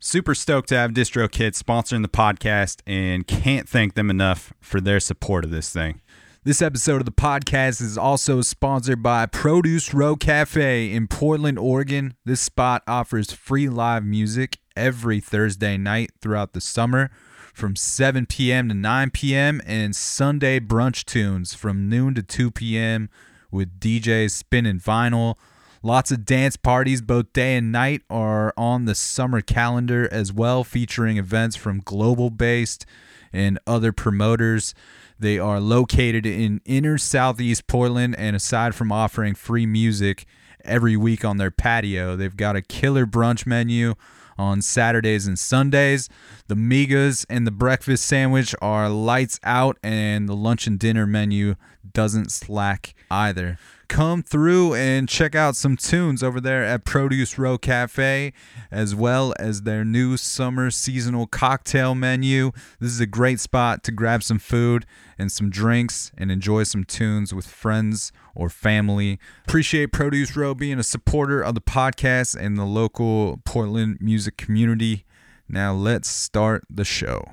Super 0.00 0.32
stoked 0.32 0.68
to 0.68 0.76
have 0.76 0.92
DistroKid 0.92 1.60
sponsoring 1.60 2.02
the 2.02 2.08
podcast 2.08 2.82
and 2.86 3.26
can't 3.26 3.68
thank 3.68 3.94
them 3.94 4.10
enough 4.10 4.52
for 4.60 4.80
their 4.80 5.00
support 5.00 5.44
of 5.44 5.50
this 5.50 5.72
thing. 5.72 6.00
This 6.44 6.62
episode 6.62 7.00
of 7.00 7.04
the 7.04 7.10
podcast 7.10 7.82
is 7.82 7.98
also 7.98 8.40
sponsored 8.42 9.02
by 9.02 9.26
Produce 9.26 9.92
Row 9.92 10.14
Cafe 10.14 10.92
in 10.92 11.08
Portland, 11.08 11.58
Oregon. 11.58 12.14
This 12.24 12.40
spot 12.40 12.84
offers 12.86 13.32
free 13.32 13.68
live 13.68 14.04
music 14.04 14.58
every 14.76 15.18
Thursday 15.18 15.76
night 15.76 16.12
throughout 16.22 16.52
the 16.52 16.60
summer 16.60 17.10
from 17.52 17.74
7 17.74 18.26
p.m. 18.26 18.68
to 18.68 18.74
9 18.76 19.10
p.m. 19.10 19.60
and 19.66 19.96
Sunday 19.96 20.60
brunch 20.60 21.06
tunes 21.06 21.54
from 21.54 21.88
noon 21.88 22.14
to 22.14 22.22
2 22.22 22.52
p.m. 22.52 23.10
with 23.50 23.80
DJs 23.80 24.30
spinning 24.30 24.78
vinyl 24.78 25.34
Lots 25.82 26.10
of 26.10 26.24
dance 26.24 26.56
parties, 26.56 27.00
both 27.00 27.32
day 27.32 27.56
and 27.56 27.70
night, 27.70 28.02
are 28.10 28.52
on 28.56 28.84
the 28.84 28.96
summer 28.96 29.40
calendar 29.40 30.08
as 30.10 30.32
well, 30.32 30.64
featuring 30.64 31.18
events 31.18 31.54
from 31.54 31.80
global 31.84 32.30
based 32.30 32.84
and 33.32 33.58
other 33.66 33.92
promoters. 33.92 34.74
They 35.20 35.38
are 35.38 35.60
located 35.60 36.26
in 36.26 36.60
inner 36.64 36.98
southeast 36.98 37.68
Portland, 37.68 38.16
and 38.18 38.34
aside 38.34 38.74
from 38.74 38.90
offering 38.90 39.34
free 39.34 39.66
music 39.66 40.26
every 40.64 40.96
week 40.96 41.24
on 41.24 41.36
their 41.36 41.52
patio, 41.52 42.16
they've 42.16 42.36
got 42.36 42.56
a 42.56 42.62
killer 42.62 43.06
brunch 43.06 43.46
menu 43.46 43.94
on 44.36 44.62
Saturdays 44.62 45.26
and 45.26 45.38
Sundays. 45.38 46.08
The 46.48 46.54
migas 46.56 47.24
and 47.28 47.46
the 47.46 47.52
breakfast 47.52 48.04
sandwich 48.06 48.54
are 48.60 48.88
lights 48.88 49.38
out, 49.44 49.78
and 49.82 50.28
the 50.28 50.36
lunch 50.36 50.66
and 50.66 50.78
dinner 50.78 51.06
menu 51.06 51.54
doesn't 51.92 52.32
slack 52.32 52.94
either 53.10 53.58
come 53.88 54.22
through 54.22 54.74
and 54.74 55.08
check 55.08 55.34
out 55.34 55.56
some 55.56 55.76
tunes 55.76 56.22
over 56.22 56.40
there 56.40 56.64
at 56.64 56.84
Produce 56.84 57.38
Row 57.38 57.58
Cafe, 57.58 58.32
as 58.70 58.94
well 58.94 59.34
as 59.38 59.62
their 59.62 59.84
new 59.84 60.16
summer 60.16 60.70
seasonal 60.70 61.26
cocktail 61.26 61.94
menu. 61.94 62.52
This 62.80 62.92
is 62.92 63.00
a 63.00 63.06
great 63.06 63.40
spot 63.40 63.82
to 63.84 63.92
grab 63.92 64.22
some 64.22 64.38
food 64.38 64.86
and 65.18 65.32
some 65.32 65.50
drinks 65.50 66.12
and 66.16 66.30
enjoy 66.30 66.62
some 66.64 66.84
tunes 66.84 67.34
with 67.34 67.46
friends 67.46 68.12
or 68.34 68.48
family. 68.48 69.18
Appreciate 69.46 69.92
Produce 69.92 70.36
Row 70.36 70.54
being 70.54 70.78
a 70.78 70.84
supporter 70.84 71.42
of 71.42 71.54
the 71.54 71.60
podcast 71.60 72.36
and 72.38 72.56
the 72.56 72.64
local 72.64 73.40
Portland 73.44 73.98
music 74.00 74.36
community. 74.36 75.04
Now 75.48 75.72
let's 75.72 76.08
start 76.08 76.64
the 76.70 76.84
show. 76.84 77.32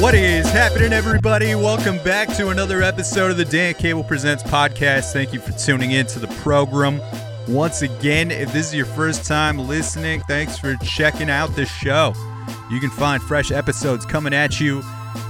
What 0.00 0.14
is 0.16 0.50
happening, 0.50 0.92
everybody? 0.92 1.54
Welcome 1.54 1.98
back 1.98 2.34
to 2.38 2.48
another 2.48 2.82
episode 2.82 3.30
of 3.30 3.36
the 3.36 3.44
Dan 3.44 3.74
Cable 3.74 4.02
Presents 4.02 4.42
podcast. 4.42 5.12
Thank 5.12 5.32
you 5.32 5.38
for 5.38 5.52
tuning 5.52 5.92
in 5.92 6.06
to 6.06 6.18
the 6.18 6.26
program. 6.42 7.00
Once 7.48 7.82
again, 7.82 8.30
if 8.30 8.52
this 8.52 8.68
is 8.68 8.74
your 8.74 8.86
first 8.86 9.26
time 9.26 9.58
listening, 9.58 10.20
thanks 10.22 10.56
for 10.56 10.76
checking 10.76 11.28
out 11.28 11.54
the 11.56 11.66
show. 11.66 12.14
You 12.70 12.78
can 12.78 12.90
find 12.90 13.20
fresh 13.20 13.50
episodes 13.50 14.06
coming 14.06 14.32
at 14.32 14.60
you 14.60 14.80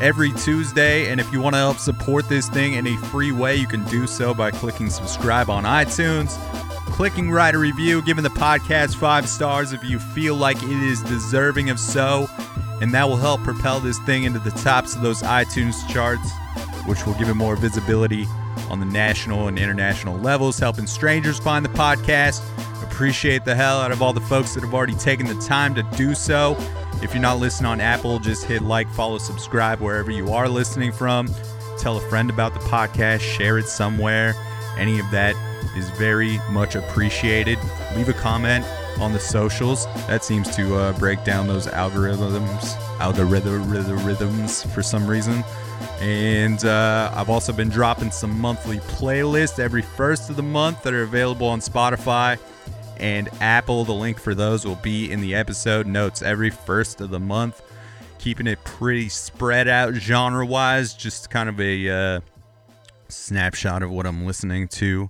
every 0.00 0.30
Tuesday. 0.32 1.10
And 1.10 1.20
if 1.20 1.32
you 1.32 1.40
want 1.40 1.54
to 1.54 1.58
help 1.58 1.78
support 1.78 2.28
this 2.28 2.48
thing 2.50 2.74
in 2.74 2.86
a 2.86 2.96
free 3.06 3.32
way, 3.32 3.56
you 3.56 3.66
can 3.66 3.82
do 3.84 4.06
so 4.06 4.34
by 4.34 4.50
clicking 4.50 4.90
subscribe 4.90 5.48
on 5.48 5.64
iTunes, 5.64 6.36
clicking 6.92 7.30
write 7.30 7.54
a 7.54 7.58
review, 7.58 8.02
giving 8.02 8.24
the 8.24 8.30
podcast 8.30 8.96
five 8.96 9.26
stars 9.26 9.72
if 9.72 9.82
you 9.82 9.98
feel 9.98 10.34
like 10.36 10.62
it 10.62 10.70
is 10.70 11.02
deserving 11.04 11.70
of 11.70 11.80
so. 11.80 12.28
And 12.82 12.92
that 12.92 13.08
will 13.08 13.16
help 13.16 13.42
propel 13.42 13.80
this 13.80 13.98
thing 14.00 14.24
into 14.24 14.38
the 14.38 14.50
tops 14.50 14.94
of 14.94 15.00
those 15.00 15.22
iTunes 15.22 15.88
charts, 15.88 16.30
which 16.84 17.06
will 17.06 17.14
give 17.14 17.30
it 17.30 17.34
more 17.34 17.56
visibility 17.56 18.26
on 18.70 18.80
the 18.80 18.86
national 18.86 19.48
and 19.48 19.58
international 19.58 20.18
levels, 20.18 20.58
helping 20.58 20.86
strangers 20.86 21.38
find 21.38 21.64
the 21.64 21.70
podcast. 21.70 22.42
Appreciate 22.82 23.44
the 23.44 23.54
hell 23.54 23.80
out 23.80 23.92
of 23.92 24.02
all 24.02 24.12
the 24.12 24.20
folks 24.20 24.54
that 24.54 24.62
have 24.62 24.74
already 24.74 24.94
taken 24.94 25.26
the 25.26 25.34
time 25.46 25.74
to 25.74 25.82
do 25.96 26.14
so. 26.14 26.56
If 27.02 27.14
you're 27.14 27.22
not 27.22 27.38
listening 27.38 27.70
on 27.70 27.80
Apple, 27.80 28.18
just 28.18 28.44
hit 28.44 28.62
like, 28.62 28.88
follow, 28.90 29.18
subscribe 29.18 29.80
wherever 29.80 30.10
you 30.10 30.32
are 30.32 30.48
listening 30.48 30.92
from. 30.92 31.28
Tell 31.78 31.96
a 31.96 32.00
friend 32.08 32.30
about 32.30 32.54
the 32.54 32.60
podcast, 32.60 33.20
share 33.20 33.58
it 33.58 33.66
somewhere. 33.66 34.34
Any 34.76 35.00
of 35.00 35.10
that 35.10 35.34
is 35.76 35.90
very 35.90 36.38
much 36.50 36.76
appreciated. 36.76 37.58
Leave 37.96 38.08
a 38.08 38.12
comment 38.12 38.64
on 39.00 39.12
the 39.12 39.20
socials. 39.20 39.86
That 40.06 40.22
seems 40.22 40.54
to 40.56 40.76
uh, 40.76 40.92
break 40.98 41.24
down 41.24 41.48
those 41.48 41.66
algorithms, 41.66 42.76
algorithms 42.98 44.66
for 44.72 44.82
some 44.82 45.06
reason. 45.06 45.42
And 46.02 46.64
uh, 46.64 47.12
I've 47.14 47.30
also 47.30 47.52
been 47.52 47.68
dropping 47.68 48.10
some 48.10 48.36
monthly 48.40 48.78
playlists 48.78 49.60
every 49.60 49.82
first 49.82 50.30
of 50.30 50.34
the 50.34 50.42
month 50.42 50.82
that 50.82 50.92
are 50.92 51.04
available 51.04 51.46
on 51.46 51.60
Spotify 51.60 52.40
and 52.96 53.28
Apple. 53.40 53.84
The 53.84 53.94
link 53.94 54.18
for 54.18 54.34
those 54.34 54.64
will 54.64 54.74
be 54.74 55.12
in 55.12 55.20
the 55.20 55.36
episode 55.36 55.86
notes 55.86 56.20
every 56.20 56.50
first 56.50 57.00
of 57.00 57.10
the 57.10 57.20
month. 57.20 57.62
Keeping 58.18 58.48
it 58.48 58.58
pretty 58.64 59.08
spread 59.08 59.68
out 59.68 59.94
genre 59.94 60.44
wise, 60.44 60.92
just 60.92 61.30
kind 61.30 61.48
of 61.48 61.60
a 61.60 61.88
uh, 61.88 62.20
snapshot 63.08 63.84
of 63.84 63.92
what 63.92 64.04
I'm 64.04 64.26
listening 64.26 64.66
to 64.68 65.08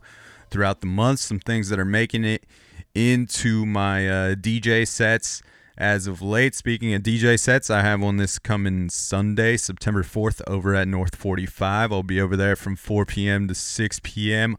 throughout 0.51 0.83
the 0.83 0.89
month. 0.89 1.21
Some 1.21 1.41
things 1.41 1.71
that 1.71 1.79
are 1.79 1.87
making 1.87 2.25
it 2.25 2.45
into 2.95 3.65
my 3.65 4.07
uh, 4.07 4.35
DJ 4.35 4.87
sets 4.87 5.43
as 5.77 6.07
of 6.07 6.23
late. 6.23 6.55
Speaking 6.55 6.95
of 6.95 7.03
DJ 7.03 7.39
sets, 7.39 7.71
I 7.71 7.83
have 7.83 8.01
one 8.01 8.17
this 8.17 8.39
coming 8.39 8.89
Sunday, 8.89 9.57
September 9.57 10.03
4th, 10.03 10.43
over 10.47 10.75
at 10.75 10.89
North 10.89 11.15
45. 11.15 11.93
I'll 11.93 12.03
be 12.03 12.21
over 12.21 12.37
there 12.37 12.57
from 12.57 12.77
4 12.77 13.07
p.m. 13.07 13.49
to 13.49 13.55
6 13.55 14.01
p.m. 14.03 14.57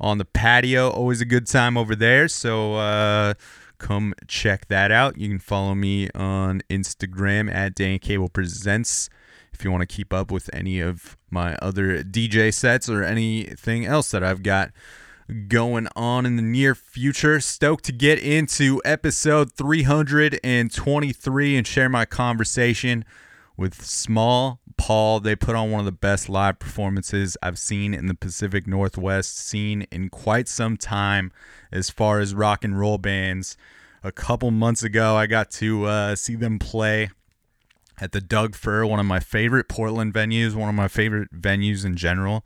on 0.00 0.18
the 0.18 0.24
patio. 0.24 0.90
Always 0.90 1.20
a 1.20 1.26
good 1.26 1.46
time 1.46 1.76
over 1.76 1.94
there. 1.94 2.28
So 2.28 2.74
uh, 2.74 3.34
come 3.78 4.14
check 4.26 4.68
that 4.68 4.90
out. 4.90 5.18
You 5.18 5.28
can 5.28 5.38
follow 5.38 5.74
me 5.74 6.10
on 6.14 6.62
Instagram 6.70 7.52
at 7.52 7.74
Dan 7.74 7.98
Cable 7.98 8.28
Presents 8.28 9.08
if 9.52 9.64
you 9.64 9.70
want 9.70 9.80
to 9.80 9.86
keep 9.86 10.12
up 10.12 10.30
with 10.30 10.50
any 10.52 10.80
of 10.80 11.16
my 11.30 11.54
other 11.62 12.02
DJ 12.02 12.52
sets 12.52 12.90
or 12.90 13.02
anything 13.02 13.86
else 13.86 14.10
that 14.10 14.22
I've 14.22 14.42
got 14.42 14.70
going 15.48 15.88
on 15.96 16.24
in 16.24 16.36
the 16.36 16.42
near 16.42 16.74
future. 16.74 17.40
Stoked 17.40 17.84
to 17.84 17.92
get 17.92 18.18
into 18.18 18.80
episode 18.84 19.52
323 19.52 21.56
and 21.56 21.66
share 21.66 21.88
my 21.88 22.04
conversation 22.04 23.04
with 23.56 23.84
Small 23.84 24.60
Paul. 24.76 25.20
They 25.20 25.34
put 25.34 25.56
on 25.56 25.70
one 25.70 25.80
of 25.80 25.86
the 25.86 25.92
best 25.92 26.28
live 26.28 26.58
performances 26.58 27.36
I've 27.42 27.58
seen 27.58 27.94
in 27.94 28.06
the 28.06 28.14
Pacific 28.14 28.66
Northwest 28.66 29.36
seen 29.36 29.82
in 29.90 30.10
quite 30.10 30.48
some 30.48 30.76
time 30.76 31.32
as 31.72 31.90
far 31.90 32.20
as 32.20 32.34
rock 32.34 32.64
and 32.64 32.78
roll 32.78 32.98
bands. 32.98 33.56
A 34.04 34.12
couple 34.12 34.50
months 34.52 34.84
ago, 34.84 35.16
I 35.16 35.26
got 35.26 35.50
to 35.52 35.86
uh, 35.86 36.14
see 36.14 36.36
them 36.36 36.58
play 36.58 37.08
at 37.98 38.12
the 38.12 38.20
Doug 38.20 38.54
Fir, 38.54 38.84
one 38.86 39.00
of 39.00 39.06
my 39.06 39.20
favorite 39.20 39.68
Portland 39.68 40.12
venues, 40.12 40.54
one 40.54 40.68
of 40.68 40.74
my 40.74 40.86
favorite 40.86 41.32
venues 41.32 41.84
in 41.84 41.96
general 41.96 42.44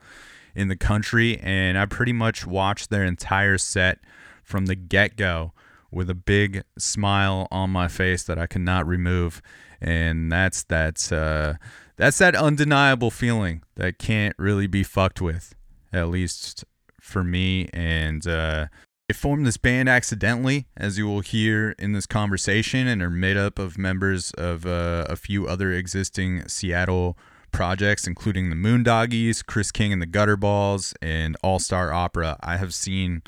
in 0.54 0.68
the 0.68 0.76
country. 0.76 1.38
And 1.38 1.78
I 1.78 1.86
pretty 1.86 2.12
much 2.12 2.46
watched 2.46 2.90
their 2.90 3.04
entire 3.04 3.58
set 3.58 3.98
from 4.42 4.66
the 4.66 4.74
get 4.74 5.16
go 5.16 5.52
with 5.90 6.08
a 6.08 6.14
big 6.14 6.62
smile 6.78 7.48
on 7.50 7.70
my 7.70 7.88
face 7.88 8.22
that 8.24 8.38
I 8.38 8.46
cannot 8.46 8.86
remove. 8.86 9.42
And 9.80 10.30
that's 10.30 10.62
that's 10.62 11.10
uh, 11.10 11.54
that's 11.96 12.18
that 12.18 12.36
undeniable 12.36 13.10
feeling 13.10 13.62
that 13.76 13.98
can't 13.98 14.34
really 14.38 14.66
be 14.66 14.82
fucked 14.82 15.20
with, 15.20 15.54
at 15.92 16.08
least 16.08 16.64
for 17.00 17.24
me. 17.24 17.68
And 17.72 18.26
uh, 18.26 18.66
they 19.08 19.14
formed 19.14 19.46
this 19.46 19.56
band 19.56 19.88
accidentally, 19.88 20.66
as 20.76 20.98
you 20.98 21.06
will 21.06 21.20
hear 21.20 21.74
in 21.78 21.92
this 21.92 22.06
conversation, 22.06 22.86
and 22.86 23.02
are 23.02 23.10
made 23.10 23.36
up 23.36 23.58
of 23.58 23.78
members 23.78 24.30
of 24.32 24.66
uh, 24.66 25.06
a 25.08 25.16
few 25.16 25.48
other 25.48 25.72
existing 25.72 26.46
Seattle 26.46 27.18
projects, 27.52 28.06
including 28.06 28.50
the 28.50 28.56
Moondoggies, 28.56 29.44
Chris 29.44 29.70
King 29.70 29.92
and 29.92 30.00
the 30.00 30.06
Gutterballs, 30.06 30.94
and 31.02 31.36
All 31.42 31.58
Star 31.58 31.92
Opera. 31.92 32.36
I 32.40 32.56
have 32.56 32.74
seen 32.74 33.22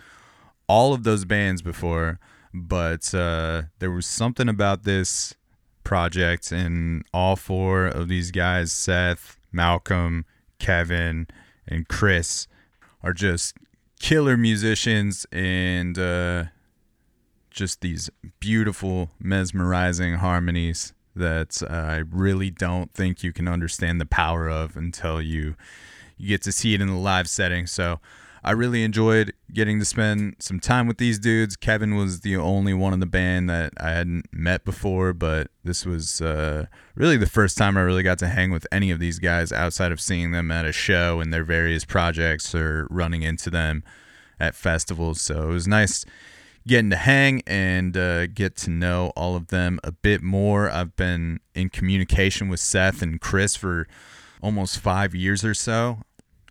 all 0.67 0.95
of 0.95 1.05
those 1.05 1.25
bands 1.25 1.63
before, 1.63 2.19
but 2.55 3.15
uh, 3.15 3.63
there 3.79 3.91
was 3.91 4.07
something 4.07 4.49
about 4.49 4.85
this 4.85 5.35
project, 5.85 6.53
and 6.53 7.05
all 7.13 7.37
four 7.37 7.87
of 7.87 8.09
these 8.09 8.31
guys 8.31 8.73
Seth, 8.73 9.37
Malcolm, 9.51 10.25
Kevin, 10.59 11.27
and 11.67 11.89
Chris 11.89 12.47
are 13.03 13.13
just 13.13 13.57
killer 13.99 14.37
musicians 14.37 15.27
and 15.33 15.99
uh, 15.99 16.45
just 17.51 17.81
these 17.81 18.11
beautiful, 18.41 19.11
mesmerizing 19.21 20.15
harmonies 20.15 20.93
that 21.15 21.63
uh, 21.63 21.73
I 21.73 22.03
really 22.11 22.51
don't 22.51 22.93
think 22.93 23.23
you 23.23 23.33
can 23.33 23.49
understand 23.49 24.01
the 24.01 24.07
power 24.07 24.49
of 24.49 24.77
until 24.77 25.21
you 25.21 25.57
you 26.17 26.29
get 26.29 26.43
to 26.43 26.53
see 26.53 26.75
it 26.75 26.81
in 26.81 26.89
the 26.89 26.95
live 26.95 27.29
setting. 27.29 27.67
So 27.67 27.99
I 28.45 28.53
really 28.53 28.83
enjoyed 28.83 29.33
getting 29.53 29.79
to 29.79 29.85
spend 29.85 30.37
some 30.41 30.59
time 30.59 30.89
with 30.89 30.99
these 30.99 31.19
dudes. 31.19 31.57
Kevin 31.57 31.97
was 31.97 32.21
the 32.21 32.37
only 32.37 32.75
one 32.75 32.93
in 32.93 33.01
the 33.01 33.07
band 33.07 33.49
that 33.51 33.73
I 33.79 33.91
hadn't 33.91 34.27
met 34.33 34.65
before, 34.65 35.13
but 35.13 35.49
this 35.63 35.87
was 35.87 36.21
uh, 36.21 36.67
really 36.97 37.17
the 37.17 37.27
first 37.27 37.57
time 37.57 37.77
I 37.77 37.83
really 37.83 38.03
got 38.03 38.19
to 38.19 38.29
hang 38.29 38.51
with 38.51 38.67
any 38.73 38.91
of 38.91 38.99
these 38.99 39.21
guys 39.21 39.53
outside 39.53 39.93
of 39.93 40.01
seeing 40.01 40.33
them 40.33 40.51
at 40.51 40.65
a 40.65 40.73
show 40.73 41.21
and 41.21 41.33
their 41.33 41.45
various 41.45 41.85
projects 41.85 42.53
or 42.53 42.89
running 42.91 43.23
into 43.23 43.49
them 43.49 43.85
at 44.41 44.57
festivals. 44.57 45.21
So 45.21 45.51
it 45.51 45.53
was 45.53 45.69
nice 45.69 46.05
getting 46.67 46.91
to 46.91 46.97
hang 46.97 47.43
and 47.47 47.97
uh, 47.97 48.27
get 48.29 48.57
to 48.57 48.71
know 48.71 49.13
all 49.17 49.37
of 49.37 49.49
them 49.49 49.81
a 49.83 49.93
bit 49.93 50.23
more. 50.23 50.71
I've 50.71 50.97
been 50.97 51.41
in 51.55 51.69
communication 51.69 52.49
with 52.49 52.61
Seth 52.61 53.03
and 53.03 53.21
Chris 53.21 53.57
for 53.57 53.87
almost 54.43 54.79
five 54.79 55.15
years 55.15 55.45
or 55.45 55.55
so. 55.55 55.99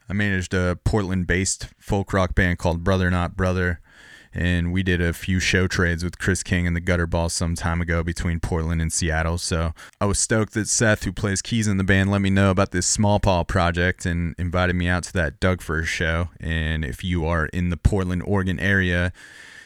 I 0.09 0.13
managed 0.13 0.53
a 0.53 0.77
Portland 0.83 1.27
based 1.27 1.69
folk 1.79 2.13
rock 2.13 2.35
band 2.35 2.57
called 2.59 2.83
Brother 2.83 3.09
Not 3.09 3.37
Brother. 3.37 3.79
And 4.33 4.71
we 4.71 4.81
did 4.81 5.01
a 5.01 5.11
few 5.11 5.41
show 5.41 5.67
trades 5.67 6.05
with 6.05 6.17
Chris 6.17 6.41
King 6.41 6.65
and 6.65 6.73
the 6.73 6.81
Gutterballs 6.81 7.31
some 7.31 7.53
time 7.53 7.81
ago 7.81 8.01
between 8.01 8.39
Portland 8.39 8.81
and 8.81 8.91
Seattle. 8.91 9.37
So 9.37 9.73
I 9.99 10.05
was 10.05 10.19
stoked 10.19 10.53
that 10.53 10.69
Seth, 10.69 11.03
who 11.03 11.11
plays 11.11 11.41
keys 11.41 11.67
in 11.67 11.75
the 11.75 11.83
band, 11.83 12.11
let 12.11 12.21
me 12.21 12.29
know 12.29 12.49
about 12.49 12.71
this 12.71 12.87
Small 12.87 13.19
Paul 13.19 13.43
project 13.43 14.05
and 14.05 14.33
invited 14.37 14.77
me 14.77 14.87
out 14.87 15.03
to 15.03 15.13
that 15.13 15.41
Doug 15.41 15.61
Fir 15.61 15.83
show. 15.83 16.29
And 16.39 16.85
if 16.85 17.03
you 17.03 17.25
are 17.25 17.47
in 17.47 17.71
the 17.71 17.77
Portland, 17.77 18.23
Oregon 18.25 18.57
area, 18.57 19.11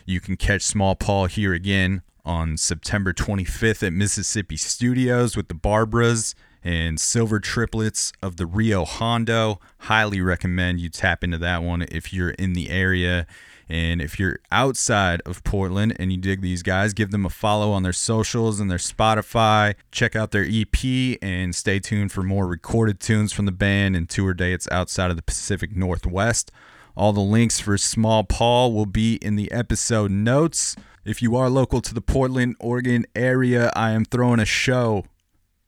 you 0.06 0.20
can 0.20 0.38
catch 0.38 0.62
Small 0.62 0.96
Paul 0.96 1.26
here 1.26 1.54
again 1.54 2.04
on 2.24 2.58
September 2.58 3.14
25th 3.14 3.86
at 3.86 3.94
Mississippi 3.94 4.58
Studios 4.58 5.36
with 5.36 5.48
the 5.48 5.56
Barbaras 5.56 6.36
and 6.64 7.00
Silver 7.00 7.40
Triplets 7.40 8.12
of 8.22 8.38
the 8.38 8.46
Rio 8.46 8.86
Hondo. 8.86 9.60
Highly 9.80 10.22
recommend 10.22 10.80
you 10.80 10.90
tap 10.90 11.24
into 11.24 11.38
that 11.40 11.64
one 11.64 11.84
if 11.92 12.14
you're 12.14 12.32
in 12.32 12.54
the 12.54 12.70
area. 12.70 13.28
And 13.68 14.00
if 14.00 14.20
you're 14.20 14.40
outside 14.52 15.22
of 15.26 15.44
Portland 15.44 15.96
and 15.98 16.12
you 16.12 16.20
dig 16.20 16.42
these 16.42 16.62
guys, 16.62 16.94
give 16.94 17.10
them 17.10 17.26
a 17.26 17.30
follow 17.30 17.72
on 17.72 17.82
their 17.82 17.94
socials 17.94 18.60
and 18.60 18.70
their 18.70 18.78
Spotify. 18.78 19.74
Check 19.92 20.16
out 20.16 20.32
their 20.32 20.46
EP 20.48 21.18
and 21.22 21.56
stay 21.56 21.80
tuned 21.80 22.12
for 22.12 22.22
more 22.22 22.46
recorded 22.46 23.00
tunes 23.00 23.34
from 23.34 23.46
the 23.46 23.52
band 23.52 23.96
and 23.96 24.08
tour 24.08 24.36
dates 24.36 24.68
outside 24.72 25.10
of 25.10 25.16
the 25.16 25.24
Pacific 25.24 25.76
Northwest. 25.76 26.52
All 26.96 27.12
the 27.12 27.20
links 27.20 27.60
for 27.60 27.78
Small 27.78 28.24
Paul 28.24 28.72
will 28.72 28.86
be 28.86 29.16
in 29.16 29.36
the 29.36 29.52
episode 29.52 30.12
notes. 30.12 30.78
If 31.04 31.22
you 31.22 31.36
are 31.36 31.50
local 31.50 31.82
to 31.82 31.94
the 31.94 32.00
Portland, 32.00 32.56
Oregon 32.60 33.06
area, 33.14 33.70
I 33.76 33.92
am 33.92 34.06
throwing 34.06 34.40
a 34.40 34.46
show 34.46 35.04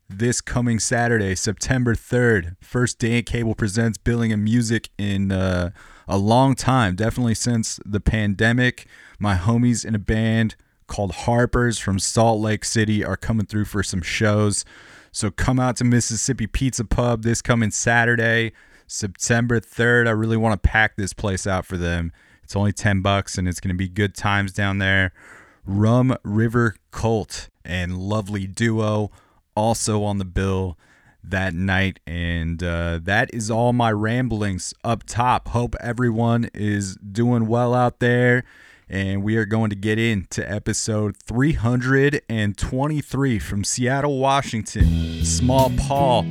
this 0.08 0.40
coming 0.40 0.78
Saturday, 0.78 1.34
September 1.34 1.94
3rd. 1.94 2.56
First 2.62 2.98
Dan 2.98 3.24
Cable 3.24 3.54
presents 3.54 3.98
Billing 3.98 4.32
and 4.32 4.42
Music 4.42 4.88
in 4.96 5.30
uh, 5.30 5.70
a 6.08 6.16
long 6.16 6.54
time, 6.54 6.96
definitely 6.96 7.34
since 7.34 7.78
the 7.84 8.00
pandemic. 8.00 8.86
My 9.18 9.36
homies 9.36 9.84
in 9.84 9.94
a 9.94 9.98
band 9.98 10.56
called 10.86 11.12
Harpers 11.12 11.78
from 11.78 11.98
Salt 11.98 12.40
Lake 12.40 12.64
City 12.64 13.04
are 13.04 13.18
coming 13.18 13.44
through 13.44 13.66
for 13.66 13.82
some 13.82 14.00
shows. 14.00 14.64
So 15.12 15.30
come 15.30 15.60
out 15.60 15.76
to 15.76 15.84
Mississippi 15.84 16.46
Pizza 16.46 16.86
Pub 16.86 17.22
this 17.22 17.42
coming 17.42 17.70
Saturday, 17.70 18.52
September 18.88 19.60
3rd. 19.60 20.08
I 20.08 20.12
really 20.12 20.36
want 20.36 20.60
to 20.60 20.68
pack 20.68 20.96
this 20.96 21.12
place 21.12 21.46
out 21.46 21.64
for 21.64 21.76
them. 21.76 22.10
It's 22.42 22.56
only 22.56 22.72
10 22.72 23.02
bucks 23.02 23.38
and 23.38 23.46
it's 23.46 23.60
going 23.60 23.74
to 23.74 23.78
be 23.78 23.88
good 23.88 24.16
times 24.16 24.52
down 24.52 24.78
there. 24.78 25.12
Rum 25.64 26.16
River 26.24 26.74
Cult 26.90 27.48
and 27.64 27.96
Lovely 27.98 28.46
Duo 28.46 29.12
also 29.54 30.02
on 30.02 30.18
the 30.18 30.24
bill 30.24 30.76
that 31.22 31.54
night. 31.54 32.00
And 32.06 32.62
uh, 32.62 33.00
that 33.02 33.34
is 33.34 33.50
all 33.50 33.74
my 33.74 33.92
ramblings 33.92 34.72
up 34.82 35.04
top. 35.04 35.48
Hope 35.48 35.76
everyone 35.80 36.48
is 36.54 36.96
doing 36.96 37.46
well 37.46 37.74
out 37.74 37.98
there. 38.00 38.44
And 38.88 39.22
we 39.22 39.36
are 39.36 39.44
going 39.44 39.68
to 39.68 39.76
get 39.76 39.98
into 39.98 40.50
episode 40.50 41.14
323 41.22 43.38
from 43.38 43.62
Seattle, 43.62 44.18
Washington. 44.18 45.22
Small 45.26 45.70
Paul 45.76 46.24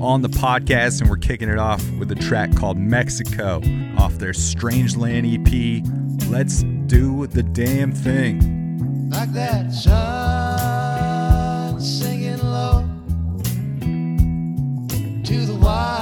on 0.00 0.22
the 0.22 0.28
podcast. 0.28 1.00
And 1.00 1.10
we're 1.10 1.16
kicking 1.16 1.48
it 1.48 1.58
off 1.58 1.82
with 1.92 2.10
a 2.12 2.16
track 2.16 2.54
called 2.56 2.78
Mexico 2.78 3.60
off 3.98 4.14
their 4.14 4.32
Strange 4.32 4.96
Land 4.96 5.26
EP. 5.26 5.82
Let's 6.28 6.62
do 6.86 7.26
the 7.26 7.42
damn 7.42 7.92
thing. 7.92 9.10
Like 9.10 9.32
that 9.32 9.72
sun 9.72 11.80
singing 11.80 12.38
low 12.38 12.88
to 15.24 15.46
the 15.46 15.54
wild 15.54 15.93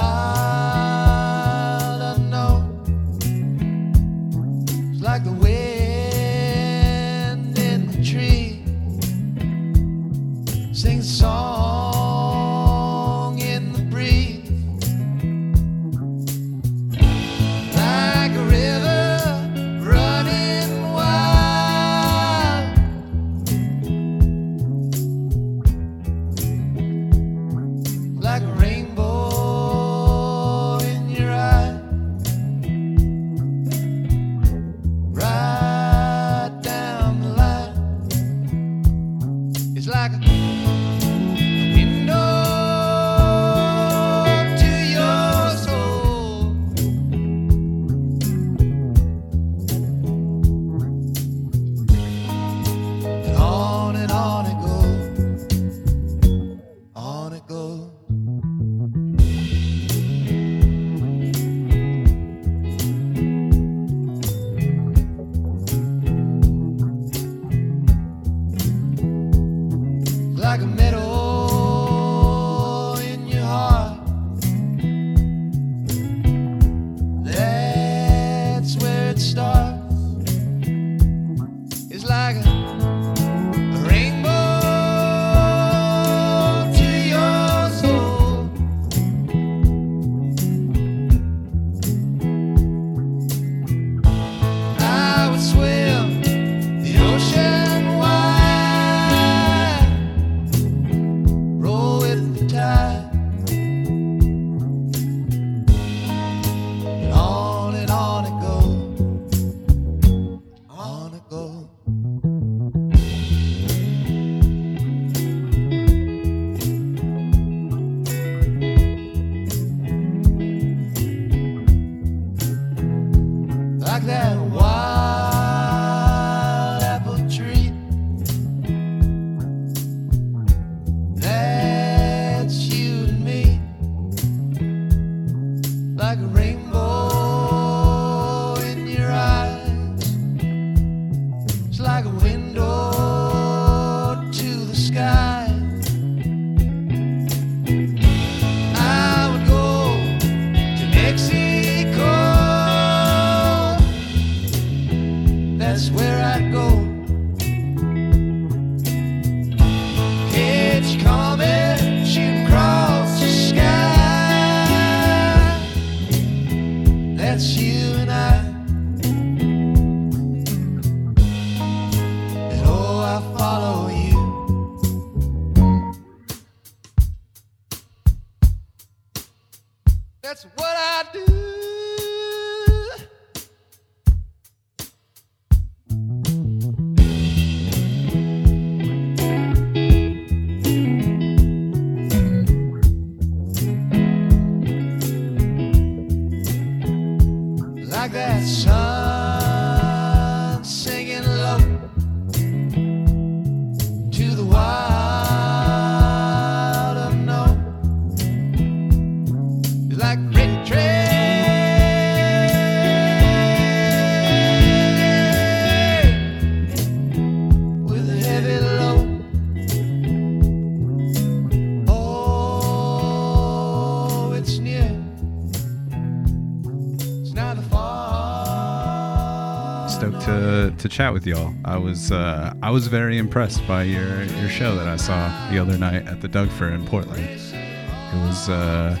to 230.83 230.89
chat 230.89 231.13
with 231.13 231.25
y'all. 231.25 231.53
I 231.63 231.77
was 231.77 232.11
uh, 232.11 232.53
I 232.61 232.69
was 232.69 232.87
very 232.87 233.17
impressed 233.17 233.65
by 233.65 233.83
your 233.83 234.23
your 234.23 234.49
show 234.49 234.75
that 234.75 234.85
I 234.85 234.97
saw 234.97 235.49
the 235.49 235.57
other 235.57 235.77
night 235.77 236.05
at 236.09 236.19
the 236.19 236.27
Doug 236.27 236.49
Fir 236.49 236.71
in 236.71 236.85
Portland. 236.85 237.23
It 237.23 238.27
was 238.27 238.49
uh, 238.49 238.97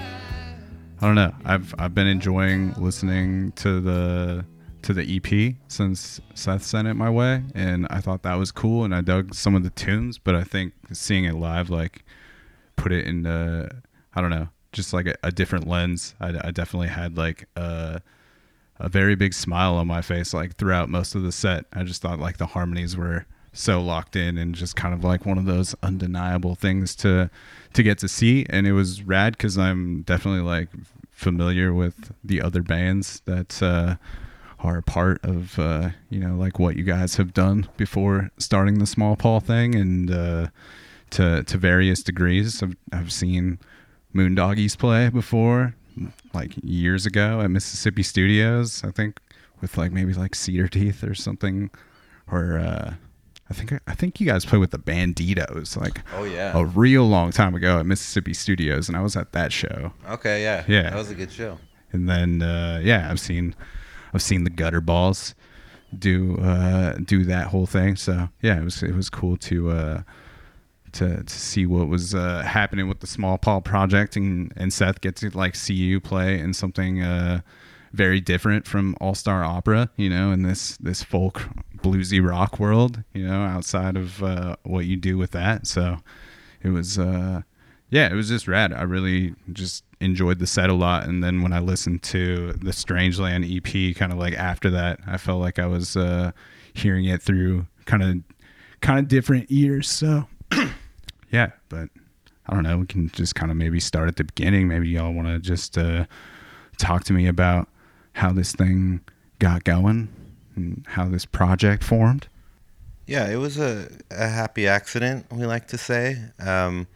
I 1.01 1.05
don't 1.05 1.15
know. 1.15 1.35
I've 1.43 1.75
I've 1.77 1.93
been 1.93 2.07
enjoying 2.07 2.73
listening 2.77 3.51
to 3.57 3.81
the 3.81 4.45
to 4.83 4.93
the 4.93 5.17
EP 5.17 5.55
since 5.67 6.21
Seth 6.35 6.63
sent 6.63 6.87
it 6.87 6.93
my 6.93 7.09
way, 7.09 7.43
and 7.53 7.85
I 7.89 7.99
thought 7.99 8.23
that 8.23 8.35
was 8.35 8.53
cool, 8.53 8.85
and 8.85 8.95
I 8.95 9.01
dug 9.01 9.35
some 9.35 9.53
of 9.53 9.63
the 9.63 9.69
tunes. 9.71 10.17
But 10.17 10.35
I 10.35 10.45
think 10.45 10.71
seeing 10.93 11.25
it 11.25 11.35
live, 11.35 11.69
like, 11.69 12.05
put 12.77 12.93
it 12.93 13.05
in 13.05 13.25
uh, 13.25 13.67
I 14.15 14.21
don't 14.21 14.29
know, 14.29 14.47
just 14.71 14.93
like 14.93 15.07
a, 15.07 15.15
a 15.21 15.33
different 15.33 15.67
lens. 15.67 16.15
I, 16.21 16.29
I 16.45 16.51
definitely 16.51 16.87
had 16.87 17.17
like 17.17 17.49
a 17.57 18.01
a 18.79 18.89
very 18.89 19.15
big 19.15 19.33
smile 19.33 19.75
on 19.75 19.87
my 19.87 20.01
face 20.01 20.33
like 20.33 20.55
throughout 20.55 20.89
most 20.89 21.15
of 21.15 21.23
the 21.23 21.31
set. 21.31 21.65
I 21.73 21.83
just 21.83 22.01
thought 22.01 22.19
like 22.19 22.37
the 22.37 22.47
harmonies 22.47 22.97
were 22.97 23.25
so 23.53 23.81
locked 23.81 24.15
in 24.15 24.37
and 24.37 24.55
just 24.55 24.75
kind 24.75 24.93
of 24.93 25.03
like 25.03 25.25
one 25.25 25.37
of 25.37 25.45
those 25.45 25.75
undeniable 25.83 26.55
things 26.55 26.95
to 26.97 27.29
to 27.73 27.83
get 27.83 27.99
to 27.99 28.07
see. 28.07 28.45
And 28.49 28.65
it 28.65 28.73
was 28.73 29.03
rad 29.03 29.37
cuz 29.37 29.57
I'm 29.57 30.01
definitely 30.01 30.41
like 30.41 30.69
familiar 31.11 31.73
with 31.73 32.11
the 32.23 32.41
other 32.41 32.63
bands 32.63 33.21
that 33.25 33.61
uh 33.61 33.95
are 34.59 34.77
a 34.77 34.83
part 34.83 35.23
of 35.23 35.59
uh 35.59 35.89
you 36.09 36.19
know 36.19 36.35
like 36.35 36.57
what 36.57 36.75
you 36.75 36.83
guys 36.83 37.17
have 37.17 37.33
done 37.33 37.67
before 37.77 38.31
starting 38.37 38.79
the 38.79 38.85
small 38.85 39.15
paul 39.15 39.39
thing 39.39 39.75
and 39.75 40.09
uh 40.09 40.47
to 41.13 41.43
to 41.43 41.57
various 41.57 42.03
degrees. 42.03 42.61
I've, 42.63 42.75
I've 42.91 43.11
seen 43.13 43.59
Moondoggies 44.13 44.77
play 44.77 45.09
before, 45.09 45.75
like 46.33 46.53
years 46.63 47.05
ago 47.05 47.41
at 47.41 47.49
Mississippi 47.51 48.03
Studios. 48.03 48.83
I 48.83 48.91
think 48.91 49.19
with 49.61 49.77
like 49.77 49.91
maybe 49.91 50.13
like 50.13 50.35
Cedar 50.35 50.67
Teeth 50.67 51.03
or 51.03 51.13
something, 51.15 51.69
or 52.31 52.57
uh, 52.59 52.93
I 53.49 53.53
think 53.53 53.73
I 53.87 53.93
think 53.95 54.19
you 54.19 54.27
guys 54.27 54.45
played 54.45 54.59
with 54.59 54.71
the 54.71 54.79
Banditos 54.79 55.77
like 55.77 56.01
Oh 56.15 56.23
yeah. 56.23 56.57
a 56.57 56.65
real 56.65 57.07
long 57.07 57.31
time 57.31 57.55
ago 57.55 57.79
at 57.79 57.85
Mississippi 57.85 58.33
Studios, 58.33 58.87
and 58.87 58.97
I 58.97 59.01
was 59.01 59.15
at 59.15 59.31
that 59.33 59.51
show. 59.51 59.93
Okay, 60.09 60.43
yeah. 60.43 60.63
Yeah. 60.67 60.89
That 60.89 60.95
was 60.95 61.09
a 61.11 61.15
good 61.15 61.31
show. 61.31 61.57
And 61.91 62.09
then 62.09 62.41
uh, 62.41 62.81
yeah, 62.83 63.09
I've 63.11 63.19
seen 63.19 63.55
I've 64.13 64.21
seen 64.23 64.43
the 64.43 64.49
Gutter 64.49 64.81
Balls 64.81 65.35
do 65.97 66.37
uh, 66.39 66.93
do 67.03 67.23
that 67.25 67.47
whole 67.47 67.67
thing. 67.67 67.95
So 67.95 68.29
yeah, 68.41 68.59
it 68.59 68.63
was 68.63 68.81
it 68.81 68.95
was 68.95 69.09
cool 69.09 69.37
to 69.37 69.69
uh, 69.71 70.01
to 70.93 71.23
to 71.23 71.33
see 71.33 71.65
what 71.65 71.87
was 71.87 72.15
uh, 72.15 72.41
happening 72.41 72.87
with 72.87 72.99
the 72.99 73.07
Small 73.07 73.37
Paul 73.37 73.61
project 73.61 74.15
and 74.15 74.53
and 74.55 74.73
Seth 74.73 75.01
get 75.01 75.15
to 75.17 75.29
like 75.31 75.55
see 75.55 75.73
you 75.73 75.99
play 75.99 76.39
in 76.39 76.53
something 76.53 77.01
uh, 77.01 77.41
very 77.93 78.19
different 78.19 78.67
from 78.67 78.95
All 78.99 79.15
Star 79.15 79.43
Opera, 79.43 79.89
you 79.95 80.09
know, 80.09 80.31
in 80.31 80.43
this 80.43 80.77
this 80.77 81.03
folk 81.03 81.43
bluesy 81.77 82.25
rock 82.25 82.59
world, 82.59 83.03
you 83.13 83.25
know, 83.25 83.43
outside 83.43 83.95
of 83.95 84.23
uh, 84.23 84.55
what 84.63 84.85
you 84.85 84.97
do 84.97 85.17
with 85.17 85.31
that. 85.31 85.67
So 85.67 85.97
it 86.61 86.69
was 86.69 86.97
uh, 86.97 87.41
yeah, 87.89 88.11
it 88.11 88.15
was 88.15 88.29
just 88.29 88.47
rad. 88.47 88.73
I 88.73 88.81
really 88.81 89.35
just 89.51 89.83
enjoyed 90.01 90.39
the 90.39 90.47
set 90.47 90.69
a 90.69 90.73
lot. 90.73 91.07
And 91.07 91.23
then 91.23 91.43
when 91.43 91.53
I 91.53 91.59
listened 91.59 92.01
to 92.03 92.53
the 92.53 92.71
Strangeland 92.71 93.45
EP, 93.45 93.95
kind 93.95 94.11
of 94.11 94.17
like 94.17 94.33
after 94.33 94.71
that, 94.71 94.99
I 95.05 95.17
felt 95.17 95.39
like 95.39 95.59
I 95.59 95.67
was 95.67 95.95
uh, 95.95 96.31
hearing 96.73 97.05
it 97.05 97.21
through 97.21 97.67
kind 97.85 98.01
of 98.01 98.17
kind 98.81 98.99
of 98.99 99.07
different 99.07 99.45
ears. 99.49 99.89
So 99.89 100.27
yeah, 101.33 101.51
but 101.67 101.89
I 102.45 102.53
don't 102.53 102.63
know. 102.63 102.77
We 102.77 102.85
can 102.85 103.09
just 103.09 103.33
kind 103.33 103.51
of 103.51 103.57
maybe 103.57 103.79
start 103.79 104.07
at 104.07 104.17
the 104.17 104.23
beginning. 104.23 104.67
Maybe 104.67 104.87
y'all 104.89 105.11
want 105.11 105.27
to 105.27 105.39
just 105.39 105.77
uh, 105.77 106.05
talk 106.77 107.03
to 107.05 107.13
me 107.13 107.27
about 107.27 107.67
how 108.13 108.31
this 108.31 108.53
thing 108.53 109.01
got 109.39 109.63
going 109.63 110.09
and 110.55 110.85
how 110.87 111.05
this 111.05 111.25
project 111.25 111.83
formed. 111.83 112.27
Yeah, 113.07 113.29
it 113.29 113.37
was 113.37 113.57
a, 113.57 113.89
a 114.11 114.29
happy 114.29 114.67
accident, 114.67 115.25
we 115.31 115.45
like 115.47 115.67
to 115.69 115.77
say. 115.77 116.17
Um, 116.39 116.87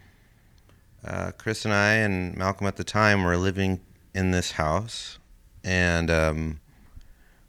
uh, 1.03 1.32
Chris 1.38 1.65
and 1.65 1.74
I 1.74 1.94
and 1.96 2.38
Malcolm 2.38 2.67
at 2.67 2.75
the 2.75 2.84
time 2.84 3.24
were 3.24 3.38
living 3.38 3.79
in 4.13 4.29
this 4.29 4.51
house, 4.51 5.17
and 5.63 6.12
um, 6.12 6.60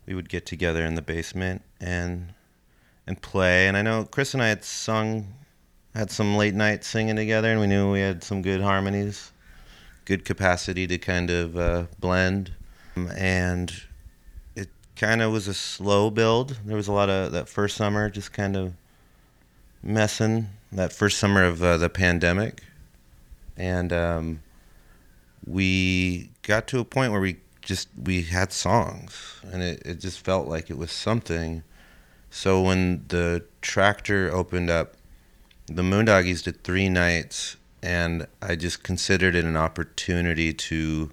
we 0.06 0.14
would 0.14 0.30
get 0.30 0.46
together 0.46 0.84
in 0.84 0.94
the 0.94 1.02
basement 1.02 1.62
and 1.80 2.32
and 3.06 3.20
play. 3.20 3.68
And 3.68 3.76
I 3.76 3.82
know 3.82 4.04
Chris 4.04 4.32
and 4.32 4.42
I 4.42 4.48
had 4.48 4.64
sung, 4.64 5.34
had 5.98 6.12
some 6.12 6.36
late 6.36 6.54
night 6.54 6.84
singing 6.84 7.16
together, 7.16 7.50
and 7.50 7.60
we 7.60 7.66
knew 7.66 7.90
we 7.90 7.98
had 7.98 8.22
some 8.22 8.40
good 8.40 8.60
harmonies, 8.60 9.32
good 10.04 10.24
capacity 10.24 10.86
to 10.86 10.96
kind 10.96 11.28
of 11.28 11.56
uh, 11.56 11.86
blend. 11.98 12.52
Um, 12.96 13.10
And 13.16 13.72
it 14.54 14.68
kind 14.94 15.22
of 15.22 15.32
was 15.32 15.48
a 15.48 15.54
slow 15.54 16.08
build. 16.10 16.56
There 16.64 16.76
was 16.76 16.86
a 16.86 16.92
lot 16.92 17.10
of 17.10 17.32
that 17.32 17.48
first 17.48 17.76
summer, 17.76 18.08
just 18.08 18.32
kind 18.32 18.54
of 18.54 18.74
messing. 19.82 20.50
That 20.70 20.92
first 20.92 21.18
summer 21.18 21.42
of 21.42 21.62
uh, 21.64 21.78
the 21.78 21.88
pandemic, 21.88 22.62
and 23.56 23.92
um, 23.92 24.40
we 25.46 26.30
got 26.42 26.68
to 26.68 26.78
a 26.78 26.84
point 26.84 27.10
where 27.10 27.20
we 27.22 27.38
just 27.62 27.88
we 28.00 28.22
had 28.22 28.52
songs, 28.52 29.40
and 29.50 29.62
it, 29.62 29.82
it 29.84 29.98
just 29.98 30.24
felt 30.24 30.46
like 30.46 30.70
it 30.70 30.78
was 30.78 30.92
something. 30.92 31.64
So 32.30 32.62
when 32.62 33.04
the 33.08 33.44
tractor 33.62 34.30
opened 34.30 34.68
up, 34.68 34.97
the 35.68 35.82
Moondoggies 35.82 36.42
did 36.42 36.64
three 36.64 36.88
nights, 36.88 37.56
and 37.82 38.26
I 38.40 38.56
just 38.56 38.82
considered 38.82 39.34
it 39.34 39.44
an 39.44 39.56
opportunity 39.56 40.54
to 40.54 41.10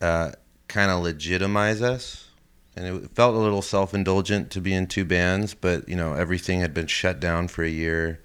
uh, 0.00 0.32
kind 0.66 0.90
of 0.90 1.02
legitimize 1.02 1.82
us. 1.82 2.30
And 2.74 2.86
it 2.86 3.10
felt 3.10 3.34
a 3.34 3.38
little 3.38 3.60
self 3.60 3.92
indulgent 3.92 4.50
to 4.52 4.60
be 4.60 4.72
in 4.72 4.86
two 4.86 5.04
bands, 5.04 5.52
but 5.52 5.88
you 5.88 5.96
know, 5.96 6.14
everything 6.14 6.60
had 6.60 6.72
been 6.72 6.86
shut 6.86 7.20
down 7.20 7.48
for 7.48 7.64
a 7.64 7.68
year. 7.68 8.20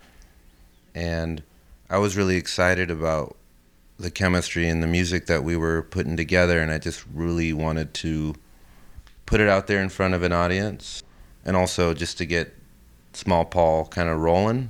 And 0.95 1.43
I 1.89 1.98
was 1.98 2.15
really 2.15 2.38
excited 2.38 2.89
about 2.91 3.36
the 3.98 4.12
chemistry 4.12 4.69
and 4.69 4.81
the 4.81 4.88
music 4.88 5.25
that 5.25 5.43
we 5.43 5.57
were 5.57 5.81
putting 5.81 6.15
together. 6.15 6.60
And 6.60 6.72
I 6.72 6.77
just 6.77 7.03
really 7.13 7.51
wanted 7.51 7.93
to 7.95 8.36
put 9.25 9.41
it 9.41 9.50
out 9.50 9.67
there 9.67 9.81
in 9.81 9.89
front 9.89 10.13
of 10.13 10.24
an 10.24 10.31
audience. 10.31 11.03
And 11.43 11.57
also 11.57 11.93
just 11.93 12.19
to 12.19 12.25
get 12.25 12.53
Small 13.13 13.45
Paul 13.45 13.86
kind 13.88 14.07
of 14.07 14.19
rolling 14.19 14.69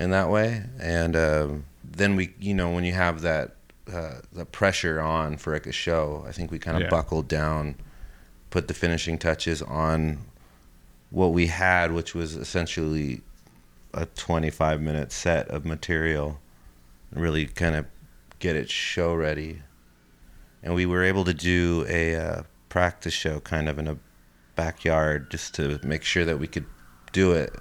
in 0.00 0.10
that 0.10 0.30
way. 0.30 0.64
And 0.80 1.14
uh, 1.14 1.48
then 1.84 2.16
we, 2.16 2.34
you 2.40 2.54
know, 2.54 2.72
when 2.72 2.82
you 2.84 2.94
have 2.94 3.20
that 3.20 3.54
uh, 3.92 4.20
the 4.32 4.44
pressure 4.44 5.00
on 5.00 5.36
for 5.36 5.52
like 5.52 5.66
a 5.66 5.72
show. 5.72 6.24
I 6.26 6.32
think 6.32 6.50
we 6.50 6.58
kind 6.58 6.76
of 6.76 6.84
Yeah. 6.84 6.90
buckled 6.90 7.26
down, 7.28 7.74
put 8.50 8.68
the 8.68 8.74
finishing 8.74 9.18
touches 9.18 9.62
on 9.62 10.18
what 11.10 11.28
we 11.32 11.48
had, 11.48 11.90
which 11.92 12.14
was 12.14 12.36
essentially 12.36 13.22
a 13.92 14.06
25 14.06 14.80
minute 14.80 15.10
set 15.10 15.48
of 15.48 15.64
material, 15.64 16.40
and 17.10 17.20
really 17.20 17.46
kind 17.46 17.74
of 17.74 17.86
get 18.38 18.54
it 18.54 18.70
show 18.70 19.12
ready. 19.14 19.62
And 20.62 20.74
we 20.74 20.86
were 20.86 21.02
able 21.02 21.24
to 21.24 21.34
do 21.34 21.84
a 21.88 22.14
uh, 22.14 22.42
practice 22.68 23.14
show 23.14 23.40
kind 23.40 23.68
of 23.68 23.78
in 23.78 23.88
a 23.88 23.96
backyard 24.54 25.30
just 25.30 25.54
to 25.54 25.80
make 25.82 26.04
sure 26.04 26.24
that 26.24 26.38
we 26.38 26.46
could 26.46 26.66
do 27.12 27.32
it. 27.32 27.52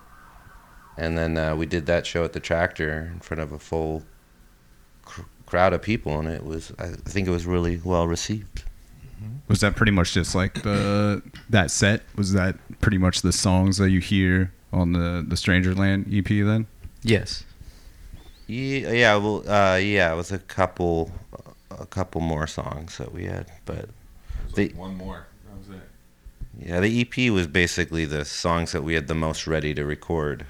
And 0.99 1.17
then 1.17 1.37
uh, 1.37 1.55
we 1.55 1.65
did 1.65 1.85
that 1.85 2.05
show 2.05 2.25
at 2.25 2.33
the 2.33 2.39
tractor 2.41 3.09
in 3.13 3.19
front 3.21 3.39
of 3.39 3.53
a 3.53 3.59
full 3.59 4.03
cr- 5.03 5.21
crowd 5.45 5.71
of 5.71 5.81
people, 5.81 6.19
and 6.19 6.27
it 6.27 6.43
was 6.43 6.73
I 6.77 6.87
think 6.89 7.27
it 7.27 7.31
was 7.31 7.45
really 7.45 7.79
well 7.83 8.05
received. 8.07 8.63
Was 9.47 9.61
that 9.61 9.75
pretty 9.75 9.91
much 9.93 10.13
just 10.13 10.35
like 10.35 10.61
the 10.61 11.21
that 11.49 11.71
set? 11.71 12.03
Was 12.15 12.33
that 12.33 12.55
pretty 12.81 12.97
much 12.97 13.21
the 13.21 13.31
songs 13.31 13.77
that 13.77 13.89
you 13.91 13.99
hear 14.01 14.51
on 14.73 14.91
the 14.91 15.25
the 15.27 15.35
Strangerland 15.35 16.05
EP 16.15 16.27
then? 16.45 16.67
Yes. 17.01 17.45
Yeah, 18.47 18.91
yeah, 18.91 19.15
well, 19.17 19.47
uh, 19.47 19.75
yeah, 19.77 20.11
it 20.11 20.15
was 20.15 20.31
a 20.31 20.39
couple, 20.39 21.11
a 21.69 21.85
couple 21.85 22.19
more 22.19 22.47
songs 22.47 22.97
that 22.97 23.13
we 23.13 23.25
had, 23.25 23.45
but 23.65 23.89
the 24.55 24.69
one 24.69 24.95
more. 24.95 25.27
That 25.45 25.57
was 25.59 25.69
it. 25.77 26.67
yeah, 26.67 26.79
the 26.79 27.01
EP 27.01 27.31
was 27.31 27.45
basically 27.45 28.05
the 28.05 28.25
songs 28.25 28.71
that 28.71 28.81
we 28.83 28.95
had 28.95 29.07
the 29.07 29.13
most 29.13 29.45
ready 29.47 29.73
to 29.75 29.85
record. 29.85 30.45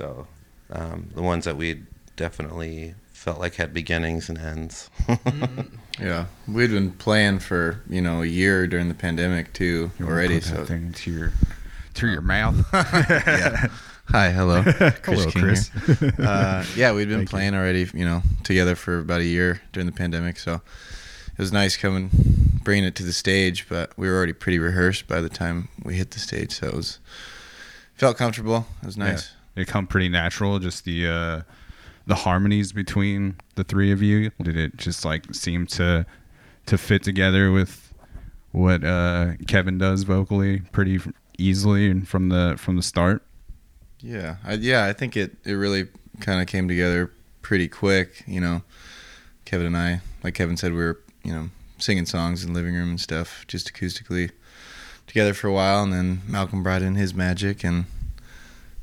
So, 0.00 0.26
um, 0.72 1.10
the 1.14 1.20
ones 1.20 1.44
that 1.44 1.58
we 1.58 1.82
definitely 2.16 2.94
felt 3.12 3.38
like 3.38 3.56
had 3.56 3.74
beginnings 3.74 4.28
and 4.30 4.38
ends. 4.38 4.88
Yeah, 5.98 6.26
we'd 6.48 6.70
been 6.70 6.92
playing 6.92 7.40
for 7.40 7.82
you 7.86 8.00
know 8.00 8.22
a 8.22 8.26
year 8.26 8.66
during 8.66 8.88
the 8.88 8.94
pandemic 8.94 9.52
too 9.52 9.90
You 9.98 10.06
already. 10.06 10.36
put 10.40 10.44
that 10.44 10.56
So 10.56 10.64
thing 10.64 10.86
into 10.86 11.10
your 11.10 11.32
through 11.92 12.12
your 12.12 12.22
mouth. 12.22 12.56
yeah. 12.72 13.66
Hi, 14.08 14.30
hello, 14.30 14.62
Hello, 14.62 14.92
King 15.02 15.30
Chris. 15.30 15.70
Uh, 16.18 16.64
yeah, 16.74 16.92
we'd 16.92 17.08
been 17.08 17.18
Thank 17.18 17.28
you. 17.28 17.36
playing 17.36 17.54
already, 17.54 17.86
you 17.92 18.06
know, 18.06 18.22
together 18.44 18.74
for 18.76 19.00
about 19.00 19.20
a 19.20 19.24
year 19.26 19.60
during 19.74 19.84
the 19.84 19.92
pandemic. 19.92 20.38
So 20.38 20.54
it 20.54 21.38
was 21.38 21.52
nice 21.52 21.76
coming, 21.76 22.08
bringing 22.64 22.84
it 22.84 22.94
to 22.94 23.02
the 23.02 23.12
stage. 23.12 23.68
But 23.68 23.92
we 23.98 24.08
were 24.08 24.16
already 24.16 24.32
pretty 24.32 24.58
rehearsed 24.58 25.06
by 25.06 25.20
the 25.20 25.28
time 25.28 25.68
we 25.84 25.96
hit 25.96 26.12
the 26.12 26.18
stage, 26.20 26.52
so 26.52 26.68
it 26.68 26.74
was 26.74 26.98
felt 27.94 28.16
comfortable. 28.16 28.66
It 28.82 28.86
was 28.86 28.96
nice. 28.96 29.32
Yeah. 29.32 29.36
It 29.56 29.66
come 29.66 29.86
pretty 29.86 30.08
natural. 30.08 30.58
Just 30.58 30.84
the 30.84 31.06
uh, 31.08 31.42
the 32.06 32.14
harmonies 32.14 32.72
between 32.72 33.36
the 33.56 33.64
three 33.64 33.92
of 33.92 34.02
you. 34.02 34.30
Did 34.42 34.56
it 34.56 34.76
just 34.76 35.04
like 35.04 35.34
seem 35.34 35.66
to 35.68 36.06
to 36.66 36.78
fit 36.78 37.02
together 37.02 37.50
with 37.50 37.92
what 38.52 38.84
uh, 38.84 39.32
Kevin 39.46 39.78
does 39.78 40.02
vocally 40.02 40.60
pretty 40.72 41.00
easily 41.38 41.90
and 41.90 42.08
from 42.08 42.28
the 42.28 42.54
from 42.58 42.76
the 42.76 42.82
start? 42.82 43.22
Yeah, 44.00 44.36
I, 44.44 44.54
yeah, 44.54 44.86
I 44.86 44.92
think 44.92 45.16
it, 45.16 45.36
it 45.44 45.52
really 45.52 45.88
kind 46.20 46.40
of 46.40 46.46
came 46.46 46.68
together 46.68 47.12
pretty 47.42 47.68
quick. 47.68 48.24
You 48.26 48.40
know, 48.40 48.62
Kevin 49.44 49.66
and 49.66 49.76
I, 49.76 50.00
like 50.22 50.34
Kevin 50.34 50.56
said, 50.56 50.72
we 50.72 50.78
were 50.78 51.00
you 51.22 51.32
know 51.32 51.50
singing 51.78 52.06
songs 52.06 52.44
in 52.44 52.52
the 52.52 52.58
living 52.58 52.74
room 52.74 52.90
and 52.90 53.00
stuff, 53.00 53.44
just 53.46 53.72
acoustically 53.72 54.30
together 55.06 55.34
for 55.34 55.48
a 55.48 55.52
while, 55.52 55.82
and 55.82 55.92
then 55.92 56.22
Malcolm 56.26 56.62
brought 56.62 56.82
in 56.82 56.94
his 56.94 57.14
magic 57.14 57.64
and 57.64 57.86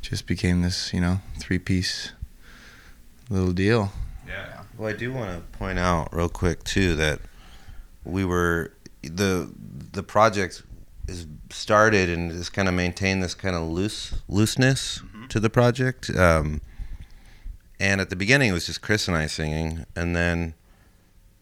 just 0.10 0.26
became 0.26 0.62
this 0.62 0.94
you 0.94 1.02
know 1.02 1.20
three 1.40 1.60
piece 1.60 2.12
little 3.30 3.52
deal. 3.54 3.92
Yeah. 4.28 4.62
Well, 4.78 4.90
I 4.90 4.94
do 4.94 5.12
want 5.12 5.36
to 5.52 5.58
point 5.58 5.80
out 5.80 6.10
real 6.14 6.30
quick 6.30 6.64
too 6.64 6.96
that 6.96 7.20
we 8.04 8.24
were 8.26 8.72
the 9.02 9.50
the 9.92 10.04
project 10.04 10.64
is 11.08 11.26
started 11.50 12.10
and 12.10 12.32
just 12.32 12.54
kind 12.54 12.68
of 12.68 12.74
maintained 12.74 13.24
this 13.24 13.34
kind 13.34 13.56
of 13.56 13.64
loose 13.68 14.14
looseness 14.28 15.02
to 15.30 15.40
the 15.40 15.50
project. 15.50 16.10
Um, 16.12 16.62
and 17.80 18.02
at 18.02 18.10
the 18.10 18.16
beginning, 18.16 18.50
it 18.50 18.54
was 18.54 18.66
just 18.66 18.82
Chris 18.82 19.08
and 19.08 19.16
I 19.16 19.28
singing, 19.28 19.86
and 19.96 20.16
then 20.16 20.54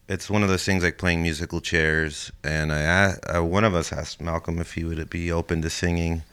it's 0.08 0.30
one 0.30 0.44
of 0.44 0.50
those 0.50 0.64
things 0.66 0.84
like 0.84 0.98
playing 0.98 1.22
musical 1.24 1.62
chairs. 1.62 2.32
And 2.44 2.72
I, 2.74 2.80
a- 3.32 3.38
uh, 3.40 3.44
one 3.44 3.64
of 3.64 3.74
us 3.74 3.92
asked 3.94 4.22
Malcolm 4.22 4.60
if 4.60 4.74
he 4.74 4.84
would 4.84 5.10
be 5.10 5.32
open 5.32 5.62
to 5.62 5.70
singing. 5.70 6.24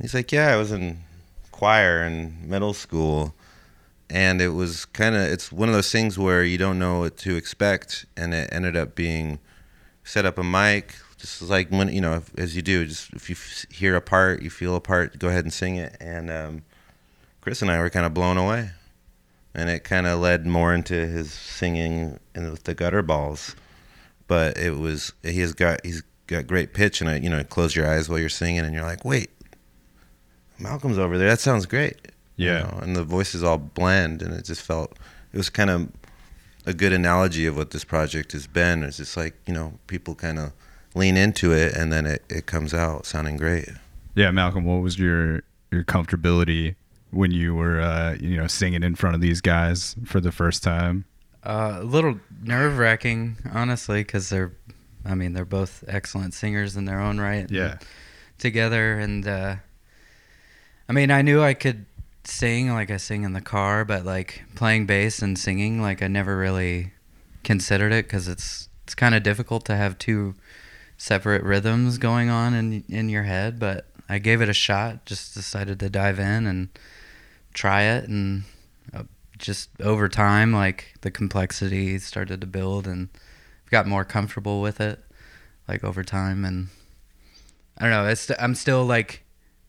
He's 0.00 0.14
like, 0.14 0.30
"Yeah, 0.32 0.52
I 0.52 0.56
was 0.56 0.72
in 0.72 1.02
choir 1.58 2.02
in 2.04 2.48
middle 2.48 2.74
school." 2.74 3.34
and 4.08 4.40
it 4.40 4.50
was 4.50 4.84
kind 4.86 5.14
of 5.14 5.22
it's 5.22 5.50
one 5.50 5.68
of 5.68 5.74
those 5.74 5.90
things 5.90 6.18
where 6.18 6.44
you 6.44 6.58
don't 6.58 6.78
know 6.78 7.00
what 7.00 7.16
to 7.16 7.36
expect 7.36 8.06
and 8.16 8.32
it 8.32 8.48
ended 8.52 8.76
up 8.76 8.94
being 8.94 9.38
set 10.04 10.24
up 10.24 10.38
a 10.38 10.44
mic 10.44 10.94
just 11.18 11.42
like 11.42 11.68
when 11.70 11.88
you 11.88 12.00
know 12.00 12.22
as 12.38 12.54
you 12.54 12.62
do 12.62 12.84
just 12.84 13.12
if 13.14 13.28
you 13.28 13.36
hear 13.70 13.96
a 13.96 14.00
part 14.00 14.42
you 14.42 14.50
feel 14.50 14.76
a 14.76 14.80
part 14.80 15.18
go 15.18 15.28
ahead 15.28 15.44
and 15.44 15.52
sing 15.52 15.76
it 15.76 15.96
and 16.00 16.30
um, 16.30 16.62
chris 17.40 17.62
and 17.62 17.70
i 17.70 17.78
were 17.78 17.90
kind 17.90 18.06
of 18.06 18.14
blown 18.14 18.36
away 18.36 18.70
and 19.54 19.70
it 19.70 19.82
kind 19.82 20.06
of 20.06 20.20
led 20.20 20.46
more 20.46 20.72
into 20.72 20.94
his 20.94 21.32
singing 21.32 22.18
with 22.34 22.64
the 22.64 22.74
gutter 22.74 23.02
balls 23.02 23.56
but 24.28 24.56
it 24.56 24.78
was 24.78 25.12
he 25.22 25.40
has 25.40 25.52
got 25.52 25.84
he's 25.84 26.02
got 26.28 26.46
great 26.46 26.74
pitch 26.74 27.00
and 27.00 27.10
I, 27.10 27.16
you 27.16 27.30
know 27.30 27.42
close 27.42 27.74
your 27.74 27.88
eyes 27.88 28.08
while 28.08 28.18
you're 28.18 28.28
singing 28.28 28.60
and 28.60 28.74
you're 28.74 28.84
like 28.84 29.04
wait 29.04 29.30
malcolm's 30.58 30.98
over 30.98 31.18
there 31.18 31.28
that 31.28 31.40
sounds 31.40 31.66
great 31.66 31.96
you 32.36 32.48
Yeah. 32.48 32.62
know, 32.64 32.78
and 32.82 32.94
the 32.96 33.04
voices 33.04 33.42
all 33.42 33.58
blend 33.58 34.22
and 34.22 34.34
it 34.34 34.44
just 34.44 34.60
felt 34.62 34.92
it 35.32 35.36
was 35.36 35.48
kind 35.50 35.70
of 35.70 35.88
a 36.66 36.74
good 36.74 36.92
analogy 36.92 37.46
of 37.46 37.56
what 37.56 37.70
this 37.70 37.84
project 37.84 38.32
has 38.32 38.46
been 38.46 38.82
it's 38.82 38.96
just 38.98 39.16
like 39.16 39.34
you 39.46 39.54
know 39.54 39.78
people 39.86 40.14
kind 40.14 40.38
of 40.38 40.52
lean 40.94 41.16
into 41.16 41.52
it 41.52 41.74
and 41.74 41.92
then 41.92 42.06
it, 42.06 42.22
it 42.28 42.46
comes 42.46 42.72
out 42.74 43.06
sounding 43.06 43.36
great 43.36 43.68
Yeah, 44.14 44.30
Malcolm, 44.30 44.64
what 44.64 44.82
was 44.82 44.98
your 44.98 45.42
your 45.70 45.84
comfortability 45.84 46.74
when 47.10 47.30
you 47.32 47.54
were 47.54 47.80
uh, 47.80 48.16
you 48.18 48.36
know 48.36 48.46
singing 48.46 48.82
in 48.82 48.94
front 48.94 49.14
of 49.14 49.20
these 49.20 49.40
guys 49.42 49.94
for 50.06 50.20
the 50.20 50.32
first 50.32 50.62
time? 50.62 51.04
Uh, 51.44 51.78
a 51.80 51.84
little 51.84 52.18
nerve 52.42 52.78
wracking, 52.78 53.36
honestly, 53.52 54.00
because 54.02 54.30
they're, 54.30 54.52
I 55.04 55.14
mean, 55.14 55.32
they're 55.34 55.44
both 55.44 55.84
excellent 55.86 56.32
singers 56.34 56.76
in 56.76 56.86
their 56.86 56.98
own 56.98 57.18
right. 57.20 57.48
Yeah. 57.50 57.76
Together, 58.38 58.98
and 58.98 59.26
uh, 59.28 59.56
I 60.88 60.92
mean, 60.92 61.10
I 61.10 61.22
knew 61.22 61.42
I 61.42 61.54
could 61.54 61.86
sing, 62.24 62.72
like 62.72 62.90
I 62.90 62.96
sing 62.96 63.24
in 63.24 63.32
the 63.32 63.40
car, 63.40 63.84
but 63.84 64.04
like 64.04 64.44
playing 64.54 64.86
bass 64.86 65.20
and 65.20 65.38
singing, 65.38 65.80
like 65.80 66.02
I 66.02 66.08
never 66.08 66.36
really 66.36 66.92
considered 67.42 67.92
it 67.92 68.06
because 68.06 68.28
it's 68.28 68.68
it's 68.84 68.94
kind 68.94 69.14
of 69.14 69.22
difficult 69.22 69.64
to 69.66 69.76
have 69.76 69.98
two 69.98 70.34
separate 70.96 71.42
rhythms 71.42 71.98
going 71.98 72.30
on 72.30 72.54
in 72.54 72.84
in 72.88 73.08
your 73.08 73.24
head. 73.24 73.58
But 73.58 73.86
I 74.08 74.18
gave 74.18 74.40
it 74.40 74.48
a 74.48 74.54
shot. 74.54 75.06
Just 75.06 75.34
decided 75.34 75.80
to 75.80 75.90
dive 75.90 76.18
in 76.18 76.46
and 76.46 76.68
try 77.52 77.82
it, 77.82 78.08
and 78.08 78.44
uh, 78.94 79.04
just 79.38 79.70
over 79.80 80.08
time, 80.08 80.52
like 80.52 80.94
the 81.00 81.10
complexity 81.10 81.98
started 81.98 82.40
to 82.40 82.46
build, 82.46 82.86
and 82.86 83.08
got 83.70 83.88
more 83.88 84.04
comfortable 84.04 84.60
with 84.60 84.80
it, 84.80 85.00
like 85.66 85.82
over 85.82 86.04
time, 86.04 86.44
and 86.44 86.68
I 87.76 87.82
don't 87.82 87.90
know. 87.90 88.06
It's 88.06 88.30
I'm 88.38 88.54
still 88.54 88.84
like 88.84 89.24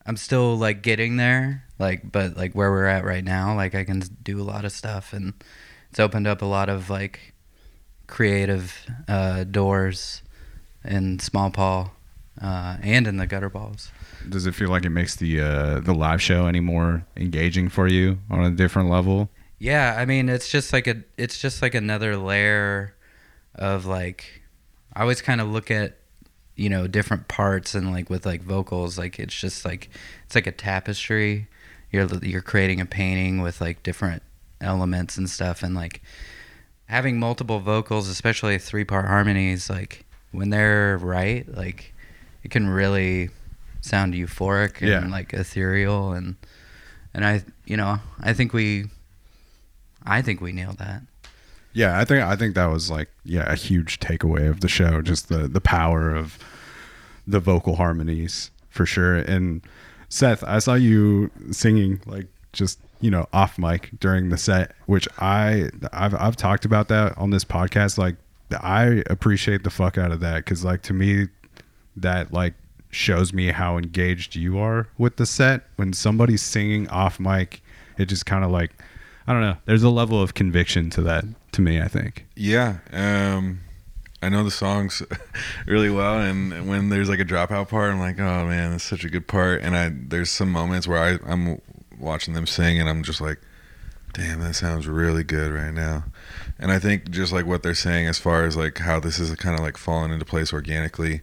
I'm 0.08 0.16
still 0.16 0.56
like 0.56 0.82
getting 0.82 1.18
there, 1.18 1.64
like 1.78 2.10
but 2.10 2.34
like 2.34 2.54
where 2.54 2.70
we're 2.70 2.86
at 2.86 3.04
right 3.04 3.22
now, 3.22 3.54
like 3.54 3.74
I 3.74 3.84
can 3.84 4.00
do 4.22 4.40
a 4.40 4.42
lot 4.42 4.64
of 4.64 4.72
stuff, 4.72 5.12
and 5.12 5.34
it's 5.90 6.00
opened 6.00 6.26
up 6.26 6.40
a 6.40 6.46
lot 6.46 6.70
of 6.70 6.88
like 6.88 7.34
creative 8.06 8.74
uh, 9.06 9.44
doors 9.44 10.22
in 10.82 11.18
Small 11.18 11.50
Paul 11.50 11.92
uh, 12.40 12.78
and 12.82 13.06
in 13.06 13.18
the 13.18 13.26
Gutter 13.26 13.50
Balls. 13.50 13.92
Does 14.26 14.46
it 14.46 14.54
feel 14.54 14.70
like 14.70 14.86
it 14.86 14.90
makes 14.90 15.14
the 15.16 15.42
uh, 15.42 15.80
the 15.80 15.92
live 15.92 16.22
show 16.22 16.46
any 16.46 16.60
more 16.60 17.04
engaging 17.14 17.68
for 17.68 17.86
you 17.86 18.18
on 18.30 18.42
a 18.42 18.50
different 18.50 18.88
level? 18.88 19.28
Yeah, 19.58 19.94
I 19.98 20.06
mean 20.06 20.30
it's 20.30 20.48
just 20.48 20.72
like 20.72 20.86
a 20.86 21.02
it's 21.18 21.38
just 21.38 21.60
like 21.60 21.74
another 21.74 22.16
layer 22.16 22.94
of 23.54 23.84
like 23.84 24.42
I 24.94 25.02
always 25.02 25.20
kind 25.20 25.42
of 25.42 25.48
look 25.48 25.70
at 25.70 25.98
you 26.58 26.68
know 26.68 26.86
different 26.86 27.28
parts 27.28 27.74
and 27.74 27.92
like 27.92 28.10
with 28.10 28.26
like 28.26 28.42
vocals 28.42 28.98
like 28.98 29.18
it's 29.18 29.34
just 29.34 29.64
like 29.64 29.88
it's 30.26 30.34
like 30.34 30.46
a 30.46 30.52
tapestry. 30.52 31.46
You're 31.90 32.06
you're 32.22 32.42
creating 32.42 32.80
a 32.80 32.86
painting 32.86 33.40
with 33.40 33.60
like 33.60 33.82
different 33.82 34.22
elements 34.60 35.16
and 35.16 35.30
stuff 35.30 35.62
and 35.62 35.74
like 35.74 36.02
having 36.86 37.18
multiple 37.18 37.60
vocals, 37.60 38.08
especially 38.08 38.58
three 38.58 38.84
part 38.84 39.06
harmonies, 39.06 39.70
like 39.70 40.04
when 40.32 40.50
they're 40.50 40.98
right, 40.98 41.46
like 41.54 41.94
it 42.42 42.50
can 42.50 42.68
really 42.68 43.30
sound 43.80 44.12
euphoric 44.14 44.80
and 44.80 44.88
Yeah. 44.88 45.06
like 45.10 45.32
ethereal 45.32 46.12
and 46.12 46.34
and 47.14 47.24
I 47.24 47.42
you 47.66 47.76
know 47.76 48.00
I 48.20 48.32
think 48.34 48.52
we 48.52 48.86
I 50.04 50.22
think 50.22 50.40
we 50.40 50.52
nailed 50.52 50.78
that. 50.78 51.02
Yeah, 51.78 51.96
I 51.96 52.04
think 52.04 52.24
I 52.24 52.34
think 52.34 52.56
that 52.56 52.66
was 52.66 52.90
like 52.90 53.08
yeah 53.22 53.48
a 53.48 53.54
huge 53.54 54.00
takeaway 54.00 54.50
of 54.50 54.62
the 54.62 54.68
show, 54.68 55.00
just 55.00 55.28
the 55.28 55.46
the 55.46 55.60
power 55.60 56.12
of 56.12 56.36
the 57.24 57.38
vocal 57.38 57.76
harmonies 57.76 58.50
for 58.68 58.84
sure. 58.84 59.14
And 59.14 59.62
Seth, 60.08 60.42
I 60.42 60.58
saw 60.58 60.74
you 60.74 61.30
singing 61.52 62.00
like 62.04 62.26
just 62.52 62.80
you 63.00 63.12
know 63.12 63.28
off 63.32 63.60
mic 63.60 63.90
during 64.00 64.30
the 64.30 64.36
set, 64.36 64.74
which 64.86 65.06
I 65.20 65.70
I've 65.92 66.16
I've 66.16 66.34
talked 66.34 66.64
about 66.64 66.88
that 66.88 67.16
on 67.16 67.30
this 67.30 67.44
podcast. 67.44 67.96
Like 67.96 68.16
I 68.60 69.04
appreciate 69.08 69.62
the 69.62 69.70
fuck 69.70 69.96
out 69.96 70.10
of 70.10 70.18
that 70.18 70.38
because 70.38 70.64
like 70.64 70.82
to 70.82 70.92
me 70.92 71.28
that 71.96 72.32
like 72.32 72.54
shows 72.90 73.32
me 73.32 73.52
how 73.52 73.78
engaged 73.78 74.34
you 74.34 74.58
are 74.58 74.88
with 74.98 75.14
the 75.14 75.26
set 75.26 75.62
when 75.76 75.92
somebody's 75.92 76.42
singing 76.42 76.88
off 76.88 77.20
mic 77.20 77.62
it 77.98 78.06
just 78.06 78.24
kind 78.24 78.44
of 78.44 78.50
like 78.50 78.72
i 79.26 79.32
don't 79.34 79.42
know 79.42 79.58
there's 79.66 79.82
a 79.82 79.90
level 79.90 80.22
of 80.22 80.32
conviction 80.32 80.88
to 80.88 81.02
that 81.02 81.22
to 81.52 81.60
me 81.62 81.80
i 81.80 81.88
think 81.88 82.26
Yeah, 82.36 82.78
um, 82.92 83.60
I 84.22 84.28
know 84.28 84.42
the 84.44 84.50
songs 84.50 85.02
really 85.66 85.90
well, 85.90 86.18
and 86.20 86.68
when 86.68 86.88
there's 86.88 87.08
like 87.08 87.20
a 87.20 87.24
dropout 87.24 87.68
part, 87.68 87.92
I'm 87.92 88.00
like, 88.00 88.18
oh 88.18 88.46
man, 88.46 88.72
that's 88.72 88.84
such 88.84 89.04
a 89.04 89.08
good 89.10 89.26
part. 89.28 89.62
And 89.62 89.76
I 89.76 89.90
there's 89.92 90.30
some 90.30 90.50
moments 90.50 90.88
where 90.88 90.98
I 90.98 91.18
I'm 91.30 91.60
watching 91.98 92.34
them 92.34 92.46
sing, 92.46 92.80
and 92.80 92.88
I'm 92.88 93.02
just 93.02 93.20
like, 93.20 93.38
damn, 94.12 94.40
that 94.40 94.54
sounds 94.54 94.86
really 94.88 95.22
good 95.24 95.52
right 95.52 95.72
now. 95.72 96.04
And 96.58 96.72
I 96.72 96.78
think 96.78 97.10
just 97.10 97.32
like 97.32 97.46
what 97.46 97.62
they're 97.62 97.74
saying 97.74 98.06
as 98.08 98.18
far 98.18 98.44
as 98.44 98.56
like 98.56 98.78
how 98.78 98.98
this 99.00 99.18
is 99.20 99.34
kind 99.36 99.54
of 99.54 99.62
like 99.62 99.76
falling 99.76 100.12
into 100.12 100.24
place 100.24 100.52
organically. 100.52 101.20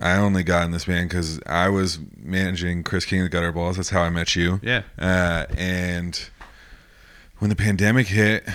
I 0.00 0.16
only 0.16 0.42
got 0.42 0.64
in 0.64 0.70
this 0.70 0.86
band 0.86 1.10
because 1.10 1.40
I 1.46 1.68
was 1.68 1.98
managing 2.16 2.84
Chris 2.84 3.04
King 3.04 3.20
of 3.20 3.24
the 3.26 3.28
Gutter 3.28 3.52
Balls. 3.52 3.76
That's 3.76 3.90
how 3.90 4.02
I 4.02 4.08
met 4.08 4.34
you. 4.34 4.58
yeah 4.62 4.82
Uh, 4.98 5.44
and 5.58 6.30
when 7.38 7.50
the 7.50 7.56
pandemic 7.56 8.06
hit, 8.06 8.48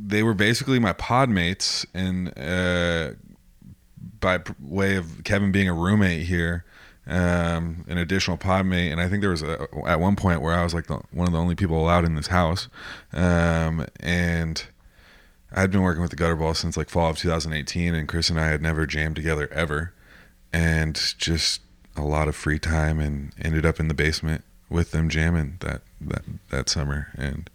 they 0.00 0.22
were 0.22 0.34
basically 0.34 0.78
my 0.78 0.92
pod 0.92 1.28
mates, 1.28 1.86
and 1.94 2.32
uh, 2.38 3.10
by 4.20 4.40
way 4.60 4.96
of 4.96 5.24
Kevin 5.24 5.52
being 5.52 5.68
a 5.68 5.74
roommate 5.74 6.26
here, 6.26 6.64
um, 7.06 7.84
an 7.88 7.98
additional 7.98 8.36
pod 8.36 8.66
mate, 8.66 8.90
and 8.90 9.00
I 9.00 9.08
think 9.08 9.22
there 9.22 9.30
was 9.30 9.42
a, 9.42 9.66
at 9.86 10.00
one 10.00 10.16
point 10.16 10.42
where 10.42 10.54
I 10.54 10.62
was 10.62 10.74
like 10.74 10.86
the, 10.86 11.00
one 11.10 11.26
of 11.26 11.32
the 11.32 11.38
only 11.38 11.54
people 11.54 11.78
allowed 11.80 12.04
in 12.04 12.14
this 12.14 12.28
house, 12.28 12.68
um, 13.12 13.86
and 14.00 14.64
I'd 15.52 15.70
been 15.70 15.82
working 15.82 16.02
with 16.02 16.10
the 16.10 16.16
Gutterball 16.16 16.54
since 16.54 16.76
like 16.76 16.90
fall 16.90 17.10
of 17.10 17.18
2018, 17.18 17.94
and 17.94 18.08
Chris 18.08 18.30
and 18.30 18.38
I 18.38 18.48
had 18.48 18.62
never 18.62 18.86
jammed 18.86 19.16
together 19.16 19.48
ever, 19.52 19.94
and 20.52 20.94
just 21.18 21.62
a 21.96 22.02
lot 22.02 22.28
of 22.28 22.36
free 22.36 22.58
time, 22.58 23.00
and 23.00 23.32
ended 23.40 23.66
up 23.66 23.80
in 23.80 23.88
the 23.88 23.94
basement 23.94 24.44
with 24.70 24.90
them 24.90 25.08
jamming 25.08 25.56
that 25.60 25.82
that 26.00 26.22
that 26.50 26.68
summer, 26.68 27.08
and 27.16 27.50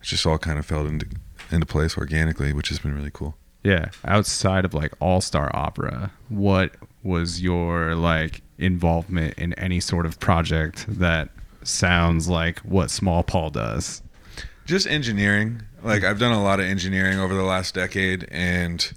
it 0.00 0.06
just 0.06 0.26
all 0.26 0.38
kind 0.38 0.58
of 0.58 0.66
fell 0.66 0.86
into 0.86 1.06
into 1.50 1.66
place 1.66 1.96
organically, 1.96 2.52
which 2.52 2.68
has 2.68 2.78
been 2.78 2.94
really 2.94 3.10
cool. 3.12 3.36
yeah 3.62 3.86
outside 4.04 4.64
of 4.64 4.74
like 4.74 4.92
all-star 5.00 5.50
opera 5.54 6.10
what 6.28 6.74
was 7.02 7.40
your 7.42 7.94
like 7.94 8.42
involvement 8.58 9.34
in 9.38 9.52
any 9.54 9.80
sort 9.80 10.06
of 10.06 10.18
project 10.20 10.84
that 10.88 11.28
sounds 11.62 12.28
like 12.28 12.58
what 12.60 12.90
small 12.90 13.22
paul 13.24 13.50
does 13.50 14.02
just 14.66 14.86
engineering 14.86 15.62
like 15.82 16.04
i've 16.04 16.18
done 16.18 16.32
a 16.32 16.42
lot 16.42 16.60
of 16.60 16.66
engineering 16.66 17.18
over 17.18 17.34
the 17.34 17.42
last 17.42 17.74
decade 17.74 18.26
and 18.30 18.92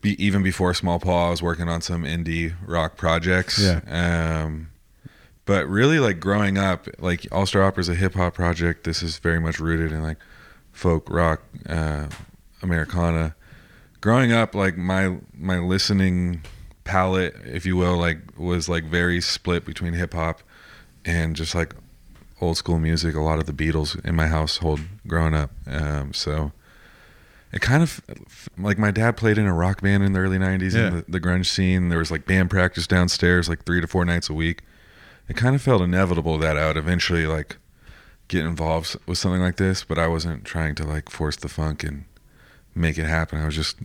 be, 0.00 0.22
even 0.24 0.42
before 0.42 0.74
small 0.74 0.98
Paul, 1.00 1.26
i 1.28 1.30
was 1.30 1.42
working 1.42 1.68
on 1.68 1.80
some 1.80 2.04
indie 2.04 2.54
rock 2.66 2.96
projects 2.96 3.58
Yeah. 3.60 3.80
um 4.44 4.68
but 5.44 5.66
really 5.68 5.98
like 5.98 6.20
growing 6.20 6.56
up 6.56 6.86
like 6.98 7.26
all 7.32 7.46
star 7.46 7.62
opera 7.64 7.80
is 7.80 7.88
a 7.88 7.94
hip-hop 7.94 8.34
project 8.34 8.84
this 8.84 9.02
is 9.02 9.18
very 9.18 9.40
much 9.40 9.58
rooted 9.60 9.90
in 9.92 10.02
like 10.02 10.18
folk 10.74 11.08
rock 11.08 11.40
uh 11.68 12.06
americana 12.62 13.34
growing 14.00 14.32
up 14.32 14.54
like 14.54 14.76
my 14.76 15.16
my 15.32 15.58
listening 15.58 16.42
palette 16.84 17.34
if 17.46 17.64
you 17.64 17.76
will 17.76 17.96
like 17.96 18.18
was 18.36 18.68
like 18.68 18.84
very 18.84 19.20
split 19.20 19.64
between 19.64 19.94
hip-hop 19.94 20.42
and 21.06 21.34
just 21.36 21.54
like 21.54 21.74
old 22.40 22.56
school 22.58 22.78
music, 22.78 23.14
a 23.14 23.20
lot 23.20 23.38
of 23.38 23.46
the 23.46 23.52
Beatles 23.52 24.02
in 24.04 24.14
my 24.14 24.26
household 24.26 24.80
growing 25.06 25.32
up. 25.34 25.50
Um, 25.66 26.12
so 26.12 26.52
it 27.52 27.60
kind 27.62 27.82
of 27.82 28.02
like 28.58 28.76
my 28.76 28.90
dad 28.90 29.16
played 29.16 29.38
in 29.38 29.46
a 29.46 29.54
rock 29.54 29.80
band 29.80 30.02
in 30.02 30.12
the 30.12 30.18
early 30.18 30.36
90s 30.38 30.74
Yeah. 30.74 30.88
in 30.88 30.94
the, 30.96 31.04
the 31.08 31.20
grunge 31.20 31.46
scene. 31.46 31.88
There 31.88 32.00
was 32.00 32.10
like 32.10 32.26
band 32.26 32.50
practice 32.50 32.86
downstairs 32.86 33.48
like 33.48 33.64
three 33.64 33.80
to 33.80 33.86
four 33.86 34.04
nights 34.04 34.28
a 34.28 34.34
week. 34.34 34.62
It 35.28 35.36
kind 35.36 35.54
of 35.54 35.62
felt 35.62 35.80
inevitable 35.80 36.36
that 36.38 36.58
I 36.58 36.66
would 36.66 36.76
eventually 36.76 37.26
like 37.26 37.56
get 38.28 38.44
involved 38.44 38.96
with 39.06 39.18
something 39.18 39.40
like 39.42 39.56
this, 39.56 39.84
but 39.84 39.98
I 39.98 40.06
wasn't 40.08 40.44
trying 40.44 40.74
to 40.76 40.84
like 40.84 41.10
force 41.10 41.36
the 41.36 41.48
funk 41.48 41.84
and 41.84 42.04
make 42.74 42.98
it 42.98 43.04
happen. 43.06 43.40
I 43.40 43.46
was 43.46 43.54
just 43.54 43.76